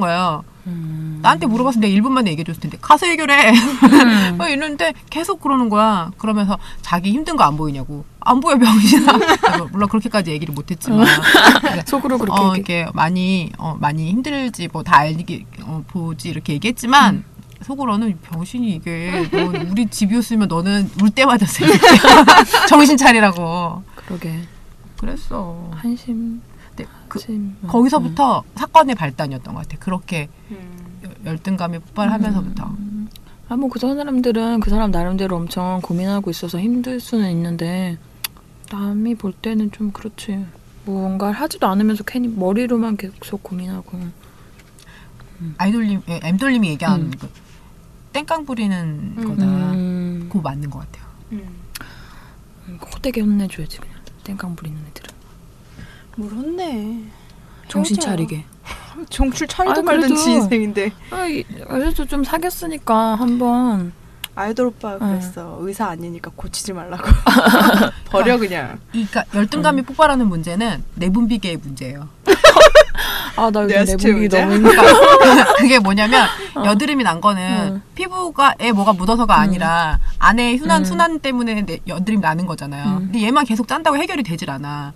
음. 0.67 1.19
나한테 1.23 1.47
물어봤을 1.47 1.81
때 1.81 1.89
1분 1.89 2.09
만에 2.09 2.29
얘기해 2.31 2.43
줬을 2.43 2.59
텐데 2.61 2.77
가서 2.79 3.05
해결해. 3.07 3.51
음. 3.51 4.35
막 4.37 4.49
이러는데 4.49 4.93
계속 5.09 5.41
그러는 5.41 5.69
거야. 5.69 6.11
그러면서 6.17 6.57
자기 6.81 7.11
힘든 7.11 7.35
거 7.35 7.43
안 7.43 7.57
보이냐고. 7.57 8.05
안 8.19 8.39
보여 8.41 8.57
병신아. 8.57 9.13
물론 9.71 9.87
그렇게까지 9.89 10.31
얘기를 10.31 10.53
못했지만 10.53 11.07
속으로 11.85 12.17
그렇게 12.17 12.39
어, 12.41 12.49
얘기- 12.49 12.57
이렇게 12.73 12.91
많이 12.93 13.51
어, 13.57 13.75
많이 13.79 14.11
힘들지 14.11 14.67
뭐 14.71 14.83
다 14.83 14.97
알기 14.97 15.45
어, 15.63 15.83
보지 15.87 16.29
이렇게 16.29 16.53
얘기했지만 16.53 17.15
음. 17.15 17.23
속으로는 17.67 18.17
병신이 18.21 18.75
이게 18.75 19.27
너 19.29 19.51
우리 19.69 19.87
집이었으면 19.87 20.47
너는 20.47 20.89
울때 21.03 21.25
맞았어. 21.25 21.65
정신 22.69 22.95
차리라고. 22.95 23.83
그러게 23.93 24.39
그랬어. 24.97 25.69
한심. 25.75 26.41
근데 26.69 26.89
그 27.09 27.19
심. 27.19 27.57
거기서부터 27.67 28.43
사건의 28.55 28.95
발단이었던 28.95 29.53
것 29.53 29.67
같아. 29.67 29.77
그렇게 29.79 30.29
음. 30.49 31.03
열등감이 31.25 31.79
폭발하면서부터. 31.79 32.71
아뭐 33.49 33.67
그 33.69 33.79
사람들은 33.79 34.61
그 34.61 34.69
사람 34.69 34.91
나름대로 34.91 35.35
엄청 35.35 35.81
고민하고 35.83 36.29
있어서 36.29 36.59
힘들 36.59 37.01
수는 37.01 37.29
있는데 37.31 37.97
남이 38.71 39.15
볼 39.15 39.33
때는 39.33 39.71
좀 39.71 39.91
그렇지. 39.91 40.45
뭔가를 40.85 41.35
하지도 41.35 41.67
않으면서 41.67 42.05
괜히 42.05 42.29
머리로만 42.29 42.95
계속 42.95 43.43
고민하고. 43.43 43.99
아이돌님, 45.57 46.01
예, 46.07 46.19
엠돌님이 46.23 46.69
얘기한 46.69 47.01
음. 47.01 47.11
그 47.19 47.29
땡깡 48.17 48.45
부리는 48.45 49.13
음. 49.17 49.23
거다. 49.27 49.45
음. 49.45 50.25
그거 50.31 50.41
맞는 50.41 50.69
것 50.71 50.79
같아요. 50.79 51.05
음. 51.33 51.49
음, 52.67 52.79
호되게 52.93 53.21
혼내줘야지 53.21 53.77
그냥. 53.77 53.95
땡깡 54.23 54.55
부리는 54.55 54.75
애들은. 54.89 55.15
뭘 56.17 56.31
혼내. 56.31 56.99
정신 57.67 57.97
헤어져요. 57.97 58.15
차리게. 58.15 58.45
정출 59.11 59.45
차리도 59.47 59.81
아, 59.81 59.83
말든 59.83 60.07
그래도- 60.09 60.15
지 60.23 60.31
인생인데. 60.31 60.91
아, 61.11 61.25
이- 61.27 61.43
그래도 61.43 62.05
좀 62.05 62.23
사귀었으니까 62.23 63.15
한번 63.15 63.93
아이돌 64.37 64.67
오빠가 64.67 65.03
응. 65.03 65.13
그랬어. 65.19 65.57
의사 65.61 65.87
아니니까 65.87 66.29
고치지 66.35 66.71
말라고. 66.73 67.03
버려 68.05 68.37
그냥. 68.37 68.79
이 68.93 69.05
그러니까 69.07 69.23
열등감이 69.37 69.81
폭발하는 69.81 70.27
문제는 70.27 70.83
내분비계의 70.95 71.57
문제예요. 71.57 72.07
아 73.35 73.51
나 73.51 73.63
요즘 73.63 73.97
내분비? 73.97 74.29
너무 74.29 74.53
힘들어. 74.55 74.81
그러니까 75.19 75.53
그게 75.57 75.79
뭐냐면 75.79 76.27
여드름이 76.65 77.03
난 77.03 77.21
거는 77.21 77.77
어. 77.77 77.81
피부가에 77.95 78.71
뭐가 78.73 78.93
묻어서가 78.93 79.39
아니라 79.39 79.99
안에 80.19 80.57
순환 80.57 80.81
음. 80.81 80.85
순환 80.85 81.19
때문에 81.19 81.61
내- 81.65 81.79
여드름이 81.87 82.21
나는 82.21 82.45
거잖아요. 82.47 82.97
음. 82.97 82.97
근데 83.11 83.21
얘만 83.23 83.45
계속 83.45 83.67
짠다고 83.67 83.97
해결이 83.97 84.23
되질 84.23 84.49
않아. 84.49 84.93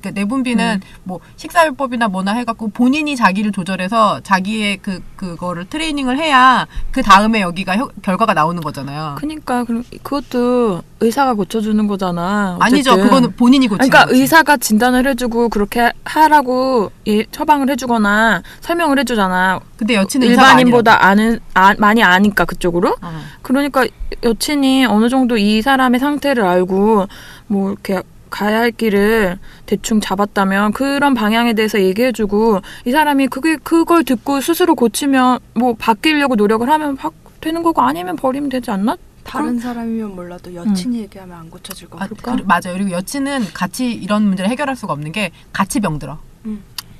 그러니까 0.00 0.10
내분비는 0.12 0.80
음. 0.82 0.88
뭐 1.04 1.20
식사요법이나 1.36 2.08
뭐나 2.08 2.32
해갖고 2.32 2.68
본인이 2.68 3.16
자기를 3.16 3.52
조절해서 3.52 4.20
자기의 4.22 4.78
그 4.78 5.02
그거를 5.16 5.66
트레이닝을 5.66 6.18
해야 6.18 6.66
그 6.90 7.02
다음에 7.02 7.40
여기가 7.40 7.76
효- 7.76 7.90
결과가 8.02 8.34
나오는 8.34 8.60
거잖아요. 8.62 9.16
그니까 9.18 9.64
그럼 9.64 9.84
그것도 10.02 10.82
의사가 11.00 11.34
고쳐주는 11.34 11.86
거잖아. 11.86 12.56
아니죠. 12.60 12.90
어쨌든. 12.92 13.04
그거는 13.08 13.36
본인이 13.36 13.68
고치는 13.68 13.88
그러니까 13.90 14.06
거지. 14.10 14.20
의사가 14.20 14.56
진단을 14.56 15.06
해주고 15.08 15.48
그렇게 15.48 15.92
하라고 16.04 16.90
예, 17.06 17.24
처방을 17.26 17.70
해주거나 17.70 18.42
설명을 18.60 18.98
해주잖아. 19.00 19.60
근데 19.76 19.94
여친은 19.94 20.26
일반인보다 20.28 21.04
아는 21.04 21.40
아, 21.54 21.74
많이 21.78 22.02
아니까 22.02 22.44
그쪽으로. 22.44 22.96
어. 23.00 23.20
그러니까 23.42 23.86
여친이 24.22 24.84
어느 24.86 25.08
정도 25.08 25.36
이 25.38 25.62
사람의 25.62 26.00
상태를 26.00 26.44
알고 26.44 27.06
뭐 27.46 27.70
이렇게 27.70 28.02
가야 28.30 28.60
할 28.60 28.70
길을 28.70 29.38
대충 29.66 30.00
잡았다면 30.00 30.72
그런 30.72 31.14
방향에 31.14 31.52
대해서 31.52 31.80
얘기해주고 31.80 32.60
이 32.86 32.92
사람이 32.92 33.28
그게 33.28 33.56
그걸 33.56 34.04
듣고 34.04 34.40
스스로 34.40 34.74
고치면 34.74 35.40
뭐 35.54 35.74
바뀌려고 35.74 36.36
노력을 36.36 36.68
하면 36.68 36.96
바, 36.96 37.10
되는 37.40 37.62
거고 37.62 37.82
아니면 37.82 38.16
버리면 38.16 38.48
되지 38.48 38.70
않나? 38.70 38.96
다른 39.24 39.58
사람이면 39.58 40.16
몰라도 40.16 40.54
여친이 40.54 41.00
얘기하면 41.02 41.36
안 41.36 41.50
고쳐질 41.50 41.88
것 41.88 42.00
아, 42.00 42.06
같아. 42.06 42.36
그, 42.36 42.42
맞아요. 42.44 42.72
그리고 42.72 42.90
여친은 42.90 43.52
같이 43.52 43.92
이런 43.92 44.24
문제를 44.24 44.50
해결할 44.50 44.76
수가 44.76 44.92
없는 44.92 45.12
게 45.12 45.30
같이 45.52 45.80
병들어. 45.80 46.18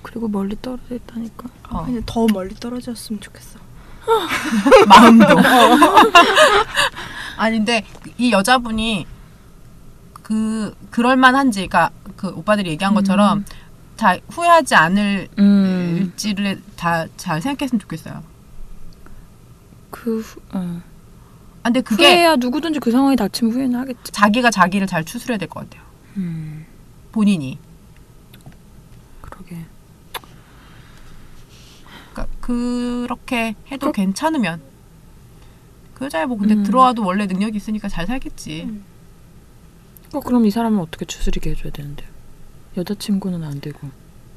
그리고 0.02 0.28
멀리 0.28 0.56
떨어져 0.60 0.94
있다니까. 0.94 1.48
어. 1.70 1.84
그냥 1.84 2.02
더 2.06 2.26
멀리 2.32 2.54
떨어졌으면 2.54 3.20
좋겠어. 3.20 3.58
마음도. 4.88 5.26
아니 7.36 7.58
근데 7.58 7.84
이 8.18 8.32
여자분이 8.32 9.06
그 10.30 10.76
그럴 10.90 11.16
만한지 11.16 11.66
그러니까 11.66 11.90
그 12.16 12.28
오빠들이 12.28 12.70
얘기한 12.70 12.94
것처럼 12.94 13.44
자 13.96 14.16
후회하지 14.30 14.74
음. 14.76 14.78
않을지를 14.78 16.62
다잘 16.76 17.42
생각했으면 17.42 17.80
좋겠어요. 17.80 18.22
그 19.90 20.20
후, 20.20 20.40
어. 20.52 20.80
아, 21.62 21.64
근데 21.64 21.80
그게 21.80 22.04
후회야 22.04 22.36
누구든지 22.36 22.78
그 22.78 22.92
상황이 22.92 23.16
닥치면 23.16 23.52
후회는 23.52 23.80
하겠지. 23.80 24.12
자기가 24.12 24.52
자기를 24.52 24.86
잘 24.86 25.04
추스려야 25.04 25.36
될 25.36 25.48
것 25.48 25.68
같아요. 25.68 25.82
음. 26.18 26.64
본인이. 27.10 27.58
그러게. 29.20 29.56
그러니까 32.12 32.36
그렇게 32.40 33.56
해도 33.72 33.86
그- 33.88 33.92
괜찮으면 33.92 34.60
그 35.94 36.04
여자야 36.04 36.26
뭐 36.26 36.38
근데 36.38 36.54
음. 36.54 36.62
들어와도 36.62 37.04
원래 37.04 37.26
능력이 37.26 37.56
있으니까 37.56 37.88
잘 37.88 38.06
살겠지. 38.06 38.80
음. 40.12 40.16
어, 40.16 40.20
그럼 40.20 40.46
이 40.46 40.50
사람은 40.50 40.78
어떻게 40.80 41.04
추스리게 41.04 41.50
해줘야 41.50 41.72
되는데요? 41.72 42.08
여자친구는 42.76 43.42
안 43.44 43.60
되고. 43.60 43.88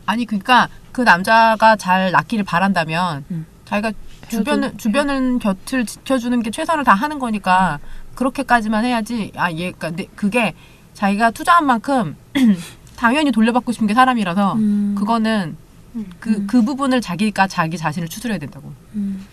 아니 0.05 0.25
그러니까 0.25 0.67
그 0.91 1.01
남자가 1.01 1.75
잘 1.77 2.11
낫기를 2.11 2.43
바란다면 2.43 3.23
음. 3.31 3.45
자기가 3.65 3.93
헤어져- 4.25 4.29
주변은 4.37 4.77
주변은 4.77 5.39
곁을 5.39 5.85
지켜주는 5.85 6.41
게 6.43 6.51
최선을 6.51 6.83
다 6.83 6.93
하는 6.93 7.19
거니까 7.19 7.79
그렇게까지만 8.15 8.83
해야지 8.85 9.31
아얘 9.35 9.71
그러니까 9.71 9.87
근데 9.89 10.05
그게 10.15 10.53
자기가 10.93 11.31
투자한 11.31 11.65
만큼 11.65 12.15
당연히 12.97 13.31
돌려받고 13.31 13.71
싶은 13.71 13.87
게 13.87 13.93
사람이라서 13.93 14.53
음. 14.55 14.95
그거는 14.97 15.55
음. 15.95 16.05
그그 16.19 16.63
부분을 16.63 16.99
자기가 17.01 17.47
자기 17.47 17.77
자신을 17.77 18.07
추스려야 18.09 18.37
된다고. 18.39 18.73
음. 18.95 19.25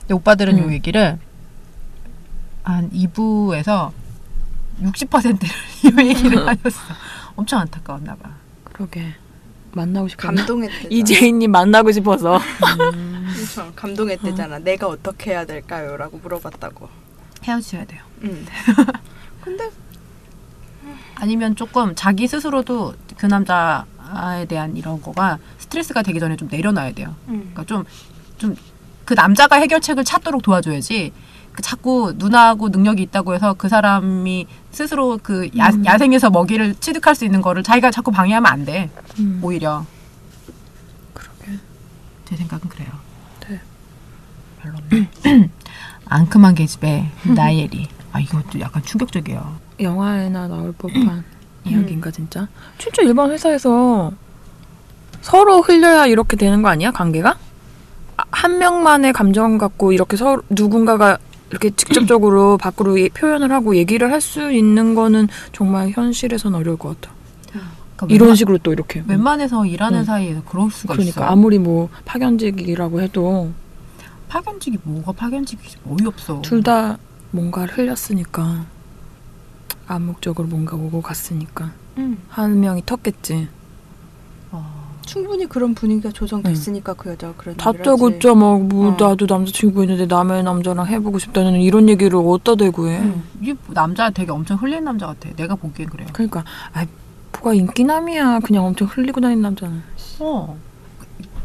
근데 0.00 0.14
오빠들은 0.14 0.58
음. 0.58 0.64
요 0.68 0.72
얘기를 0.72 1.18
한 2.62 2.88
2부에서 2.90 3.90
60%를 4.82 6.04
이 6.04 6.08
얘기를 6.08 6.46
하셨어. 6.46 6.80
엄청 7.36 7.60
안타까웠나 7.60 8.14
봐. 8.16 8.30
그러게. 8.72 9.14
만나고 9.72 10.06
싶었나? 10.08 10.36
감동했대. 10.44 10.88
이재인님 10.90 11.50
만나고 11.50 11.90
싶어서. 11.92 12.38
그렇죠. 13.34 13.72
감동했대잖아. 13.74 14.60
내가 14.60 14.86
어떻게 14.86 15.30
해야 15.32 15.44
될까요?라고 15.44 16.18
물어봤다고. 16.18 16.88
헤어지셔야 17.42 17.84
돼요. 17.84 18.00
응. 18.22 18.46
근데 19.42 19.68
아니면 21.16 21.56
조금 21.56 21.94
자기 21.96 22.26
스스로도 22.28 22.94
그 23.16 23.26
남자에 23.26 24.44
대한 24.48 24.76
이런 24.76 25.02
거가 25.02 25.38
스트레스가 25.58 26.02
되기 26.02 26.20
전에 26.20 26.36
좀 26.36 26.48
내려놔야 26.50 26.92
돼요. 26.92 27.14
응. 27.28 27.38
그러니까 27.52 27.64
좀 27.64 27.84
좀 28.38 28.56
그 29.04 29.12
남자가 29.12 29.56
해결책을 29.56 30.02
찾도록 30.02 30.40
도와줘야지. 30.42 31.12
그 31.54 31.62
자꾸 31.62 32.12
누나하고 32.16 32.68
능력이 32.68 33.00
있다고 33.04 33.34
해서 33.34 33.54
그 33.54 33.68
사람이 33.68 34.46
스스로 34.72 35.18
그 35.22 35.48
야, 35.56 35.68
음. 35.68 35.84
야생에서 35.86 36.30
먹이를 36.30 36.74
취득할 36.74 37.14
수 37.14 37.24
있는 37.24 37.40
거를 37.42 37.62
자기가 37.62 37.92
자꾸 37.92 38.10
방해하면 38.10 38.50
안 38.50 38.64
돼. 38.64 38.90
음. 39.20 39.38
오히려 39.40 39.86
그러게. 41.14 41.58
제 42.24 42.36
생각은 42.36 42.68
그래요. 42.68 42.88
네. 43.48 43.60
별로네. 44.60 45.50
앙큼한 46.06 46.56
계집애 46.56 47.10
나이엘이. 47.22 47.88
아 48.12 48.20
이것도 48.20 48.58
약간 48.60 48.82
충격적이에요. 48.82 49.56
영화에나 49.80 50.48
나올 50.48 50.72
법한 50.72 51.24
이야기인가 51.64 52.10
진짜? 52.10 52.48
진짜 52.78 53.02
일반 53.02 53.30
회사에서 53.30 54.12
서로 55.20 55.62
흘려야 55.62 56.06
이렇게 56.06 56.36
되는 56.36 56.62
거 56.62 56.68
아니야 56.68 56.90
관계가? 56.90 57.38
아, 58.16 58.22
한 58.30 58.58
명만의 58.58 59.12
감정 59.12 59.56
갖고 59.56 59.92
이렇게 59.92 60.16
서로 60.16 60.42
누군가가 60.50 61.18
이렇게 61.54 61.70
직접적으로 61.70 62.58
밖으로 62.58 62.98
예- 63.00 63.08
표현을 63.08 63.52
하고 63.52 63.76
얘기를 63.76 64.10
할 64.10 64.20
수 64.20 64.50
있는 64.50 64.94
거는 64.96 65.28
정말 65.52 65.90
현실에선 65.90 66.54
어려울 66.54 66.76
것 66.78 67.00
같아. 67.00 67.14
그러니까 67.96 68.06
이런 68.14 68.30
웬만- 68.30 68.36
식으로 68.36 68.58
또 68.58 68.72
이렇게. 68.72 69.04
웬만해서 69.06 69.66
일하는 69.66 70.00
음. 70.00 70.04
사이에서 70.04 70.42
그럴 70.44 70.68
수가 70.70 70.94
그러니까 70.94 71.20
있어. 71.22 71.30
아무리 71.30 71.58
뭐 71.60 71.88
파견직이라고 72.04 73.00
해도 73.02 73.52
파견직이 74.28 74.78
뭐가 74.82 75.12
파견직이지 75.12 75.76
어이없어. 75.88 76.42
둘 76.42 76.62
다 76.62 76.98
뭔가를 77.30 77.76
흘렸으니까 77.78 78.64
암묵적으로 79.86 80.48
뭔가 80.48 80.76
오고 80.76 81.02
갔으니까 81.02 81.70
응. 81.98 82.16
한 82.28 82.58
명이 82.60 82.82
텄겠지. 82.82 83.46
어, 85.04 85.06
충분히 85.06 85.46
그런 85.46 85.74
분위기가 85.74 86.10
조성됐으니까 86.10 86.94
그 86.94 87.10
여자가 87.10 87.34
그런 87.36 87.52
얘기를 87.54 87.72
다짜 87.74 87.92
하지. 87.92 88.00
고짜 88.00 88.34
막뭐 88.34 88.88
어. 88.88 88.96
나도 88.98 89.26
남자친구 89.28 89.82
있는데 89.84 90.06
남의 90.06 90.42
남자랑 90.42 90.86
해보고 90.86 91.18
싶다는 91.18 91.60
이런 91.60 91.88
얘기를 91.88 92.18
어디다 92.18 92.56
대고 92.56 92.88
해. 92.88 92.98
응. 93.00 93.22
이 93.42 93.54
남자 93.68 94.10
되게 94.10 94.32
엄청 94.32 94.56
흘리는 94.56 94.82
남자 94.84 95.06
같아. 95.06 95.28
내가 95.36 95.54
보기엔 95.54 95.88
그래요. 95.90 96.08
그러니까 96.12 96.44
아 96.72 96.84
뭐가 97.32 97.54
인기남이야. 97.54 98.40
그냥 98.40 98.64
엄청 98.64 98.88
흘리고 98.90 99.20
다니는 99.20 99.42
남자는. 99.42 99.82
어. 100.20 100.58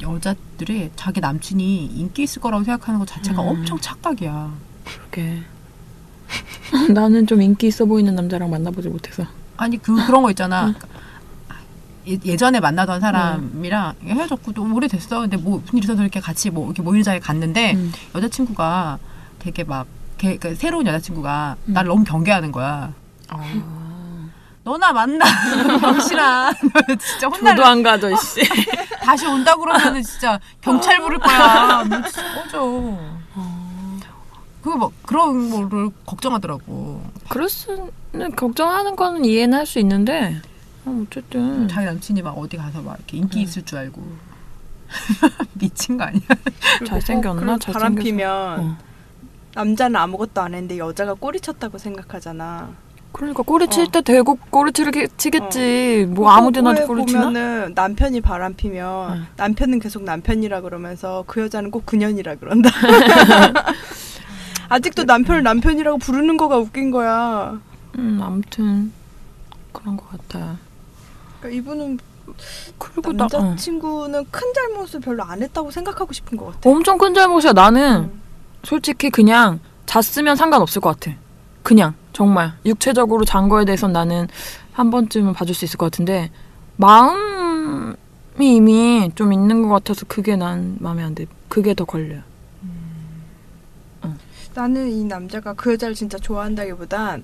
여자들이 0.02 0.91
자기 0.95 1.19
남친이 1.19 1.88
인기 1.88 2.24
있을 2.24 2.41
거라고 2.41 2.63
생각하는 2.63 3.00
것 3.00 3.08
자체가 3.08 3.41
음. 3.41 3.48
엄청 3.50 3.78
착각이야. 3.80 4.54
그게 4.86 5.39
나는 6.93 7.28
좀 7.28 7.41
인기 7.41 7.67
있어 7.67 7.84
보이는 7.86 8.15
남자랑 8.15 8.50
만나보지 8.50 8.88
못해서. 8.88 9.24
아니 9.58 9.78
그 9.78 9.93
그런 10.06 10.24
거 10.24 10.30
있잖아. 10.30 10.69
예, 10.69 10.88
예전에 12.26 12.60
만나던 12.60 13.00
사람이랑 13.02 13.93
헤어졌고 14.04 14.54
또 14.54 14.63
오래됐어. 14.74 15.22
근데 15.22 15.38
뭐 15.38 15.60
무슨 15.60 15.78
일 15.78 15.84
있어서 15.84 16.02
이렇게 16.02 16.19
같이 16.19 16.50
뭐 16.50 16.65
이렇게 16.65 16.82
모임 16.82 17.04
자리에 17.04 17.19
갔는데 17.19 17.74
음. 17.74 17.91
여자친구가 18.15 18.98
되게 19.39 19.63
막 19.63 19.86
걔, 20.17 20.38
그 20.38 20.56
새로운 20.56 20.86
여자친구가 20.88 21.56
음. 21.67 21.74
날 21.74 21.86
너무 21.86 22.04
경계하는 22.04 22.52
거야. 22.52 22.91
아. 23.30 24.30
너나 24.63 24.91
만나 24.91 25.26
병신아. 25.80 26.52
너 26.52 26.95
진짜 26.95 27.28
혼날 27.28 27.56
저도 27.56 27.67
안 27.67 27.82
가죠, 27.84 28.15
씨. 28.17 28.41
다시 29.02 29.26
온다 29.26 29.56
그러면은 29.56 30.04
진짜 30.04 30.39
경찰 30.62 31.00
부를 31.00 31.17
거야. 31.19 31.84
너 31.86 32.02
진짜 32.04 32.34
꺼져. 32.36 32.60
어. 33.36 34.00
그거 34.62 34.78
뭐 34.78 34.91
그런 35.06 35.50
거를 35.50 35.89
걱정하더라고. 36.06 37.02
그럴 37.30 37.48
수는 37.50 38.36
걱정하는 38.36 38.95
거는 38.98 39.24
이해는 39.26 39.58
할 39.60 39.65
수 39.65 39.80
있는데 39.80 40.41
어, 40.89 41.04
어쨌든 41.08 41.67
자기 41.67 41.86
남친이 41.86 42.21
막 42.21 42.32
어디 42.32 42.58
가서 42.58 42.82
막 42.82 42.95
이렇게 42.97 43.17
인기 43.17 43.39
음. 43.39 43.43
있을 43.43 43.63
줄 43.63 43.78
알고 43.78 44.02
미친 45.54 45.97
거 45.97 46.06
아니야? 46.06 46.21
잘생겼나? 46.86 47.58
잘생겨서. 47.60 47.71
바람 47.73 47.95
피면 47.95 48.60
어. 48.60 48.78
남자는 49.54 49.95
아무것도 49.95 50.41
안 50.41 50.54
했는데 50.54 50.78
여자가 50.78 51.13
꼬리 51.13 51.39
쳤다고 51.39 51.78
생각하잖아. 51.78 52.69
그러니까 53.12 53.41
꼬리 53.43 53.67
칠 53.67 53.86
어. 53.86 53.91
때 53.91 54.02
대고 54.02 54.36
꼬리 54.49 54.71
치르게 54.71 55.08
치겠지. 55.17 56.08
뭐 56.10 56.32
아무데나 56.32 56.73
꼬리 56.86 57.06
치나? 57.06 57.25
보면은 57.25 57.73
남편이 57.75 58.21
바람 58.21 58.54
피면 58.54 59.17
응. 59.17 59.25
남편은 59.36 59.80
계속 59.80 60.04
남편이라 60.04 60.62
그러면서 60.62 61.23
그 61.28 61.41
여자는 61.41 61.71
꼭 61.71 61.86
그년이라 61.86 62.36
그런다. 62.36 62.69
아직도 64.69 65.06
남편을 65.06 65.41
남편이라고 65.43 65.97
부르는 65.97 66.38
거가 66.38 66.58
웃긴 66.58 66.91
거야. 66.91 67.60
음, 67.97 68.19
아무튼 68.21 68.91
그런 69.71 69.97
것 69.97 70.08
같아. 70.12 70.58
그러니까 71.39 71.49
이분은 71.49 71.99
그리고 72.78 73.13
나 73.13 73.25
어. 73.25 73.28
남자친구는 73.28 74.25
큰 74.30 74.54
잘못을 74.54 74.99
별로 74.99 75.23
안 75.23 75.41
했다고 75.41 75.71
생각하고 75.71 76.13
싶은 76.13 76.38
것 76.38 76.45
같아. 76.47 76.69
엄청 76.69 76.97
큰 76.97 77.13
잘못이야. 77.13 77.54
나는 77.54 78.10
응. 78.13 78.21
솔직히 78.63 79.10
그냥 79.10 79.60
잤으면 79.86 80.36
상관없을 80.36 80.82
것 80.82 80.99
같아. 80.99 81.15
그냥 81.63 81.93
정말 82.13 82.54
육체적으로 82.65 83.25
잔 83.25 83.49
거에 83.49 83.65
대해선 83.65 83.91
나는 83.91 84.28
한 84.73 84.91
번쯤은 84.91 85.34
봐줄 85.34 85.56
수 85.56 85.65
있을 85.65 85.78
것 85.78 85.91
같은데 85.91 86.32
마음이 86.78 87.95
이미 88.39 89.12
좀 89.15 89.34
있는 89.34 89.63
것 89.63 89.69
같아서 89.69 90.06
그게 90.08 90.36
난 90.36 90.78
마음에 90.80 91.04
안 91.04 91.15
돼. 91.15 91.25
그게 91.47 91.73
더 91.73 91.86
걸려요. 91.86 92.21
나는 94.54 94.89
이 94.89 95.04
남자가 95.06 95.54
그 95.54 95.73
여자를 95.73 95.95
진짜 95.95 96.17
좋아한다기보단 96.17 97.23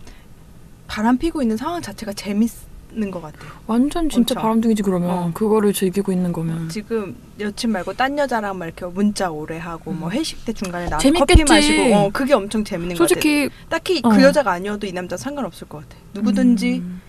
바람 0.88 1.18
피고 1.18 1.42
있는 1.42 1.58
상황 1.58 1.82
자체가 1.82 2.14
재밌 2.14 2.50
는 2.98 3.12
것 3.12 3.22
같아. 3.22 3.38
완전 3.68 4.08
진짜 4.10 4.34
그렇죠. 4.34 4.42
바람둥이지 4.42 4.82
그러면 4.84 5.10
어. 5.10 5.32
그거를 5.34 5.74
즐기고 5.74 6.12
있는 6.12 6.32
거면 6.32 6.70
지금 6.70 7.16
여친 7.40 7.72
말고 7.72 7.94
딴 7.94 8.18
여자랑 8.18 8.58
막 8.58 8.66
이렇게 8.66 8.86
문자 8.86 9.30
오래 9.30 9.58
하고 9.58 9.92
뭐 9.92 10.10
회식 10.10 10.46
때 10.46 10.54
중간에 10.54 10.88
재밌겠지. 11.00 11.44
커피 11.44 11.54
마시고 11.54 11.96
어 11.96 12.10
그게 12.14 12.34
엄청 12.34 12.64
재밌는 12.64 12.96
것 12.96 13.04
같아. 13.04 13.08
솔직히 13.14 13.50
딱히 13.70 14.02
어. 14.04 14.10
그 14.10 14.22
여자가 14.24 14.52
아니어도 14.52 14.88
이 14.88 14.94
남자 14.94 15.18
상관없을 15.18 15.68
것 15.68 15.80
같아. 15.88 15.98
누구든지 16.14 16.80
음, 16.80 17.02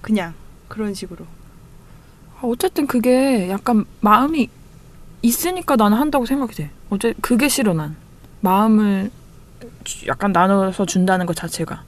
그냥 0.00 0.32
그런 0.68 0.94
식으로. 0.94 1.24
아, 2.36 2.40
어쨌든 2.42 2.86
그게 2.86 3.48
약간 3.50 3.84
마음이 4.00 4.48
있으니까 5.22 5.76
나는 5.76 5.98
한다고 5.98 6.26
생각이 6.26 6.54
돼. 6.54 6.70
어째 6.90 7.14
그게 7.20 7.48
싫어 7.48 7.74
난 7.74 7.96
마음을 8.40 9.10
주- 9.84 10.06
약간 10.06 10.32
나눠서 10.32 10.86
준다는 10.86 11.26
것 11.26 11.34
자체가 11.36 11.82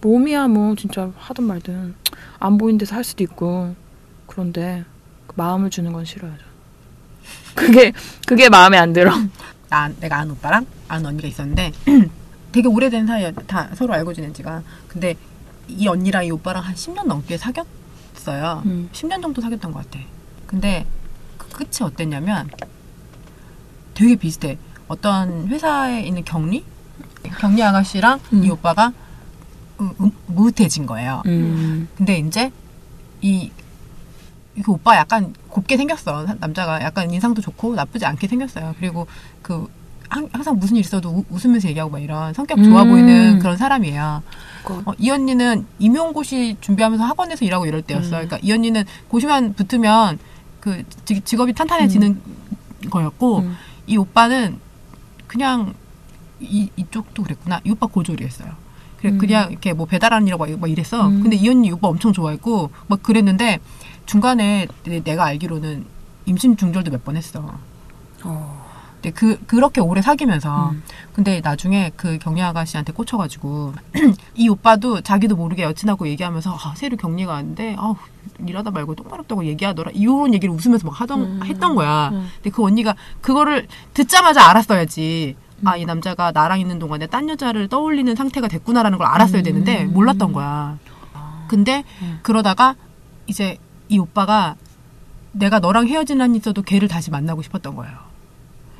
몸이야 0.00 0.48
뭐 0.48 0.74
진짜 0.76 1.10
하든 1.16 1.44
말든 1.44 1.94
안 2.38 2.58
보이는 2.58 2.78
데서 2.78 2.94
할 2.94 3.04
수도 3.04 3.24
있고 3.24 3.74
그런데 4.26 4.84
그 5.26 5.34
마음을 5.36 5.70
주는 5.70 5.92
건 5.92 6.04
싫어요. 6.04 6.32
저. 6.38 6.44
그게 7.54 7.92
그게 8.26 8.48
마음에 8.48 8.76
안 8.78 8.92
들어. 8.92 9.12
나 9.68 9.88
내가 10.00 10.18
아는 10.18 10.32
오빠랑 10.32 10.66
아는 10.88 11.06
언니가 11.06 11.26
있었는데 11.26 11.72
되게 12.52 12.68
오래된 12.68 13.06
사이야. 13.06 13.32
다 13.46 13.70
서로 13.74 13.94
알고 13.94 14.14
지낸 14.14 14.32
지가. 14.32 14.62
근데 14.88 15.14
이 15.68 15.88
언니랑 15.88 16.24
이 16.24 16.30
오빠랑 16.30 16.62
한 16.62 16.74
10년 16.74 17.06
넘게 17.06 17.36
사귀었어요. 17.38 18.62
음. 18.66 18.88
10년 18.92 19.22
정도 19.22 19.40
사귀었던 19.40 19.72
것 19.72 19.84
같아. 19.84 20.04
근데 20.46 20.86
그 21.38 21.48
끝이 21.48 21.82
어땠냐면 21.82 22.48
되게 23.94 24.14
비슷해. 24.14 24.58
어떤 24.88 25.48
회사에 25.48 26.02
있는 26.02 26.24
격리? 26.24 26.64
격리 27.40 27.62
아가씨랑 27.62 28.20
음. 28.34 28.44
이 28.44 28.50
오빠가 28.50 28.92
무태해진 30.26 30.86
거예요. 30.86 31.22
음. 31.26 31.88
근데 31.96 32.18
이제 32.18 32.50
이, 33.20 33.50
이 34.56 34.62
오빠 34.66 34.96
약간 34.96 35.34
곱게 35.48 35.76
생겼어. 35.76 36.26
사- 36.26 36.36
남자가 36.40 36.80
약간 36.82 37.10
인상도 37.10 37.42
좋고 37.42 37.74
나쁘지 37.74 38.06
않게 38.06 38.26
생겼어요. 38.28 38.74
그리고 38.78 39.06
그 39.42 39.66
항- 40.08 40.28
항상 40.32 40.58
무슨 40.58 40.76
일 40.76 40.80
있어도 40.80 41.10
우- 41.10 41.24
웃으면서 41.30 41.68
얘기하고 41.68 41.90
막 41.90 41.98
이런 41.98 42.32
성격 42.32 42.62
좋아 42.62 42.82
음. 42.82 42.90
보이는 42.90 43.38
그런 43.38 43.56
사람이에요. 43.56 44.22
어, 44.84 44.92
이 44.98 45.10
언니는 45.10 45.66
임용고시 45.78 46.56
준비하면서 46.60 47.04
학원에서 47.04 47.44
일하고 47.44 47.66
이럴 47.66 47.82
때였어. 47.82 48.06
음. 48.08 48.10
그러니까 48.10 48.38
이 48.42 48.52
언니는 48.52 48.84
고시만 49.08 49.54
붙으면 49.54 50.18
그 50.60 50.84
직- 51.04 51.24
직업이 51.24 51.52
탄탄해지는 51.52 52.20
거였고 52.90 53.38
음. 53.40 53.56
이 53.86 53.96
오빠는 53.96 54.58
그냥 55.26 55.74
이, 56.40 56.68
이쪽도 56.76 57.22
그랬구나. 57.22 57.60
이 57.64 57.70
오빠 57.70 57.86
고졸이었어요. 57.86 58.52
그래 58.98 59.10
음. 59.12 59.18
그냥 59.18 59.50
이렇게 59.50 59.72
뭐 59.72 59.86
배달하는 59.86 60.26
일하고 60.26 60.46
막 60.56 60.70
이랬어. 60.70 61.08
음. 61.08 61.22
근데 61.22 61.36
이 61.36 61.48
언니 61.48 61.68
이 61.68 61.72
오빠 61.72 61.88
엄청 61.88 62.12
좋아했고 62.12 62.70
막 62.86 63.02
그랬는데 63.02 63.60
중간에 64.06 64.66
내- 64.84 65.00
내가 65.02 65.24
알기로는 65.26 65.84
임신 66.26 66.56
중절도 66.56 66.90
몇 66.90 67.04
번 67.04 67.16
했어. 67.16 67.54
어. 68.24 68.66
근데 68.96 69.10
그 69.10 69.38
그렇게 69.46 69.80
오래 69.80 70.00
사귀면서 70.00 70.70
음. 70.70 70.82
근데 71.12 71.40
나중에 71.40 71.92
그 71.96 72.18
경리 72.18 72.40
아가씨한테 72.42 72.92
꽂혀가지고 72.92 73.74
이 74.34 74.48
오빠도 74.48 75.02
자기도 75.02 75.36
모르게 75.36 75.62
여친하고 75.64 76.08
얘기하면서 76.08 76.54
아, 76.54 76.74
새로 76.76 76.96
격리가 76.96 77.32
왔는데 77.32 77.76
아 77.78 77.94
일하다 78.46 78.70
말고 78.70 78.94
똥마렵다고 78.94 79.44
얘기하더라 79.44 79.90
이런 79.94 80.32
얘기를 80.34 80.52
웃으면서 80.54 80.86
막 80.86 80.98
하던 81.00 81.20
음. 81.20 81.40
했던 81.44 81.74
거야. 81.74 82.08
음. 82.12 82.28
근데 82.36 82.50
그 82.50 82.64
언니가 82.64 82.94
그거를 83.20 83.68
듣자마자 83.94 84.48
알았어야지. 84.48 85.36
아 85.64 85.76
이 85.76 85.84
남자가 85.86 86.32
나랑 86.32 86.60
있는 86.60 86.78
동안에 86.78 87.06
딴 87.06 87.28
여자를 87.28 87.68
떠올리는 87.68 88.14
상태가 88.14 88.48
됐구나라는 88.48 88.98
걸 88.98 89.06
알았어야 89.06 89.42
되는데 89.42 89.84
음. 89.84 89.92
몰랐던 89.94 90.32
거야. 90.32 90.78
근데 91.48 91.84
음. 92.02 92.18
그러다가 92.22 92.74
이제 93.26 93.56
이 93.88 93.98
오빠가 93.98 94.56
내가 95.32 95.58
너랑 95.58 95.86
헤어진 95.86 96.20
한 96.20 96.34
있어도 96.34 96.62
걔를 96.62 96.88
다시 96.88 97.10
만나고 97.10 97.42
싶었던 97.42 97.74
거예요. 97.76 97.96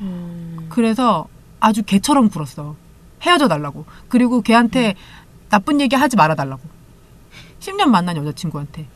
음. 0.01 0.67
그래서 0.69 1.27
아주 1.59 1.83
개처럼 1.83 2.29
굴었어. 2.29 2.75
헤어져 3.21 3.47
달라고. 3.47 3.85
그리고 4.09 4.41
걔한테 4.41 4.95
나쁜 5.49 5.81
얘기 5.81 5.95
하지 5.95 6.15
말아 6.15 6.35
달라고. 6.35 6.61
10년 7.59 7.85
만난 7.85 8.17
여자친구한테. 8.17 8.87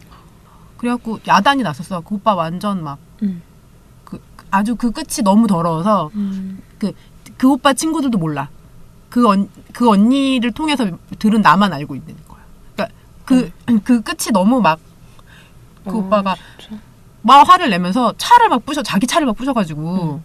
그래갖고 0.78 1.20
야단이 1.28 1.64
났었어. 1.64 2.02
그 2.02 2.16
오빠 2.16 2.36
완전 2.36 2.84
막 2.84 3.00
음. 3.24 3.42
그, 4.04 4.22
아주 4.52 4.76
그 4.76 4.92
끝이 4.92 5.24
너무 5.24 5.48
더러워서 5.48 6.12
음. 6.16 6.62
그 6.78 6.94
오빠 7.48 7.74
친구들도 7.74 8.18
몰라. 8.18 8.50
그, 9.10 9.28
언, 9.28 9.50
그 9.74 9.90
언니를 9.90 10.52
통해서 10.52 10.88
들은 11.20 11.42
나만 11.42 11.74
알고 11.74 11.96
있는 11.96 12.16
거야. 12.28 12.40
그러니까 12.76 12.96
그, 13.26 13.52
그 13.84 14.02
끝이 14.02 14.32
너무 14.32 14.62
막그 14.62 14.82
어, 15.86 15.94
오빠가 15.94 16.36
진짜. 16.60 16.82
막 17.22 17.48
화를 17.48 17.70
내면서 17.70 18.14
차를 18.18 18.50
막 18.50 18.66
부셔 18.66 18.82
자기 18.84 19.06
차를 19.06 19.28
막 19.28 19.36
부셔가지고 19.36 20.22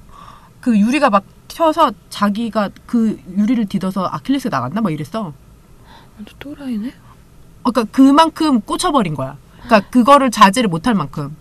그 0.60 0.78
유리가 0.78 1.10
막 1.10 1.24
튀어서 1.48 1.92
자기가 2.10 2.70
그 2.86 3.20
유리를 3.36 3.66
뒤져서 3.66 4.06
아킬레스 4.06 4.48
나갔나 4.48 4.80
막 4.80 4.92
이랬어. 4.92 5.32
완전 6.16 6.34
또라이네. 6.38 6.92
어, 7.64 7.70
그러니까 7.70 7.84
그만큼 7.96 8.60
꽂혀버린 8.60 9.14
거야. 9.14 9.36
그러니까 9.64 9.88
그거를 9.90 10.30
자제를 10.30 10.68
못할 10.70 10.94
만큼. 10.94 11.36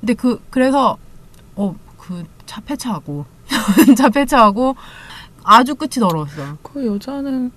근데 0.00 0.14
그 0.14 0.42
그래서 0.50 0.96
어 1.56 1.74
그 1.98 2.24
차 2.46 2.60
폐차하고 2.60 3.26
차 3.96 4.08
폐차하고 4.08 4.76
아주 5.44 5.74
끝이 5.74 5.92
더러웠어. 6.00 6.58
그 6.62 6.86
여자는 6.86 7.52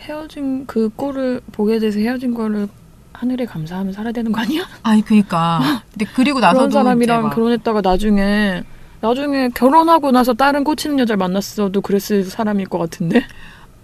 헤어진 0.00 0.66
그 0.66 0.88
꼴을 0.90 1.40
보게 1.52 1.78
돼서 1.78 1.98
헤어진 1.98 2.34
거를 2.34 2.68
하늘에 3.12 3.46
감사하며 3.46 3.92
살아야 3.92 4.12
되는 4.12 4.30
거 4.30 4.40
아니야? 4.40 4.62
아니 4.82 5.02
그니까. 5.02 5.82
근데 5.92 6.04
그리고 6.14 6.40
나서도 6.40 6.68
그런 6.68 6.70
사람이랑 6.70 7.30
결혼했다가 7.30 7.80
나중에 7.80 8.62
나중에 9.00 9.48
결혼하고 9.50 10.10
나서 10.10 10.34
다른 10.34 10.64
꽂히는 10.64 10.98
여자를 10.98 11.18
만났어도 11.18 11.80
그랬을 11.80 12.24
사람일 12.24 12.66
것 12.66 12.78
같은데. 12.78 13.24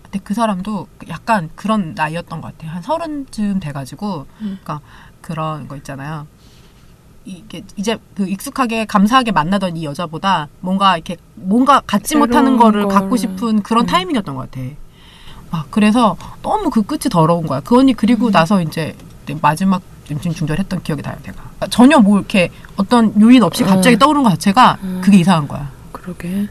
근데 0.03 0.21
그 0.23 0.35
사람도 0.35 0.89
약간 1.09 1.51
그런 1.55 1.95
나이였던 1.95 2.41
것 2.41 2.57
같아. 2.57 2.73
한 2.73 2.83
서른쯤 2.83 3.61
돼가지고, 3.61 4.27
음. 4.41 4.59
그러니까 4.63 4.81
그런 5.21 5.69
거 5.69 5.77
있잖아요. 5.77 6.27
이게 7.25 7.63
이제 7.77 7.97
그 8.15 8.29
익숙하게 8.29 8.85
감사하게 8.85 9.33
만나던 9.33 9.77
이 9.77 9.85
여자보다 9.85 10.49
뭔가 10.61 10.97
이렇게 10.97 11.17
뭔가 11.35 11.81
갖지 11.81 12.17
못하는 12.17 12.57
거를 12.57 12.83
거를. 12.85 12.95
갖고 12.95 13.17
싶은 13.17 13.63
그런 13.63 13.85
음. 13.85 13.87
타이밍이었던 13.87 14.35
것 14.35 14.51
같아. 14.51 14.67
막 15.51 15.67
그래서 15.71 16.17
너무 16.43 16.69
그 16.71 16.83
끝이 16.83 17.03
더러운 17.11 17.47
거야. 17.47 17.61
그 17.61 17.79
언니 17.79 17.95
그리고 17.95 18.27
음. 18.27 18.33
나서 18.33 18.61
이제 18.61 18.95
마지막 19.41 19.83
임신 20.11 20.35
중절했던 20.35 20.83
기억이 20.83 21.01
나요, 21.03 21.17
내가. 21.23 21.37
그러니까 21.43 21.67
전혀 21.69 21.99
뭐 21.99 22.19
이렇게 22.19 22.51
어떤 22.77 23.19
요인 23.21 23.43
없이 23.43 23.65
갑자기 23.65 23.97
음. 23.97 23.99
떠오른 23.99 24.23
것 24.23 24.31
자체가 24.31 24.79
음. 24.83 25.01
그게 25.03 25.19
이상한 25.19 25.49
거야. 25.49 25.71
그러게. 25.93 26.49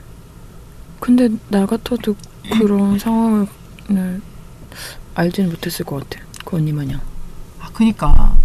근데 1.00 1.30
나 1.50 1.66
같아도 1.68 2.16
그런 2.52 2.98
상황을 3.00 3.48
알지는 5.14 5.52
못했을 5.52 5.86
것 5.86 6.10
같아. 6.10 6.24
그 6.46 6.58
언니 6.58 6.72
마냥. 6.72 7.00
아, 7.60 7.70
그니까. 7.74 8.36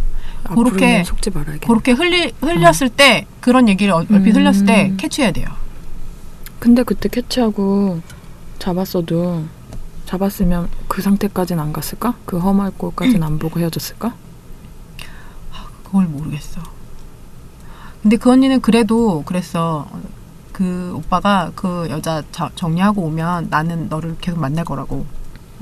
그렇게- 0.44 1.04
속지 1.04 1.30
말아야겠네. 1.30 1.66
그렇게 1.66 1.92
흘리, 1.92 2.32
흘렸을 2.40 2.88
때 2.88 3.26
그런 3.40 3.68
얘기를 3.68 3.92
얼핏 3.92 4.14
음. 4.14 4.24
흘렸을 4.34 4.66
때 4.66 4.92
캐치해야 4.96 5.32
돼요. 5.32 5.48
근데 6.58 6.82
그때 6.82 7.08
캐치하고 7.08 8.00
잡았어도 8.58 9.44
잡았으면 10.06 10.68
그 10.88 11.02
상태까지는 11.02 11.62
안 11.62 11.72
갔을까? 11.72 12.14
그 12.24 12.38
험할 12.38 12.72
꼴까지는 12.76 13.22
안 13.22 13.38
보고 13.38 13.60
헤어졌을까? 13.60 14.14
그걸 15.84 16.06
모르겠어. 16.06 16.60
근데 18.02 18.16
그 18.16 18.30
언니는 18.30 18.60
그래도 18.60 19.22
그랬어. 19.24 19.86
그 20.52 20.92
오빠가 20.96 21.52
그 21.54 21.86
여자 21.90 22.22
자- 22.32 22.50
정리하고 22.56 23.02
오면 23.02 23.46
나는 23.50 23.88
너를 23.88 24.16
계속 24.20 24.40
만날 24.40 24.64
거라고. 24.64 25.06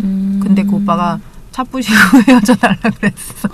음. 0.01 0.41
근데 0.43 0.62
그 0.64 0.77
오빠가 0.77 1.20
차 1.57 1.64
부시고 1.64 1.96
헤어져 2.28 2.54
달라 2.54 2.76
그랬어. 2.82 3.48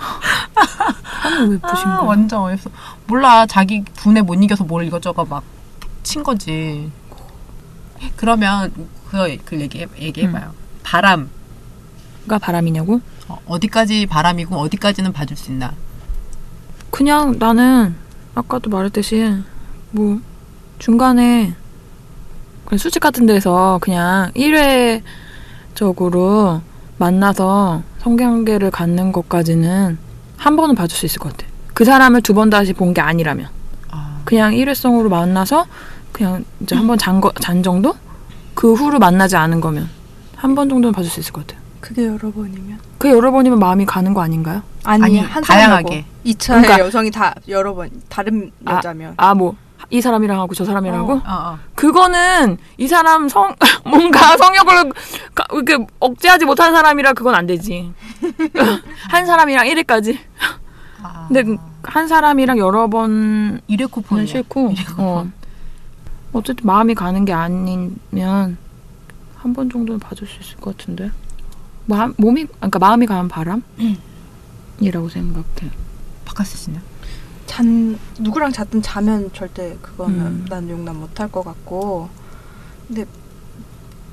하늘 1.03 1.51
왜 1.51 1.57
부신 1.57 1.87
아, 1.87 1.97
거야? 1.99 2.07
완전 2.09 2.41
어이없어. 2.41 2.69
몰라. 3.07 3.45
자기 3.45 3.81
분에 3.95 4.21
못 4.21 4.33
이겨서 4.33 4.65
뭘 4.65 4.85
이것저것 4.85 5.23
막 5.29 5.41
친 6.03 6.21
거지. 6.21 6.91
그러면 8.17 8.71
그거 9.09 9.29
그 9.45 9.59
얘기 9.59 9.87
얘기해봐요. 9.97 10.53
바람 10.83 11.29
가 12.27 12.37
바람이냐고? 12.37 12.99
어, 13.29 13.39
어디까지 13.47 14.05
바람이고 14.05 14.55
어디까지는 14.57 15.13
봐줄 15.13 15.37
수 15.37 15.51
있나? 15.51 15.73
그냥 16.91 17.37
나는 17.39 17.95
아까도 18.35 18.69
말했듯이 18.69 19.41
뭐 19.91 20.19
중간에 20.77 21.55
그냥 22.65 22.77
술집 22.77 23.01
같은 23.01 23.25
데서 23.25 23.79
그냥 23.81 24.31
1회적으로 24.35 25.01
만나서 26.97 27.81
성관계를 28.03 28.69
갖는 28.69 29.11
것까지는 29.13 29.97
한 30.35 30.55
번은 30.57 30.75
봐줄 30.75 30.97
수 30.97 31.05
있을 31.05 31.19
것 31.19 31.31
같아. 31.35 31.49
그 31.73 31.85
사람을 31.85 32.21
두 32.21 32.33
번 32.33 32.49
다시 32.49 32.73
본 32.73 32.93
게 32.93 32.99
아니라면 33.01 33.47
아, 33.89 34.19
그냥 34.25 34.53
일회성으로 34.53 35.09
만나서 35.09 35.65
그냥 36.11 36.43
이제 36.59 36.75
한번 36.75 36.97
잔 36.97 37.21
거 37.21 37.31
잔 37.39 37.63
정도 37.63 37.95
그 38.53 38.73
후로 38.73 38.99
만나지 38.99 39.35
않은 39.37 39.61
거면 39.61 39.89
한 40.35 40.53
번 40.53 40.67
정도는 40.67 40.91
봐줄 40.93 41.09
수 41.09 41.21
있을 41.21 41.31
것 41.31 41.47
같아요. 41.47 41.63
그게 41.79 42.05
여러 42.05 42.29
번이면 42.31 42.77
그 42.97 43.09
여러 43.09 43.31
번이면 43.31 43.57
마음이 43.59 43.85
가는 43.85 44.13
거 44.13 44.21
아닌가요? 44.21 44.61
아니, 44.83 45.03
아니, 45.03 45.19
한 45.19 45.41
다양하게. 45.41 46.05
2차의 46.25 46.61
그러니까- 46.61 46.79
여성이 46.79 47.09
다 47.11 47.33
여러 47.47 47.73
번 47.73 47.89
다른 48.09 48.51
아, 48.65 48.75
여자면 48.75 49.13
아 49.17 49.33
뭐 49.33 49.55
이 49.89 50.01
사람이랑 50.01 50.39
하고 50.39 50.53
저 50.55 50.65
사람이랑 50.65 50.99
하고 50.99 51.13
어, 51.13 51.21
어. 51.25 51.59
그거는 51.75 52.57
이 52.77 52.87
사람 52.87 53.27
성 53.29 53.55
뭔가 53.85 54.35
성욕을 54.37 54.91
가- 55.35 55.45
이렇게 55.53 55.77
억제하지 55.99 56.45
못하는 56.45 56.73
사람이라 56.73 57.13
그건 57.13 57.35
안 57.35 57.45
되지. 57.45 57.91
한 59.09 59.25
사람이랑 59.25 59.65
1회까지. 59.67 60.17
아. 61.01 61.25
근데 61.27 61.57
그한 61.81 62.07
사람이랑 62.07 62.57
여러 62.57 62.87
번은 62.87 63.61
이래 63.67 63.85
쿠폰이야. 63.85 64.25
싫고 64.25 64.73
어. 64.97 65.27
어쨌든 66.33 66.65
마음이 66.65 66.95
가는 66.95 67.25
게 67.25 67.33
아니면 67.33 68.57
한 69.37 69.53
번 69.53 69.69
정도는 69.69 69.99
봐줄 69.99 70.25
수 70.27 70.39
있을 70.39 70.55
것 70.57 70.77
같은데. 70.77 71.11
마, 71.85 72.07
몸이 72.17 72.45
그러니까 72.45 72.79
마음이 72.79 73.05
가는 73.05 73.27
바람이라고 73.27 75.09
생각해. 75.09 75.69
바카스 76.23 76.57
씨는? 76.57 76.81
잔 77.53 77.99
누구랑 78.17 78.51
잤든 78.51 78.81
자면 78.81 79.31
절대 79.31 79.77
그거는 79.79 80.19
음. 80.19 80.45
난 80.49 80.67
용납 80.71 80.95
못할 80.95 81.31
것 81.31 81.45
같고 81.45 82.09
근데 82.87 83.05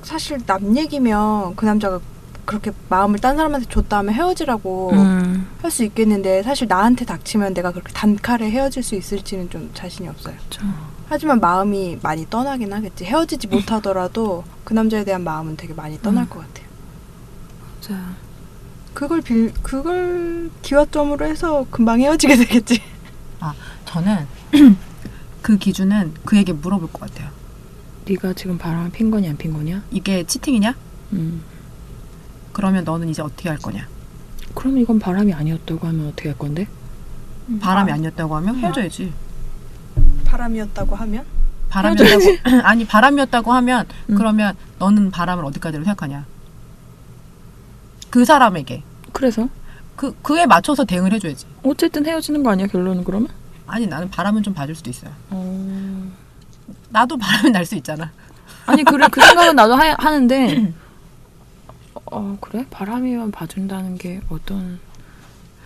사실 0.03 0.45
남 0.45 0.77
얘기면 0.77 1.55
그 1.55 1.65
남자가 1.65 1.99
그렇게 2.45 2.71
마음을 2.89 3.17
딴 3.17 3.37
사람한테 3.37 3.67
줬다 3.67 3.97
하면 3.99 4.13
헤어지라고 4.13 4.91
음. 4.91 5.47
할수 5.59 5.83
있겠는데 5.83 6.43
사실 6.43 6.67
나한테 6.67 7.03
닥치면 7.05 7.55
내가 7.55 7.71
그렇게 7.71 7.91
단칼에 7.93 8.51
헤어질 8.51 8.83
수 8.83 8.93
있을지는 8.95 9.49
좀 9.49 9.71
자신이 9.73 10.07
없어요. 10.07 10.35
그쵸. 10.49 10.61
하지만 11.09 11.39
마음이 11.39 11.97
많이 12.03 12.29
떠나긴 12.29 12.71
하겠지. 12.71 13.05
헤어지지 13.05 13.47
못하더라도 13.47 14.43
그 14.63 14.73
남자에 14.73 15.03
대한 15.03 15.23
마음은 15.23 15.57
되게 15.57 15.73
많이 15.73 15.99
떠날 15.99 16.25
음. 16.25 16.29
것 16.29 16.39
같아요. 16.41 16.67
자, 17.81 17.95
그걸 18.93 19.21
빌 19.21 19.51
그걸 19.63 20.51
기와점으로 20.61 21.25
해서 21.25 21.65
금방 21.71 22.01
헤어지게 22.01 22.35
되겠지. 22.35 22.81
저는 23.85 24.27
그 25.41 25.57
기준은 25.57 26.13
그에게 26.25 26.53
물어볼 26.53 26.91
것 26.91 27.01
같아요. 27.01 27.29
네가 28.07 28.33
지금 28.33 28.57
바람을 28.57 28.91
핀 28.91 29.11
거냐 29.11 29.29
안 29.29 29.37
핀 29.37 29.53
거냐? 29.53 29.83
이게 29.91 30.23
치팅이냐? 30.23 30.75
음. 31.13 31.41
그러면 32.51 32.83
너는 32.83 33.09
이제 33.09 33.21
어떻게 33.21 33.49
할 33.49 33.57
거냐? 33.57 33.87
그럼 34.55 34.77
이건 34.77 34.99
바람이 34.99 35.33
아니었다고 35.33 35.87
하면 35.87 36.07
어떻게 36.09 36.29
할 36.29 36.37
건데? 36.37 36.67
바람이 37.59 37.91
아, 37.91 37.95
아니었다고 37.95 38.35
하면 38.37 38.55
헤어져야지. 38.57 39.11
바람이었다고 40.25 40.95
하면 40.95 41.25
바람이었다고 41.69 42.23
아니 42.63 42.85
바람이었다고 42.85 43.53
하면 43.53 43.85
음. 44.09 44.15
그러면 44.15 44.55
너는 44.79 45.11
바람을 45.11 45.43
어디까지로 45.45 45.83
생각하냐? 45.83 46.25
그 48.09 48.25
사람에게 48.25 48.83
그래서 49.13 49.47
그 49.95 50.15
그에 50.21 50.45
맞춰서 50.45 50.83
대응을 50.85 51.13
해줘야지. 51.13 51.45
어쨌든 51.63 52.05
헤어지는 52.05 52.43
거 52.43 52.51
아니야 52.51 52.67
결론은 52.67 53.03
그러면? 53.03 53.29
아니 53.67 53.87
나는 53.87 54.09
바람은 54.09 54.43
좀 54.43 54.53
봐줄 54.53 54.75
수도 54.75 54.89
있어요. 54.89 55.11
어... 55.29 56.11
나도 56.89 57.17
바람이 57.17 57.51
날수 57.51 57.75
있잖아. 57.75 58.11
아니 58.65 58.83
그래 58.83 59.07
그 59.11 59.21
생각은 59.21 59.55
나도 59.55 59.75
하, 59.75 59.95
하는데 59.97 60.73
어 62.05 62.37
그래 62.41 62.65
바람이면 62.69 63.31
봐준다는 63.31 63.97
게 63.97 64.21
어떤 64.29 64.79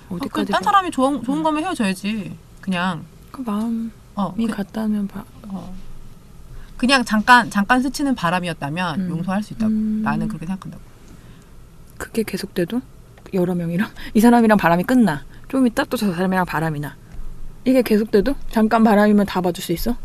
어, 0.09 0.15
어디까지 0.15 0.47
그딴 0.47 0.61
봐- 0.61 0.65
사람이 0.65 0.91
좋은 0.91 1.23
좋은 1.23 1.43
거면 1.43 1.63
헤어져야지. 1.63 2.37
그냥 2.61 3.03
그 3.31 3.41
마음이 3.41 3.89
어 4.15 4.33
그, 4.35 4.47
같다면 4.47 5.07
봐. 5.07 5.23
어. 5.47 5.73
그냥 6.77 7.03
잠깐 7.05 7.49
잠깐 7.49 7.81
스치는 7.81 8.15
바람이었다면 8.15 9.01
음. 9.01 9.09
용서할 9.09 9.41
수 9.43 9.53
있다고. 9.53 9.71
음. 9.71 10.01
나는 10.03 10.27
그렇게 10.27 10.45
생각한다고. 10.45 10.83
그게 11.97 12.23
계속돼도 12.23 12.81
여러 13.33 13.55
명이랑 13.55 13.89
이 14.13 14.19
사람이랑 14.19 14.57
바람이 14.57 14.83
끝나 14.83 15.23
좀 15.47 15.65
이따 15.67 15.83
또 15.85 15.97
저 15.97 16.11
사람이랑 16.13 16.45
바람이 16.45 16.79
나 16.79 16.95
이게 17.65 17.81
계속돼도 17.81 18.35
잠깐 18.49 18.83
바람이면 18.83 19.25
다 19.25 19.41
봐줄 19.41 19.63
수 19.63 19.71
있어? 19.73 19.95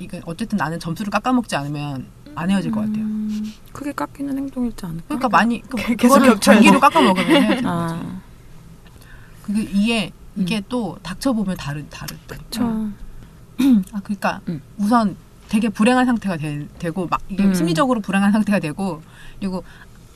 이게 0.00 0.20
어쨌든 0.24 0.56
나는 0.58 0.80
점수를 0.80 1.10
깎아먹지 1.10 1.54
않으면 1.56 2.06
안 2.34 2.50
헤어질 2.50 2.70
것 2.72 2.80
같아요. 2.80 3.04
음, 3.04 3.52
크게 3.72 3.92
깎이는 3.92 4.36
행동이지 4.36 4.84
않을까? 4.86 5.02
그러니까 5.06 5.28
많이 5.28 5.60
그, 5.62 5.76
그거를. 5.96 6.40
전기로 6.40 6.80
깎아먹으면 6.80 7.26
헤어지는 7.26 7.54
거지. 7.56 7.66
아 7.66 8.20
그게 9.42 9.62
이게 9.62 10.12
이게 10.36 10.62
또 10.68 10.98
닥쳐보면 11.02 11.56
다른 11.56 11.86
다르. 11.90 12.16
그쵸 12.26 12.64
아 13.92 14.00
그러니까 14.02 14.40
음. 14.48 14.60
우선 14.78 15.16
되게 15.48 15.68
불행한 15.68 16.06
상태가 16.06 16.36
되, 16.38 16.66
되고 16.78 17.06
막 17.06 17.20
이게 17.28 17.44
음. 17.44 17.52
심리적으로 17.54 18.00
불행한 18.00 18.32
상태가 18.32 18.58
되고 18.58 19.02
그리고 19.38 19.62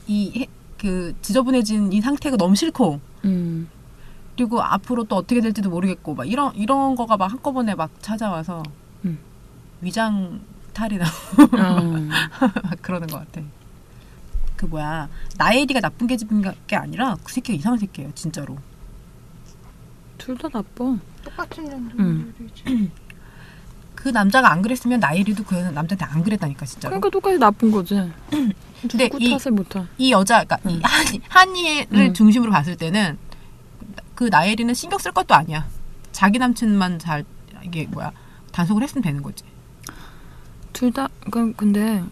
이 0.07 0.47
그 0.77 1.13
지저분해진 1.21 1.91
이 1.93 2.01
상태가 2.01 2.37
너무 2.37 2.55
싫고 2.55 2.99
음. 3.25 3.69
그리고 4.35 4.61
앞으로 4.61 5.03
또 5.05 5.15
어떻게 5.15 5.41
될지도 5.41 5.69
모르겠고 5.69 6.13
막 6.13 6.25
이런 6.25 6.53
이런 6.55 6.95
거가 6.95 7.17
막 7.17 7.31
한꺼번에 7.31 7.73
막 7.75 7.89
찾아와서 8.01 8.61
음. 9.05 9.17
위장 9.81 10.39
탈이나 10.73 11.05
어. 11.05 11.81
막 12.63 12.81
그러는 12.81 13.07
것 13.07 13.17
같아. 13.19 13.41
그 14.55 14.65
뭐야 14.65 15.07
나엘이가 15.37 15.79
나쁜 15.81 16.07
게 16.07 16.17
집은 16.17 16.43
게 16.67 16.75
아니라 16.75 17.15
그 17.23 17.31
새끼가 17.31 17.57
이상한 17.57 17.79
새끼예요 17.79 18.11
진짜로. 18.15 18.57
둘 20.17 20.35
다 20.37 20.47
나빠 20.49 20.97
똑같은 21.23 21.71
음. 21.99 22.33
년들이지. 22.37 22.91
그 23.97 24.09
남자가 24.09 24.51
안 24.51 24.61
그랬으면 24.61 24.99
나엘이도 24.99 25.43
그 25.43 25.55
남자한테 25.55 26.05
안 26.05 26.23
그랬다니까 26.23 26.67
진짜로. 26.67 26.91
그러니까 26.91 27.09
똑같이 27.09 27.39
나쁜 27.39 27.71
거지 27.71 27.95
근데 28.87 29.09
이 29.17 29.31
탓을 29.31 29.51
못해 29.53 29.83
이 29.97 30.11
여자, 30.11 30.43
그러니까 30.43 30.69
이 30.69 30.75
음. 30.75 30.81
한이, 30.83 31.21
한이를 31.27 31.99
음. 32.09 32.13
중심으로 32.13 32.51
봤을 32.51 32.75
때는 32.75 33.17
그 34.13 34.25
나엘이는 34.25 34.75
신경 34.75 34.99
쓸 34.99 35.11
것도 35.11 35.33
아니야. 35.33 35.65
자기 36.11 36.37
남친만 36.37 36.99
잘 36.99 37.25
이게 37.63 37.87
뭐야 37.87 38.11
단속을 38.51 38.83
했으면 38.83 39.01
되는 39.01 39.23
거지. 39.23 39.43
둘다그 40.73 41.53
근데 41.57 42.03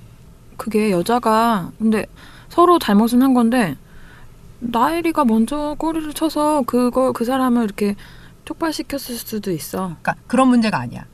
그게 0.58 0.90
여자가 0.90 1.72
근데 1.78 2.08
서로 2.50 2.80
잘못은 2.80 3.22
한 3.22 3.36
건데 3.36 3.78
나엘이가 4.60 5.24
먼저 5.24 5.76
꼬리를 5.78 6.14
쳐서 6.14 6.64
그거 6.66 7.12
그 7.12 7.26
사람을 7.26 7.64
이렇게 7.64 7.96
촉발시켰을 8.46 9.18
수도 9.18 9.52
있어. 9.52 9.96
그러니까 10.02 10.16
그런 10.26 10.48
문제가 10.48 10.80
아니야. 10.80 11.06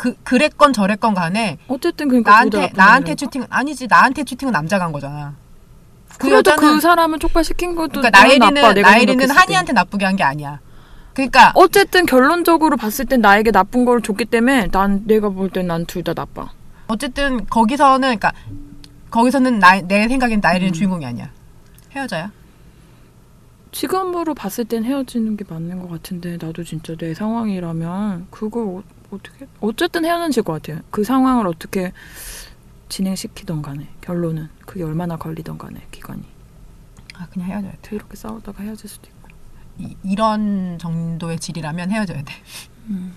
그 0.00 0.14
그랬건 0.24 0.72
저랬건 0.72 1.12
간에 1.12 1.58
어쨌든 1.68 2.08
그러니까 2.08 2.30
나한테 2.30 2.72
나한테. 2.74 3.14
채팅 3.16 3.44
아니지 3.50 3.86
나한테 3.86 4.24
채팅은 4.24 4.50
남자가 4.50 4.86
한 4.86 4.92
거잖아. 4.92 5.34
그 6.12 6.28
그래도 6.28 6.38
여자는 6.52 6.58
그 6.76 6.80
사람을 6.80 7.18
촉발시킨 7.18 7.74
것도 7.74 8.00
그러니까 8.00 8.18
생각했을 8.26 8.74
때. 8.74 9.26
한이한테 9.34 9.72
나쁘게 9.74 10.06
한 10.06 10.16
게 10.16 10.22
아니야. 10.24 10.58
그러니까 11.12 11.52
어쨌든 11.54 12.06
결론적으로 12.06 12.78
봤을 12.78 13.04
땐 13.04 13.20
나에게 13.20 13.50
나쁜 13.50 13.84
걸 13.84 14.00
줬기 14.00 14.24
때문에 14.24 14.68
난 14.68 15.02
내가 15.06 15.28
볼 15.28 15.50
땐 15.50 15.66
난 15.66 15.84
둘 15.84 16.02
다 16.02 16.14
나빠. 16.14 16.48
어쨌든 16.86 17.44
거기서는 17.44 18.00
그러니까 18.18 18.32
거기서는 19.10 19.58
나, 19.58 19.82
내 19.82 20.08
생각엔 20.08 20.40
나엘이는 20.40 20.70
음. 20.70 20.72
주인공이 20.72 21.04
아니야. 21.04 21.28
헤어져야. 21.92 22.30
지금으로 23.72 24.32
봤을 24.32 24.64
땐 24.64 24.82
헤어지는 24.84 25.36
게 25.36 25.44
맞는 25.46 25.80
것 25.82 25.90
같은데 25.90 26.38
나도 26.40 26.64
진짜 26.64 26.94
내 26.96 27.12
상황이라면 27.12 28.28
그걸 28.30 28.82
어, 29.10 29.16
어떻게 29.16 29.46
어쨌든 29.60 30.04
헤어질 30.04 30.42
것 30.42 30.54
같아요. 30.54 30.80
그 30.90 31.04
상황을 31.04 31.46
어떻게 31.46 31.92
진행시키던 32.88 33.62
간에 33.62 33.88
결론은 34.00 34.48
그게 34.66 34.82
얼마나 34.84 35.16
걸리던 35.16 35.58
간에 35.58 35.86
기간이 35.90 36.22
아 37.16 37.26
그냥 37.30 37.48
헤어져야 37.50 37.72
돼. 37.82 37.96
이렇게 37.96 38.16
싸우다가 38.16 38.62
헤어질 38.62 38.88
수도 38.88 39.08
있고. 39.08 39.28
이, 39.78 39.96
이런 40.02 40.78
정도의 40.78 41.38
질이라면 41.38 41.90
헤어져야 41.90 42.22
돼. 42.22 42.32
음. 42.88 43.14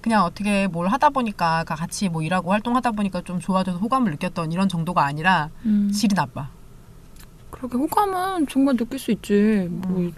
그냥 0.00 0.24
어떻게 0.24 0.66
뭘 0.66 0.88
하다 0.88 1.10
보니까 1.10 1.64
같이 1.64 2.08
뭐 2.08 2.22
일하고 2.22 2.50
활동하다 2.50 2.92
보니까 2.92 3.22
좀 3.22 3.38
좋아져서 3.38 3.78
호감을 3.78 4.10
느꼈던 4.12 4.52
이런 4.52 4.68
정도가 4.68 5.04
아니라 5.04 5.50
음. 5.64 5.90
질이 5.92 6.14
나빠. 6.14 6.48
그렇게 7.50 7.76
호감은 7.76 8.48
정말 8.48 8.76
느낄 8.76 8.98
수 8.98 9.12
있지. 9.12 9.68
뭐 9.70 9.98
음. 9.98 10.12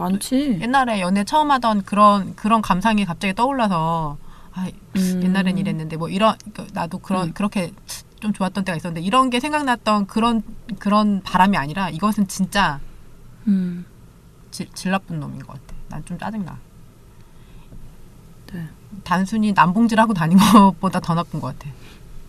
많지. 0.00 0.58
옛날에 0.60 1.00
연애 1.00 1.24
처음 1.24 1.50
하던 1.50 1.82
그런 1.82 2.34
그런 2.34 2.62
감상이 2.62 3.04
갑자기 3.04 3.34
떠올라서 3.34 4.16
아, 4.52 4.68
음. 4.96 5.20
옛날엔 5.22 5.58
이랬는데 5.58 5.96
뭐 5.96 6.08
이런 6.08 6.34
그 6.54 6.66
나도 6.72 6.98
그런 6.98 7.28
음. 7.28 7.32
그렇게 7.34 7.72
좀 8.20 8.32
좋았던 8.32 8.64
때가 8.64 8.76
있었는데 8.76 9.00
이런 9.06 9.30
게 9.30 9.40
생각났던 9.40 10.06
그런 10.06 10.42
그런 10.78 11.22
바람이 11.22 11.56
아니라 11.56 11.90
이것은 11.90 12.26
진짜 12.28 12.80
음. 13.46 13.84
질, 14.50 14.68
질 14.72 14.90
나쁜 14.90 15.20
놈인 15.20 15.38
것 15.40 15.52
같아. 15.54 15.74
난 15.88 16.04
좀 16.04 16.18
짜증 16.18 16.44
나. 16.44 16.58
네. 18.52 18.66
단순히 19.04 19.52
남봉질하고 19.52 20.14
다닌 20.14 20.38
것보다 20.52 21.00
더 21.00 21.14
나쁜 21.14 21.40
것 21.40 21.56
같아. 21.58 21.72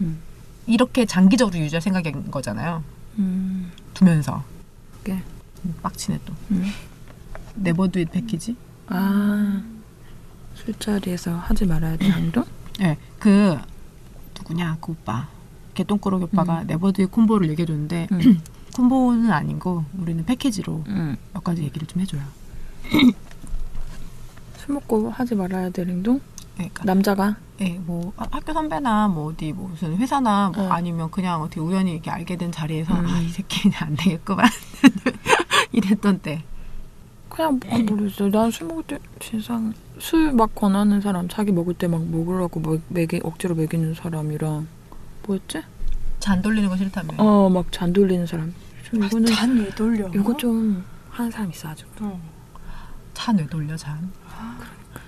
음. 0.01 0.21
이렇게 0.67 1.05
장기적으로 1.05 1.57
유지할 1.59 1.81
생각인 1.81 2.29
거잖아요. 2.31 2.83
음. 3.17 3.71
두면서. 3.93 4.43
꽤. 5.03 5.13
음, 5.65 5.75
빡치네 5.81 6.19
또. 6.25 6.33
음. 6.51 6.71
네버드잇 7.55 8.11
패키지? 8.11 8.55
아 8.87 9.61
술자리에서 10.55 11.35
하지 11.35 11.65
말아야 11.65 11.97
될 11.97 12.11
행동? 12.11 12.43
네, 12.79 12.97
그 13.19 13.57
누구냐 14.37 14.77
그 14.81 14.91
오빠 14.91 15.27
개똥꾸러기 15.73 16.25
오빠가 16.25 16.63
네버드잇 16.63 17.11
콤보를 17.11 17.49
얘기해줬는데 17.51 18.07
음. 18.11 18.41
콤보는 18.75 19.31
아니고 19.31 19.85
우리는 19.97 20.25
패키지로 20.25 20.83
음. 20.87 21.17
몇 21.33 21.43
가지 21.43 21.63
얘기를 21.63 21.87
좀 21.87 22.01
해줘요. 22.01 22.21
술 24.57 24.75
먹고 24.75 25.09
하지 25.09 25.35
말아야 25.35 25.69
될 25.69 25.87
행동? 25.87 26.21
네, 26.57 26.69
그러니까 26.73 26.83
남자가? 26.85 27.35
예, 27.61 27.79
뭐 27.79 28.13
아, 28.17 28.25
학교 28.31 28.53
선배나 28.53 29.07
뭐 29.07 29.31
어디 29.31 29.51
뭐 29.53 29.69
무슨 29.69 29.97
회사나 29.97 30.51
뭐 30.55 30.65
응. 30.65 30.71
아니면 30.71 31.11
그냥 31.11 31.41
어떻게 31.41 31.59
우연히 31.59 31.93
이렇게 31.93 32.09
알게 32.11 32.35
된 32.35 32.51
자리에서 32.51 32.93
음. 32.93 33.05
아이 33.07 33.27
새끼는 33.29 33.77
안 33.79 33.95
되겠구만 33.95 34.47
이랬던 35.71 36.19
때. 36.19 36.43
그냥 37.31 37.59
뭐, 37.65 37.79
모르겠어. 37.79 38.27
난술 38.29 38.67
먹을 38.67 38.83
때 38.83 38.99
진상 39.19 39.73
술 39.99 40.31
막 40.33 40.53
권하는 40.55 40.99
사람 41.01 41.27
자기 41.29 41.51
먹을 41.51 41.73
때 41.73 41.87
막 41.87 42.03
먹으라고 42.03 42.59
먹, 42.59 42.81
먹이, 42.89 43.19
억지로 43.23 43.55
먹이는 43.55 43.93
사람이랑 43.93 44.67
뭐였지? 45.27 45.61
잔 46.19 46.41
돌리는 46.41 46.67
거 46.69 46.75
싫다며. 46.77 47.13
어 47.17 47.49
막 47.49 47.65
잔 47.71 47.93
돌리는 47.93 48.25
사람. 48.27 48.53
좀 48.83 49.03
이거는 49.03 49.25
잔왜 49.33 49.69
돌려? 49.69 50.09
이거 50.13 50.35
좀 50.37 50.83
하는 51.09 51.31
사람 51.31 51.49
있어 51.51 51.69
아주. 51.69 51.85
어. 52.01 52.19
잔왜 53.13 53.47
돌려 53.47 53.75
잔? 53.77 54.11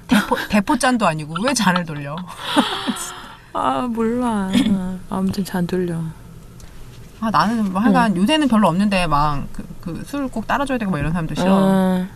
대포 0.07 0.35
대포 0.49 0.77
잔도 0.77 1.05
아니고 1.07 1.35
왜 1.43 1.53
잔을 1.53 1.85
돌려? 1.85 2.15
아 3.53 3.81
몰라. 3.87 4.49
어, 4.69 4.99
아무튼 5.09 5.43
잔 5.43 5.65
돌려. 5.67 6.01
아 7.23 7.31
나는 7.31 7.71
뭐 7.71 7.81
하여간 7.81 8.17
요새는 8.17 8.49
별로 8.49 8.67
없는데 8.67 9.07
막 9.07 9.45
그 9.81 10.03
술 10.05 10.27
꼭 10.29 10.45
따라줘야 10.47 10.77
되고 10.77 10.91
막 10.91 10.99
이런 10.99 11.11
사람도 11.13 11.35
싫어. 11.35 11.47
어, 11.51 12.07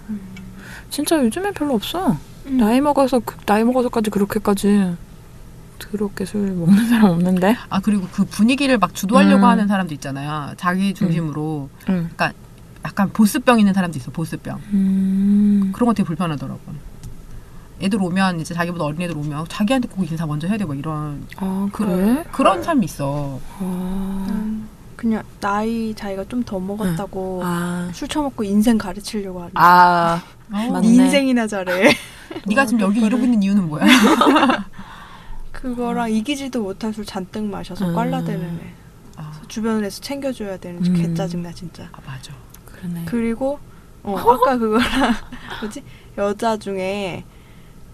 진짜 0.89 1.17
요즘엔 1.23 1.53
별로 1.53 1.75
없어. 1.75 2.17
음. 2.47 2.57
나이 2.57 2.79
먹어서 2.81 3.19
그- 3.19 3.37
나이 3.45 3.63
먹어서까지 3.63 4.09
그렇게까지 4.09 4.95
더럽게 5.79 6.25
술 6.25 6.51
먹는 6.53 6.87
사람 6.89 7.05
없는데. 7.11 7.55
아 7.69 7.79
그리고 7.79 8.07
그 8.11 8.25
분위기를 8.25 8.77
막 8.77 8.93
주도하려고 8.93 9.43
음. 9.45 9.49
하는 9.49 9.67
사람도 9.67 9.93
있잖아요. 9.95 10.53
자기 10.57 10.93
중심으로 10.93 11.69
응. 11.89 12.09
약간 12.85 13.09
보스병 13.11 13.59
있는 13.59 13.73
사람도 13.73 13.97
있어. 13.99 14.11
보스병. 14.11 14.59
음. 14.73 15.71
그런 15.73 15.87
거 15.87 15.93
되게 15.93 16.05
불편하더라고. 16.05 16.59
애들 17.81 18.01
오면 18.01 18.39
이제 18.39 18.53
자기보다 18.53 18.85
어린 18.85 19.01
애들 19.03 19.15
오면 19.17 19.45
자기한테 19.49 19.87
꼭 19.89 20.09
인사 20.09 20.25
먼저 20.25 20.47
해야 20.47 20.57
되고 20.57 20.73
이런 20.73 21.25
아 21.37 21.67
그래? 21.71 22.25
그 22.31 22.41
런 22.43 22.63
사람이 22.63 22.85
있어. 22.85 23.39
아. 23.59 24.57
음, 24.97 25.09
그냥 25.09 25.23
나이 25.39 25.93
자기가 25.95 26.25
좀 26.25 26.43
더 26.43 26.59
먹었다고 26.59 27.41
아. 27.43 27.89
술 27.93 28.07
처먹고 28.07 28.43
인생 28.43 28.77
가르치려고 28.77 29.39
하는. 29.39 29.51
아. 29.55 30.21
네 30.49 30.69
인생이나 30.83 31.45
잘해. 31.47 31.93
네가 32.47 32.65
지금 32.65 32.81
여기 32.81 33.01
이러고 33.01 33.23
있는 33.23 33.43
이유는 33.43 33.67
뭐야? 33.67 33.85
그거랑 35.51 36.11
이기지도 36.11 36.61
못할 36.61 36.93
술 36.93 37.05
잔뜩 37.05 37.43
마셔서 37.45 37.87
음. 37.89 37.95
꽐라대는 37.95 38.43
애. 38.45 38.73
아, 39.17 39.31
주변에서 39.47 40.01
챙겨줘야 40.01 40.57
되는 40.57 40.85
음. 40.85 40.93
개 40.93 41.13
짜증나 41.13 41.51
진짜. 41.51 41.89
아, 41.91 41.99
맞아. 42.05 42.33
그러네. 42.65 43.03
그리고 43.05 43.59
어, 44.03 44.15
아까 44.17 44.57
그거랑 44.57 45.13
뭐지 45.61 45.83
여자 46.17 46.55
중에 46.57 47.23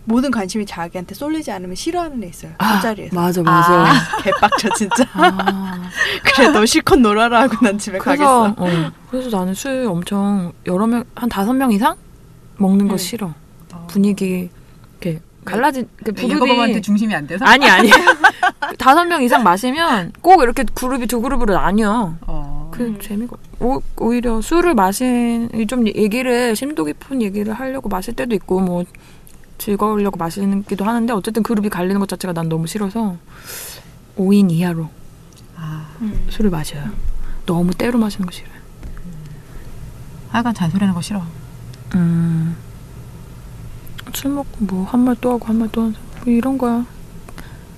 모든 0.06 0.32
관심이 0.32 0.66
자기한테 0.66 1.16
쏠리지 1.16 1.52
않으면 1.52 1.76
싫어하는 1.76 2.24
애 2.24 2.28
있어요. 2.28 2.52
아, 2.58 2.74
술자리에서. 2.74 3.16
맞아 3.16 3.42
맞아. 3.42 3.94
개빡쳐 4.24 4.70
진짜. 4.76 5.06
아. 5.14 5.90
그래 6.36 6.50
너 6.50 6.66
실컷 6.66 6.98
놀아라 7.00 7.42
하고 7.44 7.58
난 7.66 7.78
집에 7.78 7.98
그래서 7.98 8.54
가겠어. 8.56 8.56
어, 8.58 8.92
그래서 9.10 9.38
나는 9.38 9.54
술 9.54 9.86
엄청 9.88 10.52
여러 10.66 10.86
명 10.88 11.04
한 11.16 11.30
다섯 11.30 11.54
명 11.54 11.72
이상 11.72 11.96
먹는 12.58 12.88
거 12.88 12.96
음. 12.96 12.98
싫어. 12.98 13.34
분위기 13.88 14.50
이렇게 15.02 15.20
갈라진 15.46 15.88
그 16.04 16.14
예거범한테 16.18 16.56
그룹이 16.66 16.82
중심이 16.82 17.14
안 17.14 17.28
돼서. 17.28 17.46
아니 17.46 17.70
아니 17.70 17.90
다섯 18.80 19.06
명 19.06 19.22
이상 19.24 19.44
마시면 19.44 20.14
꼭 20.22 20.42
이렇게 20.42 20.64
그룹이 20.74 21.08
두 21.08 21.22
그룹으로 21.22 21.54
나뉘어. 21.54 22.16
어. 22.28 22.72
그 22.74 22.84
음. 22.84 23.00
재미가 23.00 23.36
오, 23.60 23.82
오히려 23.98 24.42
술을 24.42 24.74
마신 24.74 25.48
좀 25.68 25.86
얘기를 25.88 26.56
심도 26.56 26.86
깊은 26.86 27.22
얘기를 27.22 27.54
하려고 27.54 27.88
마실 27.88 28.16
때도 28.16 28.34
있고 28.36 28.60
뭐 28.62 28.84
즐거우려고 29.68 30.18
마시기도 30.18 30.84
하는데 30.84 31.14
어쨌든 31.14 31.42
그룹이 31.42 31.70
갈리는 31.70 31.98
것 31.98 32.10
자체가 32.10 32.34
난 32.34 32.50
너무 32.50 32.68
싫어서 32.68 33.16
5인 34.18 34.52
이하로 34.52 34.90
아, 35.56 35.88
음. 36.02 36.28
술을 36.30 36.50
마셔요. 36.50 36.90
너무 37.46 37.74
때로 37.74 37.98
마시는 37.98 38.26
거 38.26 38.32
싫어요. 38.34 38.52
하여간 40.32 40.54
잔소리하는 40.54 40.94
거 40.94 41.02
싫어. 41.02 41.24
음. 41.96 42.58
술 44.14 44.32
먹고 44.32 44.66
뭐 44.66 44.86
한 44.86 45.00
말 45.06 45.16
또 45.22 45.32
하고 45.32 45.46
한 45.46 45.56
말 45.58 45.70
또 45.72 45.84
하고 45.84 45.94
뭐 46.26 46.34
이런 46.34 46.58
거야. 46.58 46.86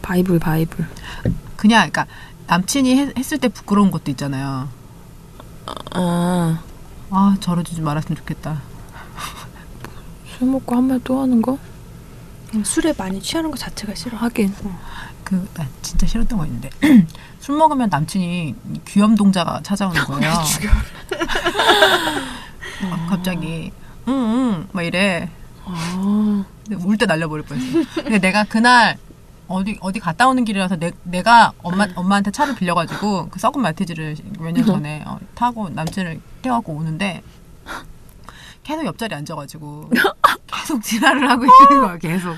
바이블 0.01 0.39
바이블. 0.39 0.87
그냥 1.55 1.89
그러니까 1.91 2.07
남친이 2.47 2.95
했, 2.95 3.15
했을 3.15 3.37
때 3.37 3.47
부끄러운 3.47 3.91
것도 3.91 4.09
있잖아요. 4.11 4.69
아. 5.93 6.63
아 7.11 7.37
저러지 7.39 7.75
좀 7.75 7.85
말았으면 7.85 8.17
좋겠다. 8.17 8.61
술 10.39 10.47
먹고 10.49 10.75
한 10.75 10.85
말 10.87 10.99
또 11.03 11.21
하는 11.21 11.43
거? 11.43 11.59
술에 12.63 12.93
많이 12.97 13.21
취하는 13.21 13.51
거 13.51 13.57
자체가 13.57 13.95
싫어. 13.95 14.17
하긴. 14.17 14.53
그나 15.23 15.67
진짜 15.81 16.05
싫었던 16.05 16.37
거 16.37 16.45
있는데 16.45 16.69
술 17.39 17.57
먹으면 17.57 17.89
남친이 17.89 18.55
귀염 18.87 19.15
동자가 19.15 19.59
찾아오는 19.63 19.99
거예요. 20.05 20.33
죽여. 20.43 20.69
어, 22.85 23.05
갑자기 23.09 23.71
응 24.07 24.13
응 24.13 24.67
막 24.71 24.83
이래. 24.83 25.29
아. 25.65 26.45
울때 26.77 27.05
날려버릴 27.05 27.45
뻔했어. 27.45 27.79
근데 27.95 28.19
내가 28.19 28.43
그날 28.43 28.97
어디 29.47 29.77
어디 29.81 29.99
갔다 29.99 30.27
오는 30.27 30.43
길이라서 30.45 30.77
내, 30.77 30.91
내가 31.03 31.53
엄마 31.63 31.87
엄마한테 31.95 32.31
차를 32.31 32.55
빌려가지고 32.55 33.29
그 33.29 33.39
썩은 33.39 33.61
말티즈를 33.61 34.15
몇 34.39 34.51
년 34.53 34.65
전에 34.65 35.03
어, 35.05 35.19
타고 35.35 35.69
남친을 35.69 36.19
태워갖고 36.41 36.73
오는데 36.73 37.21
계속 38.63 38.85
옆자리 38.85 39.13
에 39.13 39.17
앉아가지고 39.17 39.89
계속 40.65 40.81
지랄을 40.81 41.29
하고 41.29 41.43
있는 41.45 41.85
거야 41.85 41.95
계속 41.99 42.35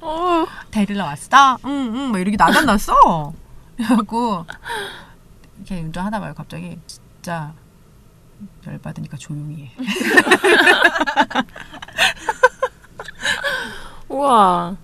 어. 0.00 0.46
데리러 0.70 1.04
왔어? 1.04 1.58
응 1.66 1.94
응 1.94 2.10
막 2.12 2.18
이렇게 2.18 2.34
나단 2.38 2.64
났어. 2.64 3.34
그래갖고 3.76 4.46
이렇게 5.58 5.82
운전하다 5.82 6.18
말고 6.18 6.34
갑자기 6.34 6.78
진짜 6.86 7.52
열받으니까 8.66 9.18
조용히 9.18 9.64
해. 9.66 9.72
우와. 14.08 14.74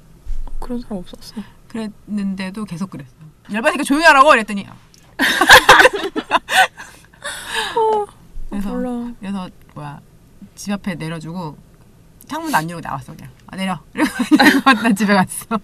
그런 0.60 0.78
사람 0.82 0.98
없었어. 0.98 1.36
그랬는데도 1.68 2.66
계속 2.66 2.90
그랬어. 2.90 3.10
열받으니까 3.50 3.84
조용히 3.84 4.04
하라고 4.04 4.28
그랬더니. 4.28 4.66
그래서 8.50 8.68
몰라. 8.68 9.10
그래서 9.20 9.48
뭐야 9.74 10.00
집 10.54 10.70
앞에 10.72 10.96
내려주고 10.96 11.56
창문 12.32 12.54
안 12.54 12.70
열고 12.70 12.80
나왔어 12.80 13.14
그냥. 13.14 13.30
아 13.46 13.56
내려. 13.56 13.78
나 14.64 14.92
집에 14.94 15.12
갔어. 15.12 15.60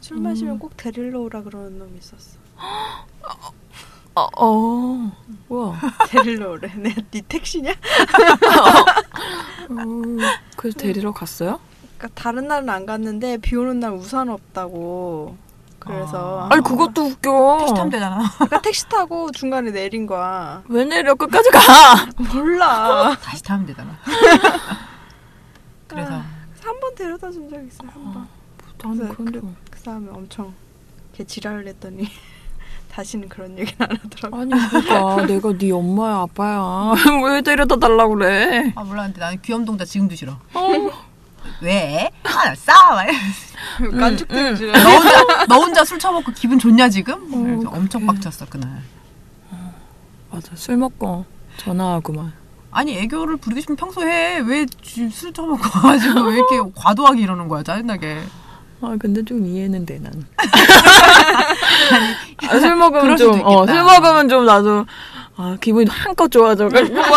술 0.00 0.18
마시면 0.18 0.60
꼭 0.60 0.76
데리러 0.76 1.18
오라 1.18 1.42
그러는 1.42 1.80
놈이 1.80 1.98
있었어. 1.98 2.38
어, 4.14 4.28
어. 4.36 5.12
우와. 5.48 5.80
데리러 6.10 6.52
오래. 6.52 6.72
내네 6.72 6.94
택시냐? 7.28 7.72
음, 9.70 10.18
그래서 10.56 10.78
데리러 10.78 11.10
갔어요? 11.12 11.58
그러니까 11.98 12.22
다른 12.22 12.46
날은 12.46 12.70
안 12.70 12.86
갔는데 12.86 13.38
비 13.38 13.56
오는 13.56 13.80
날 13.80 13.94
우산 13.94 14.28
없다고. 14.28 15.36
그래서 15.80 16.46
아니 16.52 16.62
그것도 16.62 17.02
웃겨. 17.02 17.56
택시 17.58 17.74
타면 17.74 17.90
되잖아. 17.90 18.30
그러니까 18.36 18.60
택시 18.60 18.88
타고 18.88 19.32
중간에 19.32 19.72
내린 19.72 20.06
거야. 20.06 20.62
왜 20.68 20.84
내려 20.84 21.16
끝까지 21.16 21.50
가? 21.50 21.58
몰라. 22.32 23.16
다시 23.20 23.42
타면 23.42 23.66
되잖아. 23.66 23.98
그래서 25.94 26.22
한번 26.62 26.94
데려다 26.94 27.30
준 27.30 27.48
적 27.50 27.62
있어요. 27.66 27.90
한 27.92 28.12
번. 28.14 28.28
나는 28.84 29.08
그- 29.10 29.24
그런 29.24 29.32
적. 29.32 29.70
그 29.70 29.80
다음에 29.82 30.10
엄청 30.10 30.54
걔 31.12 31.24
지랄을 31.24 31.66
했더니 31.68 32.08
다시는 32.90 33.28
그런 33.28 33.58
얘기는 33.58 33.76
안 33.80 33.96
하더라고. 33.96 34.36
아니 34.36 34.50
그러니까 34.50 35.26
내가 35.26 35.52
네 35.58 35.70
엄마야 35.70 36.16
아빠야 36.22 36.94
왜 37.26 37.40
데려다 37.42 37.76
달라고 37.76 38.14
그래? 38.16 38.72
아 38.76 38.84
몰라 38.84 39.04
근데 39.04 39.20
나는 39.20 39.40
귀염동자 39.42 39.84
지금도 39.84 40.14
싫어. 40.14 40.38
어. 40.54 40.90
왜? 41.60 42.10
깐죽대는 43.98 44.50
응. 44.52 44.56
지랄. 44.56 44.72
너 44.82 44.90
혼자 44.90 45.46
너 45.48 45.54
혼자 45.56 45.84
술 45.84 45.98
처먹고 45.98 46.32
기분 46.32 46.58
좋냐 46.58 46.88
지금? 46.88 47.30
그래서 47.30 47.68
어, 47.68 47.72
엄청. 47.76 48.06
빡쳤어 48.06 48.46
그날. 48.46 48.82
맞아 50.30 50.54
술 50.56 50.76
먹고 50.76 51.24
전화하고만. 51.58 52.32
아니 52.72 52.96
애교를 52.98 53.36
부리고 53.36 53.60
싶으면 53.60 53.76
평소에 53.76 54.38
왜술 54.40 55.32
처먹고 55.32 55.62
와가지고 55.74 56.20
왜 56.22 56.34
이렇게 56.36 56.58
과도하게 56.74 57.22
이러는 57.22 57.48
거야 57.48 57.62
짜증나게. 57.62 58.22
아 58.80 58.96
근데 58.98 59.24
좀 59.24 59.46
이해는 59.46 59.86
돼 59.86 59.98
난. 60.00 60.12
아, 62.48 62.58
술 62.58 62.74
먹으면 62.76 63.02
그럴 63.02 63.18
수도 63.18 63.32
좀, 63.32 63.40
어, 63.44 63.64
먹으면 63.64 64.28
좀 64.28 64.44
나도 64.44 64.86
아 65.36 65.56
기분이 65.60 65.88
한껏 65.88 66.30
좋아져 66.30 66.68
가지고 66.68 66.96
막 67.00 67.12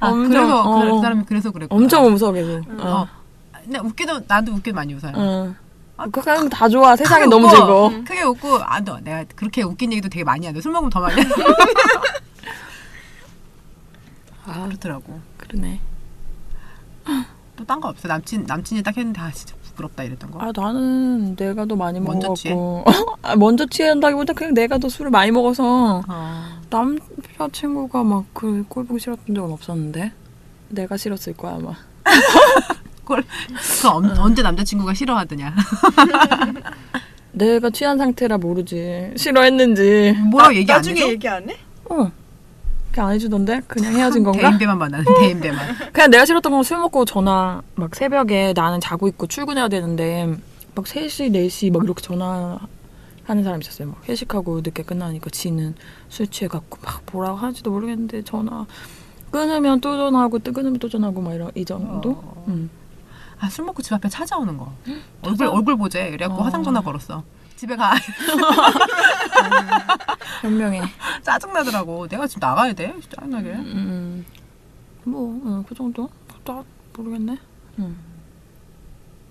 아, 0.00 0.08
엄청, 0.08 0.28
그래서 0.30 0.62
어. 0.62 0.94
그 0.94 1.00
사람이 1.00 1.24
그래서 1.28 1.50
그랬고. 1.50 1.76
엄청 1.76 2.04
웃어 2.06 2.32
계속. 2.32 2.62
어. 2.80 2.80
어. 2.80 3.08
근데 3.64 3.78
웃기도 3.78 4.20
나도 4.26 4.52
웃기 4.52 4.72
많이 4.72 4.94
웃어요. 4.94 5.12
어. 5.14 5.54
그냥 6.12 6.48
다 6.48 6.68
좋아. 6.68 6.94
세상에 6.96 7.26
너무 7.26 7.46
웃고, 7.46 7.56
즐거워. 7.56 7.90
크게 7.90 8.22
웃고 8.22 8.58
아 8.62 8.80
너 8.80 8.98
내가 9.00 9.24
그렇게 9.34 9.62
웃긴 9.62 9.92
얘기도 9.92 10.08
되게 10.08 10.24
많이 10.24 10.46
하는데 10.46 10.60
술 10.60 10.72
먹으면 10.72 10.90
더 10.90 11.00
많이 11.00 11.20
해. 11.20 11.24
아 14.46 14.66
그렇더라고. 14.66 15.20
그러네. 15.36 15.80
또 17.56 17.64
딴 17.64 17.80
거 17.80 17.88
없어. 17.88 18.06
남친 18.08 18.44
남친이 18.46 18.82
딱 18.82 18.96
했는데 18.96 19.20
아 19.20 19.30
진짜 19.30 19.54
부끄럽다 19.62 20.02
이랬던 20.04 20.30
거. 20.30 20.38
아 20.40 20.52
나는 20.54 21.34
내가 21.36 21.64
더 21.64 21.74
많이 21.74 21.98
먼저 22.00 22.28
먹어갖고 22.28 22.84
아, 23.22 23.34
먼저 23.36 23.64
취한다기보다 23.66 24.34
그냥 24.34 24.52
내가 24.54 24.76
더 24.78 24.88
술을 24.88 25.10
많이 25.10 25.30
먹어서 25.30 26.02
어. 26.06 26.60
남자친구가 26.68 28.04
막그꼴 28.04 28.84
보기 28.86 29.00
싫었던 29.00 29.34
적은 29.34 29.52
없었는데 29.52 30.12
내가 30.68 30.96
싫었을 30.96 31.32
거야 31.34 31.54
아마. 31.54 31.72
그 33.06 33.14
언, 33.88 34.04
언제 34.18 34.42
남자친구가 34.42 34.92
싫어하더냐. 34.94 35.54
내가 37.32 37.70
취한 37.70 37.98
상태라 37.98 38.38
모르지 38.38 39.12
싫어했는지. 39.16 40.12
뭐라고 40.30 40.54
얘기 40.54 40.70
안 40.72 40.78
나중에 40.78 41.00
해줘? 41.00 41.08
얘기 41.12 41.28
안 41.28 41.48
해? 41.48 41.56
어. 41.88 42.10
그냥 42.96 43.08
안 43.10 43.14
해주던데 43.14 43.60
그냥 43.66 43.92
헤어진 43.94 44.24
건가? 44.24 44.40
대인배만 44.40 44.78
만나는 44.78 45.04
대인배만. 45.20 45.58
그냥 45.92 46.10
내가 46.10 46.24
싫었던 46.24 46.50
건 46.50 46.62
술 46.62 46.78
먹고 46.78 47.04
전화 47.04 47.60
막 47.74 47.94
새벽에 47.94 48.54
나는 48.56 48.80
자고 48.80 49.06
있고 49.08 49.26
출근해야 49.26 49.68
되는데 49.68 50.34
막 50.74 50.86
3시, 50.86 51.30
4시 51.30 51.70
막 51.72 51.84
이렇게 51.84 52.00
전화 52.00 52.58
하는 53.24 53.44
사람 53.44 53.60
있었어요. 53.60 53.88
막 53.88 54.08
회식하고 54.08 54.62
늦게 54.62 54.82
끝나니까 54.82 55.28
지는 55.30 55.74
술 56.08 56.26
취해갖고 56.26 56.78
막 56.82 57.02
뭐라고 57.12 57.36
하는지도 57.36 57.70
모르겠는데 57.70 58.22
전화 58.22 58.64
끊으면 59.30 59.80
또 59.82 59.94
전화하고 59.96 60.38
또 60.38 60.52
끊으면 60.52 60.78
또 60.78 60.88
전화하고 60.88 61.20
막 61.20 61.34
이런 61.34 61.50
이 61.54 61.64
정도? 61.66 62.12
어. 62.12 62.44
응. 62.48 62.70
아술 63.38 63.66
먹고 63.66 63.82
집 63.82 63.92
앞에 63.92 64.08
찾아오는 64.08 64.56
거. 64.56 64.72
얼굴 65.20 65.46
얼굴 65.48 65.76
보재. 65.76 66.10
그래갖고 66.12 66.40
어. 66.40 66.44
화상 66.46 66.62
전화 66.62 66.80
걸었어. 66.80 67.22
집에 67.56 67.74
가. 67.76 67.94
현명해. 70.42 70.82
짜증 71.22 71.52
나더라고. 71.52 72.06
내가 72.06 72.26
지금 72.26 72.40
나가야 72.40 72.72
돼. 72.74 72.94
짜증나게. 73.08 73.50
음. 73.52 74.24
뭐, 75.04 75.40
응, 75.44 75.64
그 75.64 75.74
정도? 75.74 76.08
나 76.44 76.62
모르겠네. 76.96 77.38
응. 77.78 77.96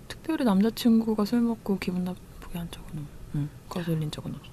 특별히 0.08 0.44
남자친구가 0.44 1.26
술 1.26 1.42
먹고 1.42 1.78
기분 1.80 2.04
나쁘게 2.04 2.60
한 2.60 2.70
적은, 2.72 3.08
응, 3.36 3.50
거슬린 3.70 4.10
적은 4.12 4.34
없어. 4.36 4.52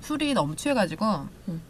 술이 0.00 0.34
너무 0.34 0.56
취해가지고 0.56 1.28
응. 1.48 1.60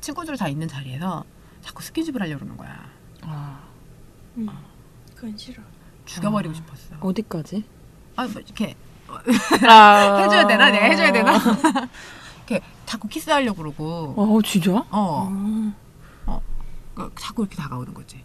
친구들 0.00 0.36
다 0.36 0.48
있는 0.48 0.66
자리에서 0.68 1.24
자꾸 1.62 1.82
스킨십을 1.82 2.20
하려고 2.20 2.40
그러는 2.40 2.56
거야. 2.56 2.90
아. 3.22 3.60
응. 4.38 4.48
그건 5.14 5.36
싫어. 5.38 5.62
죽여버리고 6.06 6.52
아. 6.52 6.54
싶었어. 6.56 6.96
어디까지? 7.00 7.64
아, 8.16 8.26
뭐 8.26 8.40
이렇게 8.40 8.74
아. 9.68 10.18
해줘야 10.24 10.46
되나? 10.46 10.70
내가 10.70 10.84
해줘야 10.86 11.12
되나? 11.12 11.32
이렇게 12.48 12.60
자꾸 12.86 13.08
키스하려고 13.08 13.58
그러고, 13.62 14.14
어, 14.16 14.38
진짜? 14.44 14.72
어, 14.90 15.74
어. 16.26 16.40
그, 16.94 17.10
자꾸 17.18 17.42
이렇게 17.42 17.56
다가오는 17.56 17.92
거지. 17.94 18.22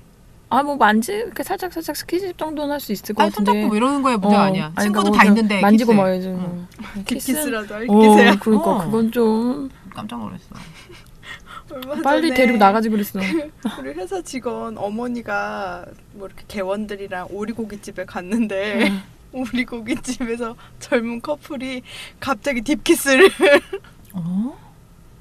아 0.50 0.64
뭐 0.64 0.78
만지 0.78 1.12
이렇게 1.12 1.44
살짝 1.44 1.74
살짝 1.74 1.94
스킨십 1.98 2.38
정도는 2.38 2.72
할 2.72 2.80
수 2.80 2.94
있을 2.94 3.14
것 3.14 3.22
아니 3.24 3.32
같은데. 3.32 3.52
손잡고 3.52 3.68
뭐 3.68 3.76
이러는 3.76 4.02
거에 4.02 4.16
문제가 4.16 4.44
어, 4.44 4.46
아니야. 4.46 4.72
아니, 4.76 4.86
친구들 4.86 5.12
그러니까 5.12 5.24
다뭐 5.24 5.36
있는데 5.36 5.62
만지고. 5.62 5.94
말이지. 5.94 6.28
응. 6.30 6.40
뭐. 6.40 6.68
딥키스 7.06 7.50
라도 7.50 7.76
할 7.76 7.86
어, 7.90 8.00
기세야. 8.00 8.36
그러니까 8.40 8.72
어. 8.72 8.78
그건 8.86 9.12
좀 9.12 9.70
깜짝 9.94 10.20
놀랐어. 10.20 10.44
얼마 11.70 12.02
빨리 12.02 12.30
전에 12.30 12.34
데리고 12.36 12.58
나가지 12.58 12.88
그랬어. 12.90 13.20
우리 13.80 13.90
회사 13.92 14.22
직원 14.22 14.78
어머니가 14.78 15.86
뭐 16.14 16.28
이렇게 16.28 16.46
개원들이랑 16.48 17.28
오리고기집에 17.30 18.06
갔는데 18.06 18.94
응. 19.38 19.44
오리고기집에서 19.54 20.56
젊은 20.80 21.22
커플이 21.22 21.84
갑자기 22.20 22.62
딥키스를 22.62 23.30
어? 24.14 24.67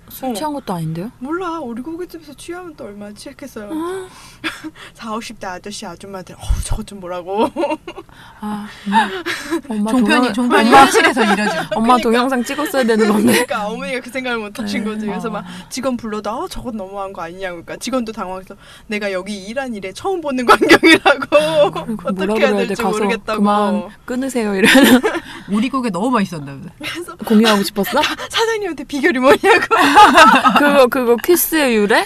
술 0.08 0.34
취한 0.34 0.52
것도 0.52 0.72
아닌데요? 0.72 1.10
몰라 1.18 1.58
오리고기집에서 1.60 2.34
취하면 2.34 2.74
또 2.76 2.84
얼마나 2.84 3.12
취했겠어요. 3.14 3.70
4, 4.94 5.10
50대 5.10 5.44
아저씨 5.46 5.84
아줌마들 5.86 6.34
어우 6.36 6.62
저거 6.64 6.82
좀 6.82 7.00
뭐라고 7.00 7.50
아, 8.40 8.66
엄마, 8.86 9.08
엄마 9.68 9.90
종편이 9.90 10.18
동영, 10.18 10.32
종편이 10.32 10.68
엄마, 10.68 10.80
현실에서 10.82 11.22
이뤄지는. 11.24 11.64
엄마 11.74 11.96
동영상 11.98 12.44
찍었어야 12.44 12.84
되는 12.84 13.08
건데. 13.08 13.32
그러니까 13.32 13.66
어머니가 13.68 14.00
그 14.00 14.10
생각을 14.10 14.38
못 14.38 14.58
하신 14.58 14.84
네. 14.84 14.90
거지. 14.90 15.06
그래서 15.06 15.28
어. 15.28 15.32
막 15.32 15.44
직원 15.70 15.96
불러다 15.96 16.34
어, 16.34 16.48
저건 16.48 16.76
너무한 16.76 17.12
거 17.12 17.22
아니냐고. 17.22 17.56
그러니까 17.62 17.76
직원도 17.76 18.12
당황해서 18.12 18.54
내가 18.86 19.12
여기 19.12 19.36
일한 19.44 19.74
일에 19.74 19.92
처음 19.92 20.20
보는 20.20 20.46
광경이라고 20.46 21.70
그리고 21.72 22.02
어떻게 22.08 22.40
해야 22.40 22.54
될지 22.56 22.74
가서 22.82 22.90
모르겠다고. 22.98 23.38
그만 23.40 23.88
끊으세요 24.04 24.54
이러면 24.54 25.00
오리고기 25.50 25.90
너무 25.90 26.10
맛있었나 26.10 26.54
보다. 26.54 26.72
공유하고 27.26 27.62
싶었어? 27.64 28.00
사장님한테 28.30 28.84
비결이 28.84 29.18
뭐냐고. 29.18 29.74
그거 30.58 30.86
그거 30.86 31.16
키스의 31.16 31.76
유래? 31.76 32.04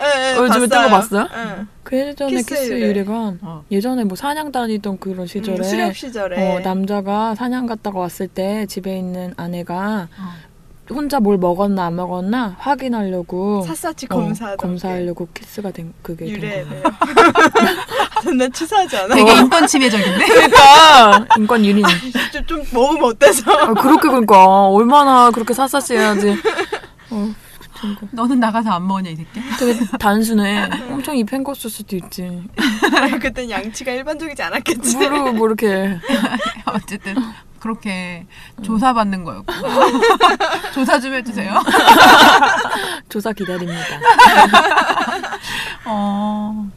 예, 0.00 0.32
예, 0.32 0.36
어, 0.36 0.42
요즘에 0.44 0.66
뜬 0.66 0.82
거 0.82 0.88
봤어요? 0.88 1.28
예. 1.32 1.64
그 1.84 1.96
예전에 1.96 2.30
키스의 2.36 2.44
키스의 2.44 2.80
유래. 2.80 2.88
유래가 2.88 3.34
어. 3.42 3.64
예전에 3.70 4.04
뭐 4.04 4.16
사냥 4.16 4.50
다니던 4.50 4.98
그런 4.98 5.26
시절에 5.26 5.58
음, 5.58 5.62
수렵 5.62 5.96
시절에 5.96 6.56
어, 6.56 6.60
남자가 6.60 7.34
사냥 7.34 7.66
갔다가 7.66 8.00
왔을 8.00 8.26
때 8.26 8.66
집에 8.66 8.96
있는 8.98 9.34
아내가 9.36 10.08
어. 10.18 10.54
혼자 10.90 11.18
뭘 11.18 11.38
먹었나 11.38 11.86
안 11.86 11.96
먹었나 11.96 12.56
확인하려고 12.58 13.62
삿사치 13.62 14.06
어, 14.10 14.14
검사하던 14.16 14.56
검사하려고 14.58 15.28
키스가 15.32 15.70
된 15.70 15.94
그게. 16.02 16.26
나 18.36 18.48
치사하지 18.48 18.96
않아? 18.98 19.14
되게 19.14 19.32
인권 19.34 19.66
침해적인데. 19.66 20.26
그러니까 20.26 21.26
인권 21.38 21.64
유린. 21.64 21.84
좀, 22.32 22.46
좀 22.46 22.62
먹으면 22.72 23.04
어때서? 23.04 23.50
아, 23.50 23.72
그렇게 23.74 24.08
그러니까 24.08 24.66
얼마나 24.68 25.30
그렇게 25.30 25.54
샅샅이 25.54 25.94
해야지. 25.94 26.34
어, 27.14 27.32
그 28.00 28.08
너는 28.12 28.40
나가서 28.40 28.70
안 28.70 28.86
먹냐 28.86 29.10
이 29.10 29.16
새끼. 29.16 29.40
되게 29.58 29.78
단순해. 29.98 30.68
엄청 30.90 31.16
입 31.16 31.30
헹궜을 31.30 31.54
수도 31.70 31.96
있지. 31.96 32.42
그땐 33.20 33.50
양치가 33.50 33.92
일반적이지 33.92 34.42
않았겠지. 34.42 34.96
뭐로 34.96 35.32
뭐 35.32 35.46
이렇게 35.46 35.98
어쨌든 36.66 37.14
그렇게 37.60 38.26
조사받는 38.62 39.24
거였고. 39.24 39.52
조사 40.74 40.98
좀 41.00 41.14
해주세요. 41.14 41.54
조사 43.08 43.32
기다립니다. 43.32 44.00
어. 45.86 46.70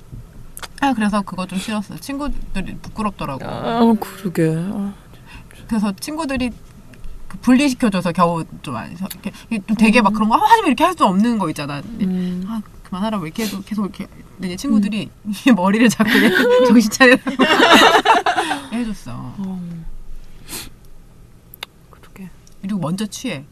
아 0.79 0.93
그래서 0.93 1.21
그거 1.23 1.45
좀 1.47 1.57
싫었어. 1.57 1.97
친구들이 1.97 2.77
부끄럽더라고. 2.81 3.43
아, 3.45 3.79
그러게. 3.99 4.53
아, 4.55 4.93
그래서 5.67 5.91
친구들이 5.99 6.51
그 6.51 6.55
분리시켜줘서 7.41 8.11
겨우 8.11 8.43
좀 8.61 8.75
안, 8.75 8.91
이렇게 8.91 9.32
좀 9.67 9.75
되게 9.78 10.01
막 10.01 10.13
그런 10.13 10.30
거 10.30 10.36
하지만 10.38 10.67
이렇게 10.67 10.84
할 10.84 10.93
수 10.97 11.05
없는 11.05 11.38
거 11.39 11.49
있잖아. 11.49 11.82
음. 12.01 12.43
아 12.47 12.61
그만하라고 12.84 13.25
이렇게 13.25 13.43
해도 13.45 13.61
계속 13.63 13.84
이렇게 13.86 14.07
내 14.38 14.55
친구들이 14.55 15.09
이 15.45 15.51
머리를 15.51 15.89
잡고 15.89 16.09
얘 16.09 16.30
정신 16.67 16.89
차려 16.91 17.17
해줬어. 18.73 19.11
어. 19.15 19.61
그러게. 21.89 22.30
그리고 22.61 22.80
먼저 22.80 23.05
취해. 23.05 23.43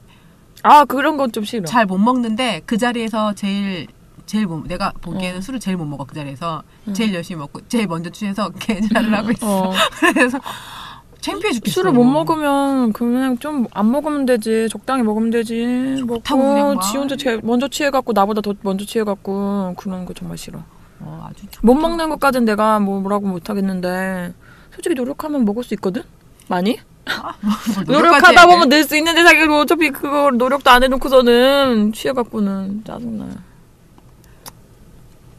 아 0.64 0.86
그런 0.86 1.18
건 1.18 1.32
좀 1.32 1.44
싫어. 1.44 1.66
잘 1.66 1.86
못 1.86 1.98
먹는데 1.98 2.62
그 2.66 2.78
자리에서 2.78 3.34
제일 3.34 3.88
제일 4.26 4.48
못 4.48 4.66
내가 4.66 4.92
보기에는 5.02 5.38
어. 5.38 5.42
술을 5.42 5.60
제일 5.60 5.78
못 5.78 5.86
먹어 5.86 6.06
그 6.06 6.16
자리에서 6.16 6.64
음. 6.88 6.94
제일 6.94 7.14
열심히 7.14 7.40
먹고 7.40 7.62
제일 7.68 7.86
먼저 7.88 8.10
취해서 8.10 8.50
개지랄을 8.50 9.14
하고 9.14 9.32
있어. 9.32 9.70
어. 9.70 9.74
그래서 10.00 10.40
창피해 11.26 11.54
죽겠어. 11.54 11.74
술을 11.74 11.92
못 11.92 12.04
먹으면 12.04 12.94
그냥 12.94 13.38
좀 13.38 13.68
안 13.74 13.92
먹으면 13.92 14.26
되지. 14.26 14.68
적당히 14.70 15.04
먹으면 15.04 15.30
되지. 15.32 16.04
먹고 16.06 16.76
막. 16.76 16.82
지 16.82 16.98
혼자 16.98 17.16
제, 17.16 17.40
먼저 17.44 17.68
취해갖고 17.68 18.14
나보다 18.14 18.42
더 18.42 18.54
먼저 18.62 18.86
취해갖고 18.86 19.74
그런 19.78 20.06
거 20.06 20.14
정말 20.14 20.38
싫어. 20.38 20.60
어, 21.00 21.28
아주 21.30 21.46
못 21.62 21.74
먹는 21.76 22.10
것까진 22.10 22.46
내가 22.46 22.80
뭐 22.80 23.00
뭐라고 23.02 23.28
못하겠는데 23.28 24.34
솔직히 24.74 24.96
노력하면 24.96 25.46
먹을 25.46 25.64
수 25.64 25.74
있거든. 25.76 26.04
많이? 26.48 26.78
뭘 27.06 27.86
노력까지 27.86 28.34
노력하다. 28.34 28.48
보면 28.48 28.70
늘 28.70 28.84
수 28.86 28.96
있는데 28.98 29.24
자기가 29.24 29.60
어차피 29.60 29.90
그거 29.92 30.32
노력도 30.32 30.70
안 30.70 30.84
해놓고서는 30.84 31.94
취해갖고는 31.94 32.84
짜증나. 32.86 33.28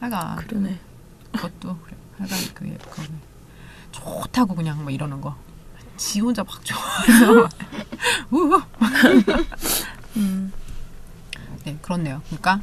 하여간 0.01 0.37
그러네. 0.37 0.79
그것도 1.33 1.77
그래. 1.85 1.97
그게 2.55 2.77
그거는 2.83 3.11
좋다고 3.93 4.55
그냥 4.55 4.83
뭐 4.83 4.91
이러는 4.91 5.21
거. 5.21 5.35
지 5.97 6.21
혼자 6.21 6.43
막 6.45 6.61
좋아해서. 6.65 7.49
음. 10.17 10.53
네 11.65 11.77
그렇네요. 11.83 12.23
그러니까 12.27 12.61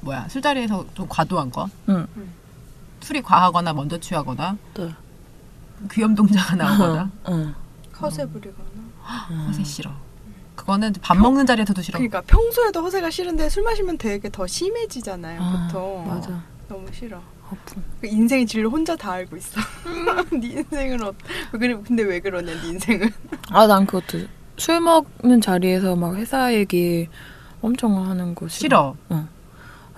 뭐야 0.00 0.28
술자리에서 0.28 0.86
좀 0.94 1.06
과도한 1.08 1.50
거. 1.50 1.68
응. 1.88 2.06
술이 3.00 3.22
과하거나 3.22 3.72
먼저 3.72 3.98
취하거나 3.98 4.56
네. 4.74 4.94
귀염 5.92 6.14
동자가 6.14 6.56
나오거나 6.56 7.10
응. 7.28 7.54
허세 8.00 8.26
부리거나. 8.26 8.64
허세 9.48 9.64
싫어. 9.64 9.90
그거는 10.54 10.94
밥 11.02 11.16
먹는 11.18 11.46
자리에서도 11.46 11.82
싫어. 11.82 11.98
그러니까 11.98 12.20
평소에도 12.22 12.80
허세가 12.82 13.10
싫은데 13.10 13.48
술 13.48 13.64
마시면 13.64 13.98
되게 13.98 14.30
더 14.30 14.46
심해지잖아요. 14.46 15.42
아, 15.42 15.66
보통. 15.66 16.06
맞아. 16.06 16.42
너무 16.68 16.86
싫어. 16.92 17.20
아픔. 17.46 17.82
그 18.00 18.06
인생의 18.06 18.46
진로 18.46 18.70
혼자 18.70 18.96
다 18.96 19.12
알고 19.12 19.36
있어. 19.36 19.60
네 20.40 20.48
인생은 20.48 21.02
어, 21.04 21.12
왜 21.52 21.58
그래? 21.58 21.76
근데 21.86 22.02
왜 22.02 22.20
그러냐? 22.20 22.52
네 22.62 22.68
인생은. 22.68 23.10
아, 23.50 23.66
난 23.66 23.86
그것도 23.86 24.26
술 24.56 24.80
먹는 24.80 25.40
자리에서 25.40 25.96
막 25.96 26.14
회사 26.16 26.52
얘기 26.54 27.08
엄청 27.60 27.96
하는 28.06 28.34
거 28.34 28.48
싫어. 28.48 28.94
싫어. 29.08 29.24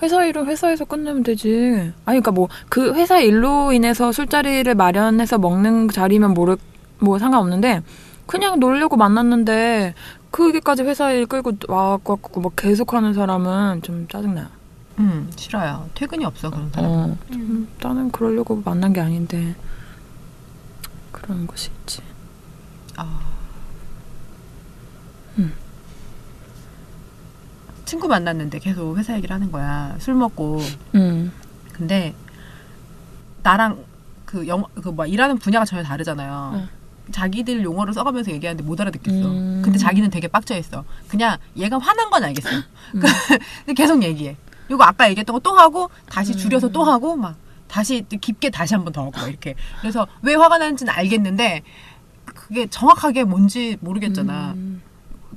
회사 0.03 0.25
일은 0.27 0.45
회사에서 0.47 0.85
끝내면 0.85 1.23
되지. 1.23 1.93
아니, 2.05 2.21
그러니까 2.21 2.31
뭐 2.33 2.49
그 2.69 2.95
회사 2.95 3.19
일로 3.19 3.73
인해서 3.73 4.13
술자리를 4.13 4.75
마련해서 4.75 5.39
먹는 5.39 5.89
자리면 5.89 6.35
모르 6.35 6.57
뭐 6.99 7.19
상관없는데 7.19 7.83
그냥 8.27 8.59
놀려고 8.61 8.97
만났는데 8.97 9.95
그게까지 10.31 10.83
회사 10.83 11.13
일 11.13 11.27
끌고 11.27 11.53
와갖고 11.69 12.41
막 12.41 12.53
계속하는 12.57 13.15
사람은 13.15 13.83
좀 13.83 14.07
짜증나요. 14.09 14.47
음 14.99 15.31
싫어요. 15.37 15.89
퇴근이 15.95 16.25
없어 16.25 16.51
그런 16.51 16.71
사람. 16.73 16.91
어, 16.91 17.17
좀 17.31 17.69
나는 17.81 18.11
그러려고 18.11 18.63
만난 18.65 18.93
게 18.93 19.01
아닌데 19.01 19.55
그런 21.13 21.47
것이 21.47 21.71
있지. 21.83 22.03
아. 22.97 23.21
음. 25.39 25.53
친구 27.85 28.09
만났는데 28.09 28.59
계속 28.59 28.97
회사 28.97 29.15
얘기를 29.17 29.35
하는 29.35 29.53
거야. 29.53 29.97
술 29.99 30.15
먹고. 30.15 30.61
음, 30.95 31.33
근데 31.73 32.15
나랑 33.43 33.85
그 34.25 34.47
영어 34.49 34.67
그뭐 34.83 35.07
일하는 35.07 35.39
분야가 35.39 35.65
전혀 35.65 35.83
다르잖아요. 35.83 36.53
응. 36.55 36.69
자기들 37.13 37.63
용어를 37.63 37.95
써가면서 37.95 38.33
얘기하는데 38.33 38.65
못 38.65 38.81
알아듣겠어. 38.81 39.29
음. 39.29 39.63
근데 39.65 39.79
자기는 39.79 40.11
되게 40.11 40.27
빡쳐 40.27 40.57
있어. 40.57 40.85
그냥 41.07 41.39
얘가 41.57 41.79
화난 41.79 42.11
건 42.11 42.25
알겠어. 42.25 42.49
음. 42.57 43.01
근데 43.65 43.75
계속 43.75 44.03
얘기해. 44.03 44.37
이거 44.71 44.83
아까 44.85 45.09
얘기했던 45.11 45.35
거 45.35 45.41
또 45.41 45.57
하고 45.59 45.91
다시 46.09 46.33
음. 46.33 46.37
줄여서 46.39 46.69
또 46.71 46.85
하고 46.85 47.17
막 47.17 47.37
다시 47.69 48.05
또 48.09 48.17
깊게 48.19 48.51
다시 48.51 48.75
한 48.75 48.85
번 48.85 48.93
더 48.93 49.03
하고 49.03 49.13
막 49.17 49.29
이렇게. 49.29 49.55
그래서 49.81 50.07
왜 50.23 50.35
화가 50.35 50.59
나는지는 50.59 50.93
알겠는데 50.93 51.63
그게 52.25 52.67
정확하게 52.69 53.25
뭔지 53.25 53.77
모르겠잖아. 53.81 54.53
음, 54.57 54.83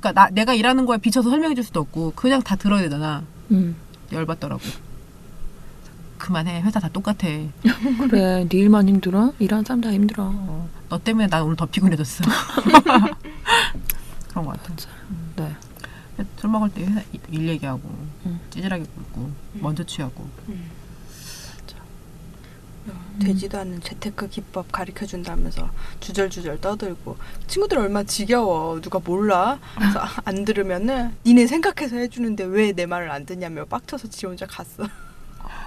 그러니까 0.00 0.12
나 0.12 0.28
내가 0.30 0.54
일하는 0.54 0.86
거에 0.86 0.98
비춰서 0.98 1.30
설명해 1.30 1.54
줄 1.54 1.64
수도 1.64 1.80
없고 1.80 2.12
그냥 2.16 2.42
다 2.42 2.56
들어야 2.56 2.82
되잖아. 2.82 3.22
음. 3.50 3.76
열받더라고. 4.12 4.60
그만해. 6.18 6.60
회사 6.62 6.78
다 6.80 6.88
똑같아. 6.92 7.26
그래, 8.10 8.44
네 8.48 8.58
일만 8.58 8.88
힘들어? 8.88 9.32
일하는 9.38 9.64
사람 9.64 9.80
다 9.80 9.90
힘들어. 9.92 10.24
어, 10.32 10.68
너 10.88 10.98
때문에 10.98 11.28
난 11.28 11.42
오늘 11.42 11.56
더 11.56 11.66
피곤해졌어. 11.66 12.24
그런 14.28 14.44
것 14.44 14.62
같아. 14.62 14.74
네. 15.36 15.56
술 16.38 16.50
먹을 16.50 16.70
때 16.70 16.82
회사 16.84 17.02
일 17.30 17.48
얘기하고 17.48 17.80
음. 18.26 18.40
찌질하게 18.50 18.84
굴고 18.84 19.30
먼저 19.54 19.84
취하고. 19.84 20.28
되지도 23.20 23.58
않는 23.58 23.82
재테크 23.82 24.28
기법 24.30 24.72
가르쳐 24.72 25.04
준다면서 25.04 25.68
주절주절 26.00 26.60
떠들고. 26.62 27.16
친구들 27.46 27.76
얼마 27.78 28.00
나 28.00 28.06
지겨워. 28.06 28.80
누가 28.80 28.98
몰라? 28.98 29.58
그래서 29.76 30.00
아, 30.00 30.08
안 30.24 30.44
들으면은 30.46 31.14
니네 31.26 31.46
생각해서 31.46 31.96
해주는데 31.96 32.44
왜 32.44 32.72
내 32.72 32.86
말을 32.86 33.10
안 33.10 33.26
듣냐며 33.26 33.66
빡쳐서 33.66 34.08
지 34.08 34.24
혼자 34.24 34.46
갔어. 34.46 34.84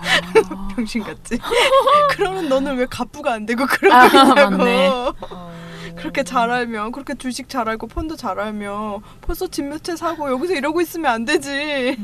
병신 0.76 1.04
같지. 1.04 1.38
그러면 2.12 2.49
너는 2.49 2.78
왜 2.78 2.88
갑부가 2.88 3.34
안 3.34 3.45
되고 3.45 3.66
그러고 3.68 3.95
아, 3.95 4.06
있냐고. 4.08 4.58
맞네. 4.58 4.89
그렇게 5.95 6.23
잘 6.23 6.49
알면 6.51 6.91
그렇게 6.91 7.15
주식 7.15 7.49
잘 7.49 7.67
알고 7.69 7.88
펀드 7.88 8.15
잘 8.15 8.39
알면 8.39 9.01
벌써 9.21 9.47
집 9.47 9.63
몇 9.63 9.84
채 9.84 9.95
사고 9.95 10.29
여기서 10.31 10.53
이러고 10.53 10.81
있으면 10.81 11.11
안 11.11 11.25
되지. 11.25 11.97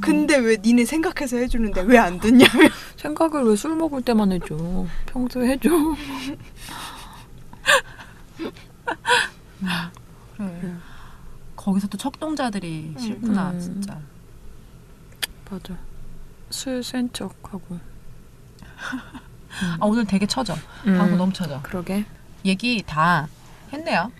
근데 0.00 0.36
왜 0.36 0.56
니네 0.62 0.84
생각해서 0.84 1.36
해주는데 1.36 1.82
왜 1.82 1.98
안 1.98 2.18
듣냐며. 2.20 2.68
생각을 2.96 3.44
왜 3.44 3.56
술 3.56 3.76
먹을 3.76 4.02
때만 4.02 4.32
해줘. 4.32 4.56
평소에 5.06 5.48
해줘. 5.50 5.68
그래. 10.36 10.74
거기서 11.56 11.88
또 11.88 11.96
척동자들이 11.96 12.94
싫구나 12.98 13.50
음. 13.52 13.60
진짜. 13.60 13.98
맞아. 15.50 15.74
술센 16.50 17.10
척하고. 17.12 17.78
아 19.80 19.86
오늘 19.86 20.04
되게 20.04 20.26
처져. 20.26 20.54
음. 20.86 20.98
방송 20.98 21.16
너무 21.16 21.32
처져. 21.32 21.60
그러게. 21.62 22.04
얘기 22.44 22.82
다 22.86 23.28
했네요. 23.72 24.10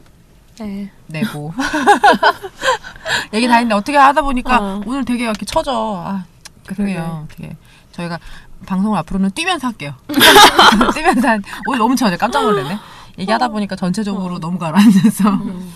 네. 0.59 0.91
내고 1.09 1.53
얘기 3.33 3.47
다 3.49 3.55
했는데 3.55 3.75
어떻게 3.75 3.97
하다 3.97 4.23
보니까 4.23 4.59
어. 4.61 4.83
오늘 4.87 5.05
되게 5.05 5.25
이렇게 5.25 5.45
처져. 5.45 6.03
아 6.07 6.25
그러게요. 6.67 7.27
되게 7.37 7.57
저희가 7.93 8.19
방송을 8.67 8.99
앞으로는 8.99 9.31
뛰면서 9.33 9.69
할게요. 9.69 9.95
뛰면서 10.95 11.29
한, 11.29 11.43
오늘 11.67 11.79
너무 11.79 11.97
처져. 11.97 12.17
깜짝 12.17 12.43
놀랐네. 12.43 12.79
얘기하다 13.19 13.49
보니까 13.49 13.77
전체적으로 13.77 14.39
너무 14.41 14.59
가라앉아서 14.59 15.31
음. 15.31 15.73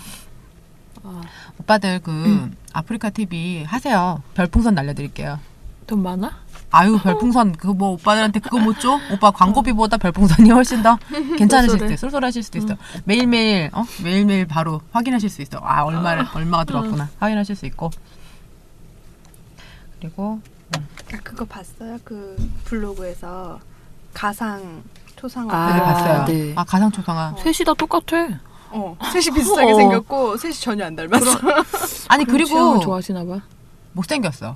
오빠들 1.59 1.99
그 1.99 2.51
아프리카 2.73 3.09
TV 3.09 3.63
하세요. 3.63 4.21
별풍선 4.33 4.75
날려드릴게요. 4.75 5.39
돈 5.87 6.03
많아? 6.03 6.31
아유 6.71 6.97
별풍선 7.03 7.53
그거 7.53 7.73
뭐 7.73 7.89
오빠들한테 7.91 8.39
그거 8.39 8.59
못 8.59 8.79
줘? 8.79 8.99
오빠 9.11 9.31
광고비보다 9.31 9.97
별풍선이 9.97 10.49
훨씬 10.51 10.83
더 10.83 10.97
괜찮으실 11.37 11.79
수도. 11.79 11.85
있어. 11.93 12.07
쏠쏠하실 12.07 12.43
수도 12.43 12.57
있어. 12.59 12.75
매일매일 13.05 13.69
어 13.73 13.83
매일매일 14.03 14.45
바로 14.45 14.81
확인하실 14.91 15.29
수 15.29 15.41
있어. 15.41 15.59
아 15.63 15.83
얼마를 15.83 16.25
얼마가 16.33 16.63
들어왔구나 16.65 17.09
확인하실 17.19 17.55
수 17.55 17.65
있고 17.65 17.89
그리고 19.99 20.39
아, 20.77 20.79
그거 21.23 21.43
봤어요? 21.45 21.97
그 22.03 22.35
블로그에서 22.65 23.59
가상 24.13 24.83
초상화. 25.15 25.53
아, 25.53 25.83
봤어요. 25.83 26.25
네. 26.25 26.53
아 26.55 26.63
가상 26.63 26.91
초상화. 26.91 27.35
셋이 27.39 27.65
다 27.65 27.73
똑같아. 27.73 28.39
어, 28.71 28.95
셋이 29.11 29.35
비슷하게 29.35 29.71
어. 29.71 29.75
생겼고 29.75 30.37
셋이 30.37 30.53
전혀 30.53 30.85
안 30.85 30.95
닮았어. 30.95 31.25
아니 32.07 32.23
그리고 32.25 32.79
좋아하시나 32.79 33.25
봐. 33.25 33.41
못생겼어. 33.93 34.55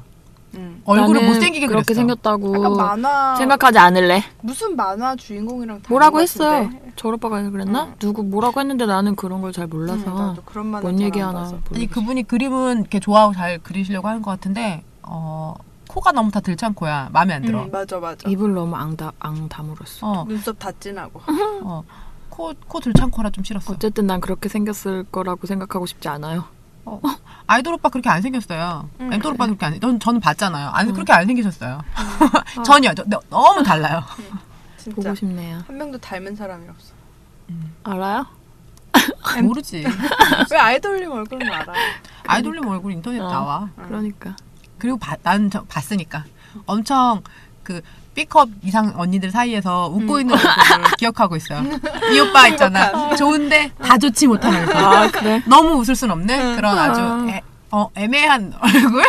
응. 0.55 0.81
얼굴을 0.85 1.21
나는 1.21 1.33
못생기게 1.33 1.67
그렇게. 1.67 1.93
생겼다고 1.93 2.75
만화 2.75 3.35
생각하지 3.37 3.77
않을래. 3.79 4.23
무슨 4.41 4.75
만화 4.75 5.15
주인공이랑 5.15 5.81
뭐라고 5.89 6.17
것 6.17 6.21
했어? 6.21 6.49
같은데. 6.49 6.91
저 6.95 7.07
오빠가 7.09 7.41
그랬나? 7.49 7.85
응. 7.85 7.95
누구 7.99 8.23
뭐라고 8.23 8.59
했는데 8.59 8.85
나는 8.85 9.15
그런 9.15 9.41
걸 9.41 9.51
잘 9.53 9.67
몰라서 9.67 10.03
응, 10.07 10.13
만화 10.13 10.81
뭔 10.81 10.97
잘안 10.97 11.01
얘기 11.01 11.19
하나 11.19 11.39
봐서. 11.39 11.59
아니. 11.73 11.87
그분이 11.87 12.23
그림은 12.23 12.81
이렇게 12.81 12.99
좋아하고 12.99 13.33
잘 13.33 13.59
그리시려고 13.59 14.07
하는 14.07 14.21
것 14.21 14.31
같은데 14.31 14.83
어 15.01 15.53
코가 15.89 16.11
너무 16.11 16.31
다 16.31 16.39
들창코야. 16.39 17.09
마음에 17.11 17.33
안 17.35 17.41
들어. 17.43 17.63
응, 17.63 17.69
맞아 17.71 17.99
맞아. 17.99 18.27
입을 18.29 18.53
너무 18.53 18.75
앙다 18.75 19.11
앙 19.19 19.47
다물었어. 19.47 20.07
어, 20.07 20.25
눈썹 20.27 20.57
다 20.59 20.71
진하고. 20.79 21.21
어. 21.63 21.83
코, 22.29 22.51
코 22.67 22.79
들창코라 22.79 23.29
좀 23.29 23.43
싫었어. 23.43 23.73
어쨌든 23.73 24.07
난 24.07 24.19
그렇게 24.19 24.49
생겼을 24.49 25.03
거라고 25.11 25.45
생각하고 25.45 25.85
싶지 25.85 26.07
않아요. 26.09 26.45
아이돌 27.47 27.73
오빠 27.73 27.89
그렇게 27.89 28.09
안 28.09 28.21
생겼어요. 28.21 28.89
응, 29.01 29.13
아이돌 29.13 29.33
오빠 29.33 29.45
그렇게 29.45 29.65
안, 29.65 29.79
전, 29.79 29.99
저는 29.99 30.19
봤잖아요. 30.19 30.69
안, 30.69 30.87
응. 30.87 30.93
그렇게 30.93 31.13
안 31.13 31.25
생기셨어요. 31.27 31.81
아. 31.95 32.63
전혀. 32.63 32.93
저, 32.93 33.03
너, 33.05 33.19
너무 33.29 33.63
달라요. 33.63 34.03
진짜 34.77 34.95
보고 34.95 35.15
싶네요. 35.15 35.63
한 35.67 35.77
명도 35.77 35.97
닮은 35.97 36.35
사람이 36.35 36.67
없어. 36.69 36.93
알아요? 37.83 38.25
모르지. 39.43 39.83
왜 40.51 40.57
아이돌님 40.57 41.11
얼굴은 41.11 41.51
알아? 41.51 41.73
아이돌님 42.27 42.67
얼굴 42.67 42.91
인터넷 42.91 43.19
어. 43.19 43.29
나와. 43.29 43.69
그러니까. 43.75 44.35
그리고 44.77 44.97
바, 44.97 45.15
난 45.23 45.49
저, 45.49 45.63
봤으니까. 45.63 46.23
엄청 46.65 47.21
그 47.63 47.81
B컵 48.15 48.49
이상 48.63 48.93
언니들 48.95 49.31
사이에서 49.31 49.87
웃고 49.87 50.15
음. 50.15 50.21
있는 50.21 50.35
얼굴을 50.35 50.91
기억하고 50.99 51.35
있어요. 51.35 51.63
이 52.13 52.19
오빠 52.19 52.47
있잖아. 52.49 53.15
좋은데 53.15 53.71
다 53.81 53.97
좋지 53.97 54.27
못한 54.27 54.53
얼굴. 54.55 54.75
아 54.75 55.07
그래? 55.11 55.41
너무 55.47 55.71
웃을 55.79 55.95
순 55.95 56.11
없는 56.11 56.29
응. 56.51 56.55
그런 56.55 56.77
아주 56.77 57.01
아. 57.01 57.25
애, 57.29 57.41
어, 57.71 57.89
애매한 57.95 58.53
얼굴? 58.61 59.03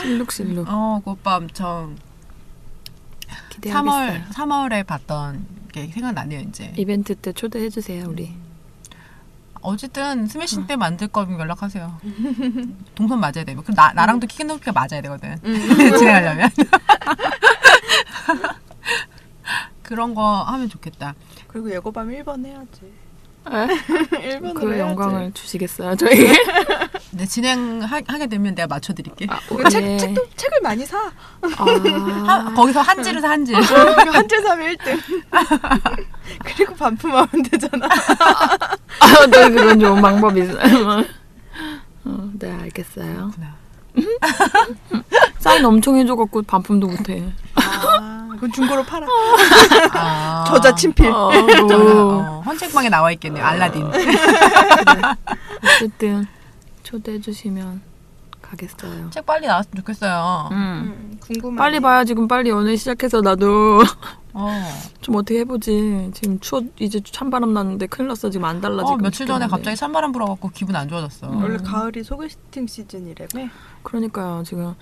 실룩실룩 0.00 0.66
어, 0.68 1.00
그 1.04 1.10
오빠 1.10 1.36
엄청 1.36 1.96
기대하겠어요. 3.50 4.22
3월 4.22 4.28
3월에 4.30 4.86
봤던 4.86 5.46
게 5.72 5.88
생각나네요, 5.88 6.40
이제. 6.40 6.72
이벤트 6.76 7.14
때 7.14 7.32
초대해 7.32 7.68
주세요 7.68 8.06
우리. 8.08 8.32
어쨌든 9.60 10.26
스매싱 10.28 10.66
때 10.66 10.76
만들 10.76 11.08
거면 11.08 11.40
연락하세요. 11.40 11.98
동선 12.94 13.18
맞아야 13.18 13.42
되면. 13.44 13.64
그럼 13.64 13.74
나 13.74 13.92
나랑도 13.92 14.26
키 14.28 14.44
높이가 14.44 14.70
맞아야 14.72 15.00
되거든. 15.02 15.36
진행하려면. 15.98 16.48
그런 19.82 20.14
거 20.14 20.42
하면 20.42 20.68
좋겠다. 20.68 21.14
그리고 21.46 21.70
예고밤 21.70 22.08
1번 22.10 22.44
해야지. 22.44 22.92
에? 23.48 24.38
1번으로 24.40 24.54
그 24.54 24.66
해야지. 24.74 24.80
영광을 24.80 25.32
주시겠어요 25.32 25.94
저에게? 25.94 26.32
네, 27.12 27.24
진행하게 27.26 28.26
되면 28.26 28.56
내가 28.56 28.66
맞춰드릴게. 28.66 29.26
아, 29.30 29.38
이거 29.52 29.68
책, 29.68 29.84
네. 29.84 29.96
책도, 29.96 30.26
책을 30.34 30.60
많이 30.62 30.84
사. 30.84 30.98
아, 30.98 31.10
한- 31.64 32.54
거기서 32.56 32.80
한지를 32.80 33.20
사, 33.20 33.30
한지. 33.30 33.54
한재 33.54 34.40
사면 34.42 34.74
1등. 34.74 35.00
그리고 36.44 36.74
반품하면 36.74 37.28
되잖아. 37.48 37.86
아, 37.86 39.26
네, 39.30 39.48
그런 39.50 39.78
좋은 39.78 40.02
방법이 40.02 40.40
있어요. 40.42 41.04
어, 42.04 42.30
네, 42.34 42.50
알겠어요. 42.52 43.30
사인 45.38 45.64
엄청 45.64 45.96
해줘갖고 45.96 46.42
반품도 46.42 46.86
못해. 46.86 47.22
아, 47.54 48.28
그건 48.32 48.52
중고로 48.52 48.84
팔아. 48.84 49.06
아. 49.92 50.44
저자 50.46 50.74
친필. 50.74 51.08
어, 51.08 51.30
뭐. 51.32 52.18
어, 52.18 52.42
헌책방에 52.44 52.88
나와 52.88 53.10
있겠네요. 53.12 53.44
알라딘. 53.44 53.86
어쨌든 55.64 56.26
초대해 56.82 57.20
주시면 57.20 57.80
가겠어요. 58.50 59.10
책 59.10 59.26
빨리 59.26 59.46
나왔으면 59.46 59.76
좋겠어요. 59.76 60.48
음. 60.52 60.56
음, 60.56 61.18
궁금하네. 61.20 61.56
빨리 61.56 61.80
봐야 61.80 62.04
지금 62.04 62.28
빨리 62.28 62.50
연애 62.50 62.76
시작해서 62.76 63.20
나도 63.20 63.82
어. 64.32 64.50
좀 65.00 65.16
어떻게 65.16 65.40
해보지. 65.40 66.10
지금 66.14 66.38
추워 66.40 66.62
이제 66.78 67.00
찬바람 67.04 67.52
났는데 67.52 67.86
큰일 67.86 68.08
났어 68.08 68.30
지금 68.30 68.44
안 68.46 68.60
달라지고. 68.60 68.92
어, 68.92 68.96
며칠 68.96 69.26
전에. 69.26 69.46
갑자기 69.46 69.76
찬바람 69.76 70.12
불어갖고 70.12 70.50
기분 70.54 70.76
안 70.76 70.88
좋아졌어. 70.88 71.28
음. 71.28 71.42
원래 71.42 71.56
가을이 71.58 72.02
소개팅 72.04 72.66
시즌이라며. 72.66 73.48
그러니까요 73.82 74.42
지금 74.44 74.74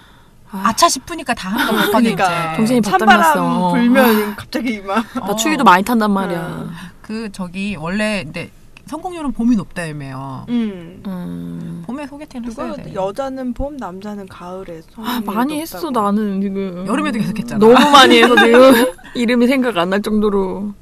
아, 0.50 0.62
아차 0.68 0.88
싶으니까 0.88 1.34
다 1.34 1.48
한번 1.50 1.86
못하게 1.86 2.14
그러니까. 2.14 2.56
정신이 2.56 2.82
찬바람 2.82 3.08
바닥났어. 3.20 3.70
불면 3.72 4.36
갑자기 4.36 4.80
막. 4.80 5.04
나 5.14 5.26
어. 5.26 5.36
추위도 5.36 5.64
많이 5.64 5.82
탄단 5.82 6.10
말이야. 6.10 6.68
그 7.02 7.30
저기 7.32 7.76
원래 7.76 8.22
근데 8.24 8.50
성공률은 8.86 9.32
봄이 9.32 9.56
높다며요. 9.56 10.46
음. 10.48 11.02
음. 11.06 11.82
봄에 11.86 12.06
소개팅을 12.06 12.48
했어야 12.48 12.74
돼. 12.76 12.94
여자는 12.94 13.54
봄, 13.54 13.76
남자는 13.76 14.26
가을에. 14.28 14.82
아, 14.96 15.20
많이 15.24 15.24
높다고. 15.24 15.52
했어 15.54 15.90
나는 15.90 16.40
지금. 16.42 16.86
여름에도 16.86 17.18
계속 17.18 17.38
했잖아. 17.38 17.58
너무 17.58 17.90
많이 17.90 18.22
해서 18.22 18.34
지금 18.36 18.72
이름이 19.16 19.46
생각 19.46 19.76
안 19.78 19.88
날 19.90 20.02
정도로. 20.02 20.74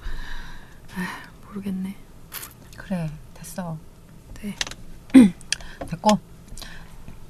아, 0.97 1.47
모르겠네. 1.47 1.95
그래 2.77 3.11
됐어. 3.35 3.77
네. 4.43 4.55
됐고. 5.89 6.19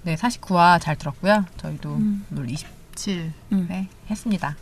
네 0.05 0.17
49화 0.17 0.81
잘 0.81 0.97
들었고요. 0.97 1.45
저희도 1.59 1.95
음. 1.95 2.27
오늘 2.33 2.47
27회 2.49 3.31
음. 3.53 3.89
했습니다. 4.11 4.57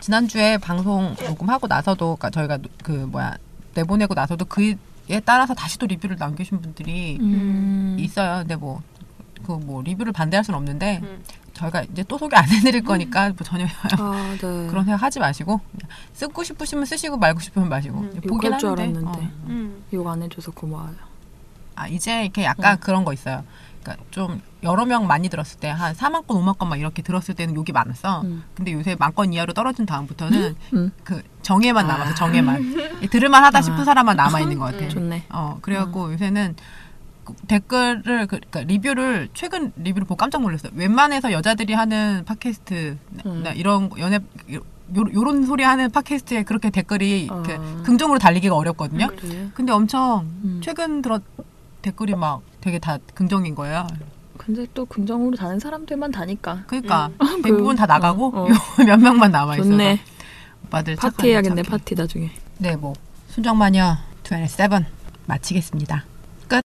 지난주에 0.00 0.58
방송 0.58 1.14
녹음하고 1.26 1.66
나서도 1.66 2.16
그러니까 2.16 2.30
저희가 2.30 2.56
노- 2.58 2.68
그 2.82 2.92
뭐야 2.92 3.36
내보내고 3.74 4.14
나서도 4.14 4.44
그에 4.46 4.76
따라서 5.24 5.54
다시 5.54 5.78
또 5.78 5.86
리뷰를 5.86 6.16
남겨주신 6.18 6.60
분들이 6.60 7.18
음. 7.20 7.96
있어요. 7.98 8.38
근데 8.40 8.56
뭐 8.56 8.82
그 9.46 9.52
뭐 9.58 9.82
리뷰를 9.82 10.12
반대할 10.12 10.44
수는 10.44 10.58
없는데 10.58 11.00
음. 11.02 11.22
저희가 11.54 11.82
이제 11.82 12.04
또 12.06 12.18
소개 12.18 12.36
안 12.36 12.48
해드릴 12.48 12.82
거니까 12.84 13.28
뭐 13.30 13.36
전혀 13.42 13.64
아, 13.98 14.36
네. 14.40 14.66
그런 14.68 14.84
생각 14.84 15.02
하지 15.02 15.18
마시고 15.18 15.60
쓰고 16.12 16.44
싶으시면 16.44 16.84
쓰시고 16.84 17.16
말고 17.16 17.40
싶으면 17.40 17.68
마시고 17.68 17.98
음, 18.00 18.20
보긴 18.28 18.52
하는데 18.52 18.82
알았는데. 18.82 19.08
어. 19.08 19.30
음. 19.48 19.82
욕 19.92 20.10
안 20.10 20.22
해줘서 20.22 20.52
고마워요. 20.52 20.94
아 21.74 21.88
이제 21.88 22.22
이렇게 22.24 22.44
약간 22.44 22.74
어. 22.74 22.78
그런 22.80 23.04
거 23.04 23.12
있어요. 23.12 23.42
그러니까 23.82 24.04
좀 24.10 24.40
여러 24.62 24.84
명 24.84 25.06
많이 25.06 25.28
들었을 25.28 25.58
때 25.58 25.68
한 25.70 25.94
4만 25.94 26.26
건, 26.26 26.36
5만 26.42 26.58
건 26.58 26.69
막 26.69 26.78
이렇게 26.78 27.02
들었을 27.02 27.34
때는 27.34 27.54
욕이 27.54 27.66
많았어. 27.72 28.22
음. 28.22 28.44
근데 28.54 28.72
요새 28.72 28.96
만 28.98 29.10
건 29.14 29.32
이하로 29.32 29.52
떨어진 29.54 29.86
다음부터는 29.86 30.54
음. 30.74 30.92
그 31.04 31.22
정예만 31.42 31.86
남아서 31.86 32.10
아. 32.12 32.14
정예만 32.14 33.00
이 33.02 33.08
들을만 33.08 33.42
하다 33.44 33.62
싶은 33.62 33.80
아. 33.80 33.84
사람만 33.84 34.16
남아 34.16 34.40
있는 34.40 34.58
것 34.58 34.66
같아. 34.66 34.84
음. 34.84 34.88
좋네. 34.88 35.24
어 35.30 35.58
그래갖고 35.62 36.12
요새는 36.12 36.54
그 37.24 37.34
댓글을 37.48 38.26
그, 38.26 38.38
그러니까 38.38 38.60
리뷰를 38.60 39.28
최근 39.34 39.72
리뷰를 39.76 40.06
보고 40.06 40.16
깜짝 40.16 40.42
놀랐어요. 40.42 40.72
웬만해서 40.74 41.32
여자들이 41.32 41.72
하는 41.74 42.24
팟캐스트 42.26 42.98
음. 43.26 43.42
나 43.42 43.50
이런 43.52 43.88
거, 43.90 43.98
연애 44.00 44.16
요, 44.52 44.60
요런 44.96 45.44
소리 45.46 45.62
하는 45.62 45.90
팟캐스트에 45.90 46.42
그렇게 46.44 46.70
댓글이 46.70 47.28
아. 47.30 47.42
그 47.46 47.82
긍정으로 47.84 48.18
달리기가 48.18 48.54
어렵거든요. 48.56 49.08
그래. 49.16 49.48
근데 49.54 49.72
엄청 49.72 50.28
음. 50.44 50.60
최근 50.64 51.02
들어 51.02 51.20
댓글이 51.82 52.14
막 52.14 52.42
되게 52.60 52.78
다 52.78 52.98
긍정인 53.14 53.54
거예요. 53.54 53.86
근데 54.36 54.66
또 54.72 54.86
긍정으로 54.86 55.36
다는 55.36 55.58
사람들만 55.58 56.12
다니까. 56.12 56.64
그러니까 56.66 57.10
음. 57.20 57.42
대부분 57.42 57.76
다 57.76 57.86
나가고 57.86 58.32
어, 58.34 58.44
어. 58.44 58.48
몇 58.86 58.98
명만 58.98 59.30
남아 59.30 59.56
있어서 59.56 59.70
좋네. 59.70 60.00
오빠들 60.66 60.96
파티 60.96 61.28
해야겠네 61.28 61.62
착해. 61.62 61.78
파티 61.78 61.94
나중에. 61.94 62.30
네, 62.58 62.76
뭐 62.76 62.94
순정마녀 63.28 63.96
27 64.24 64.86
마치겠습니다. 65.26 66.04
끝. 66.48 66.60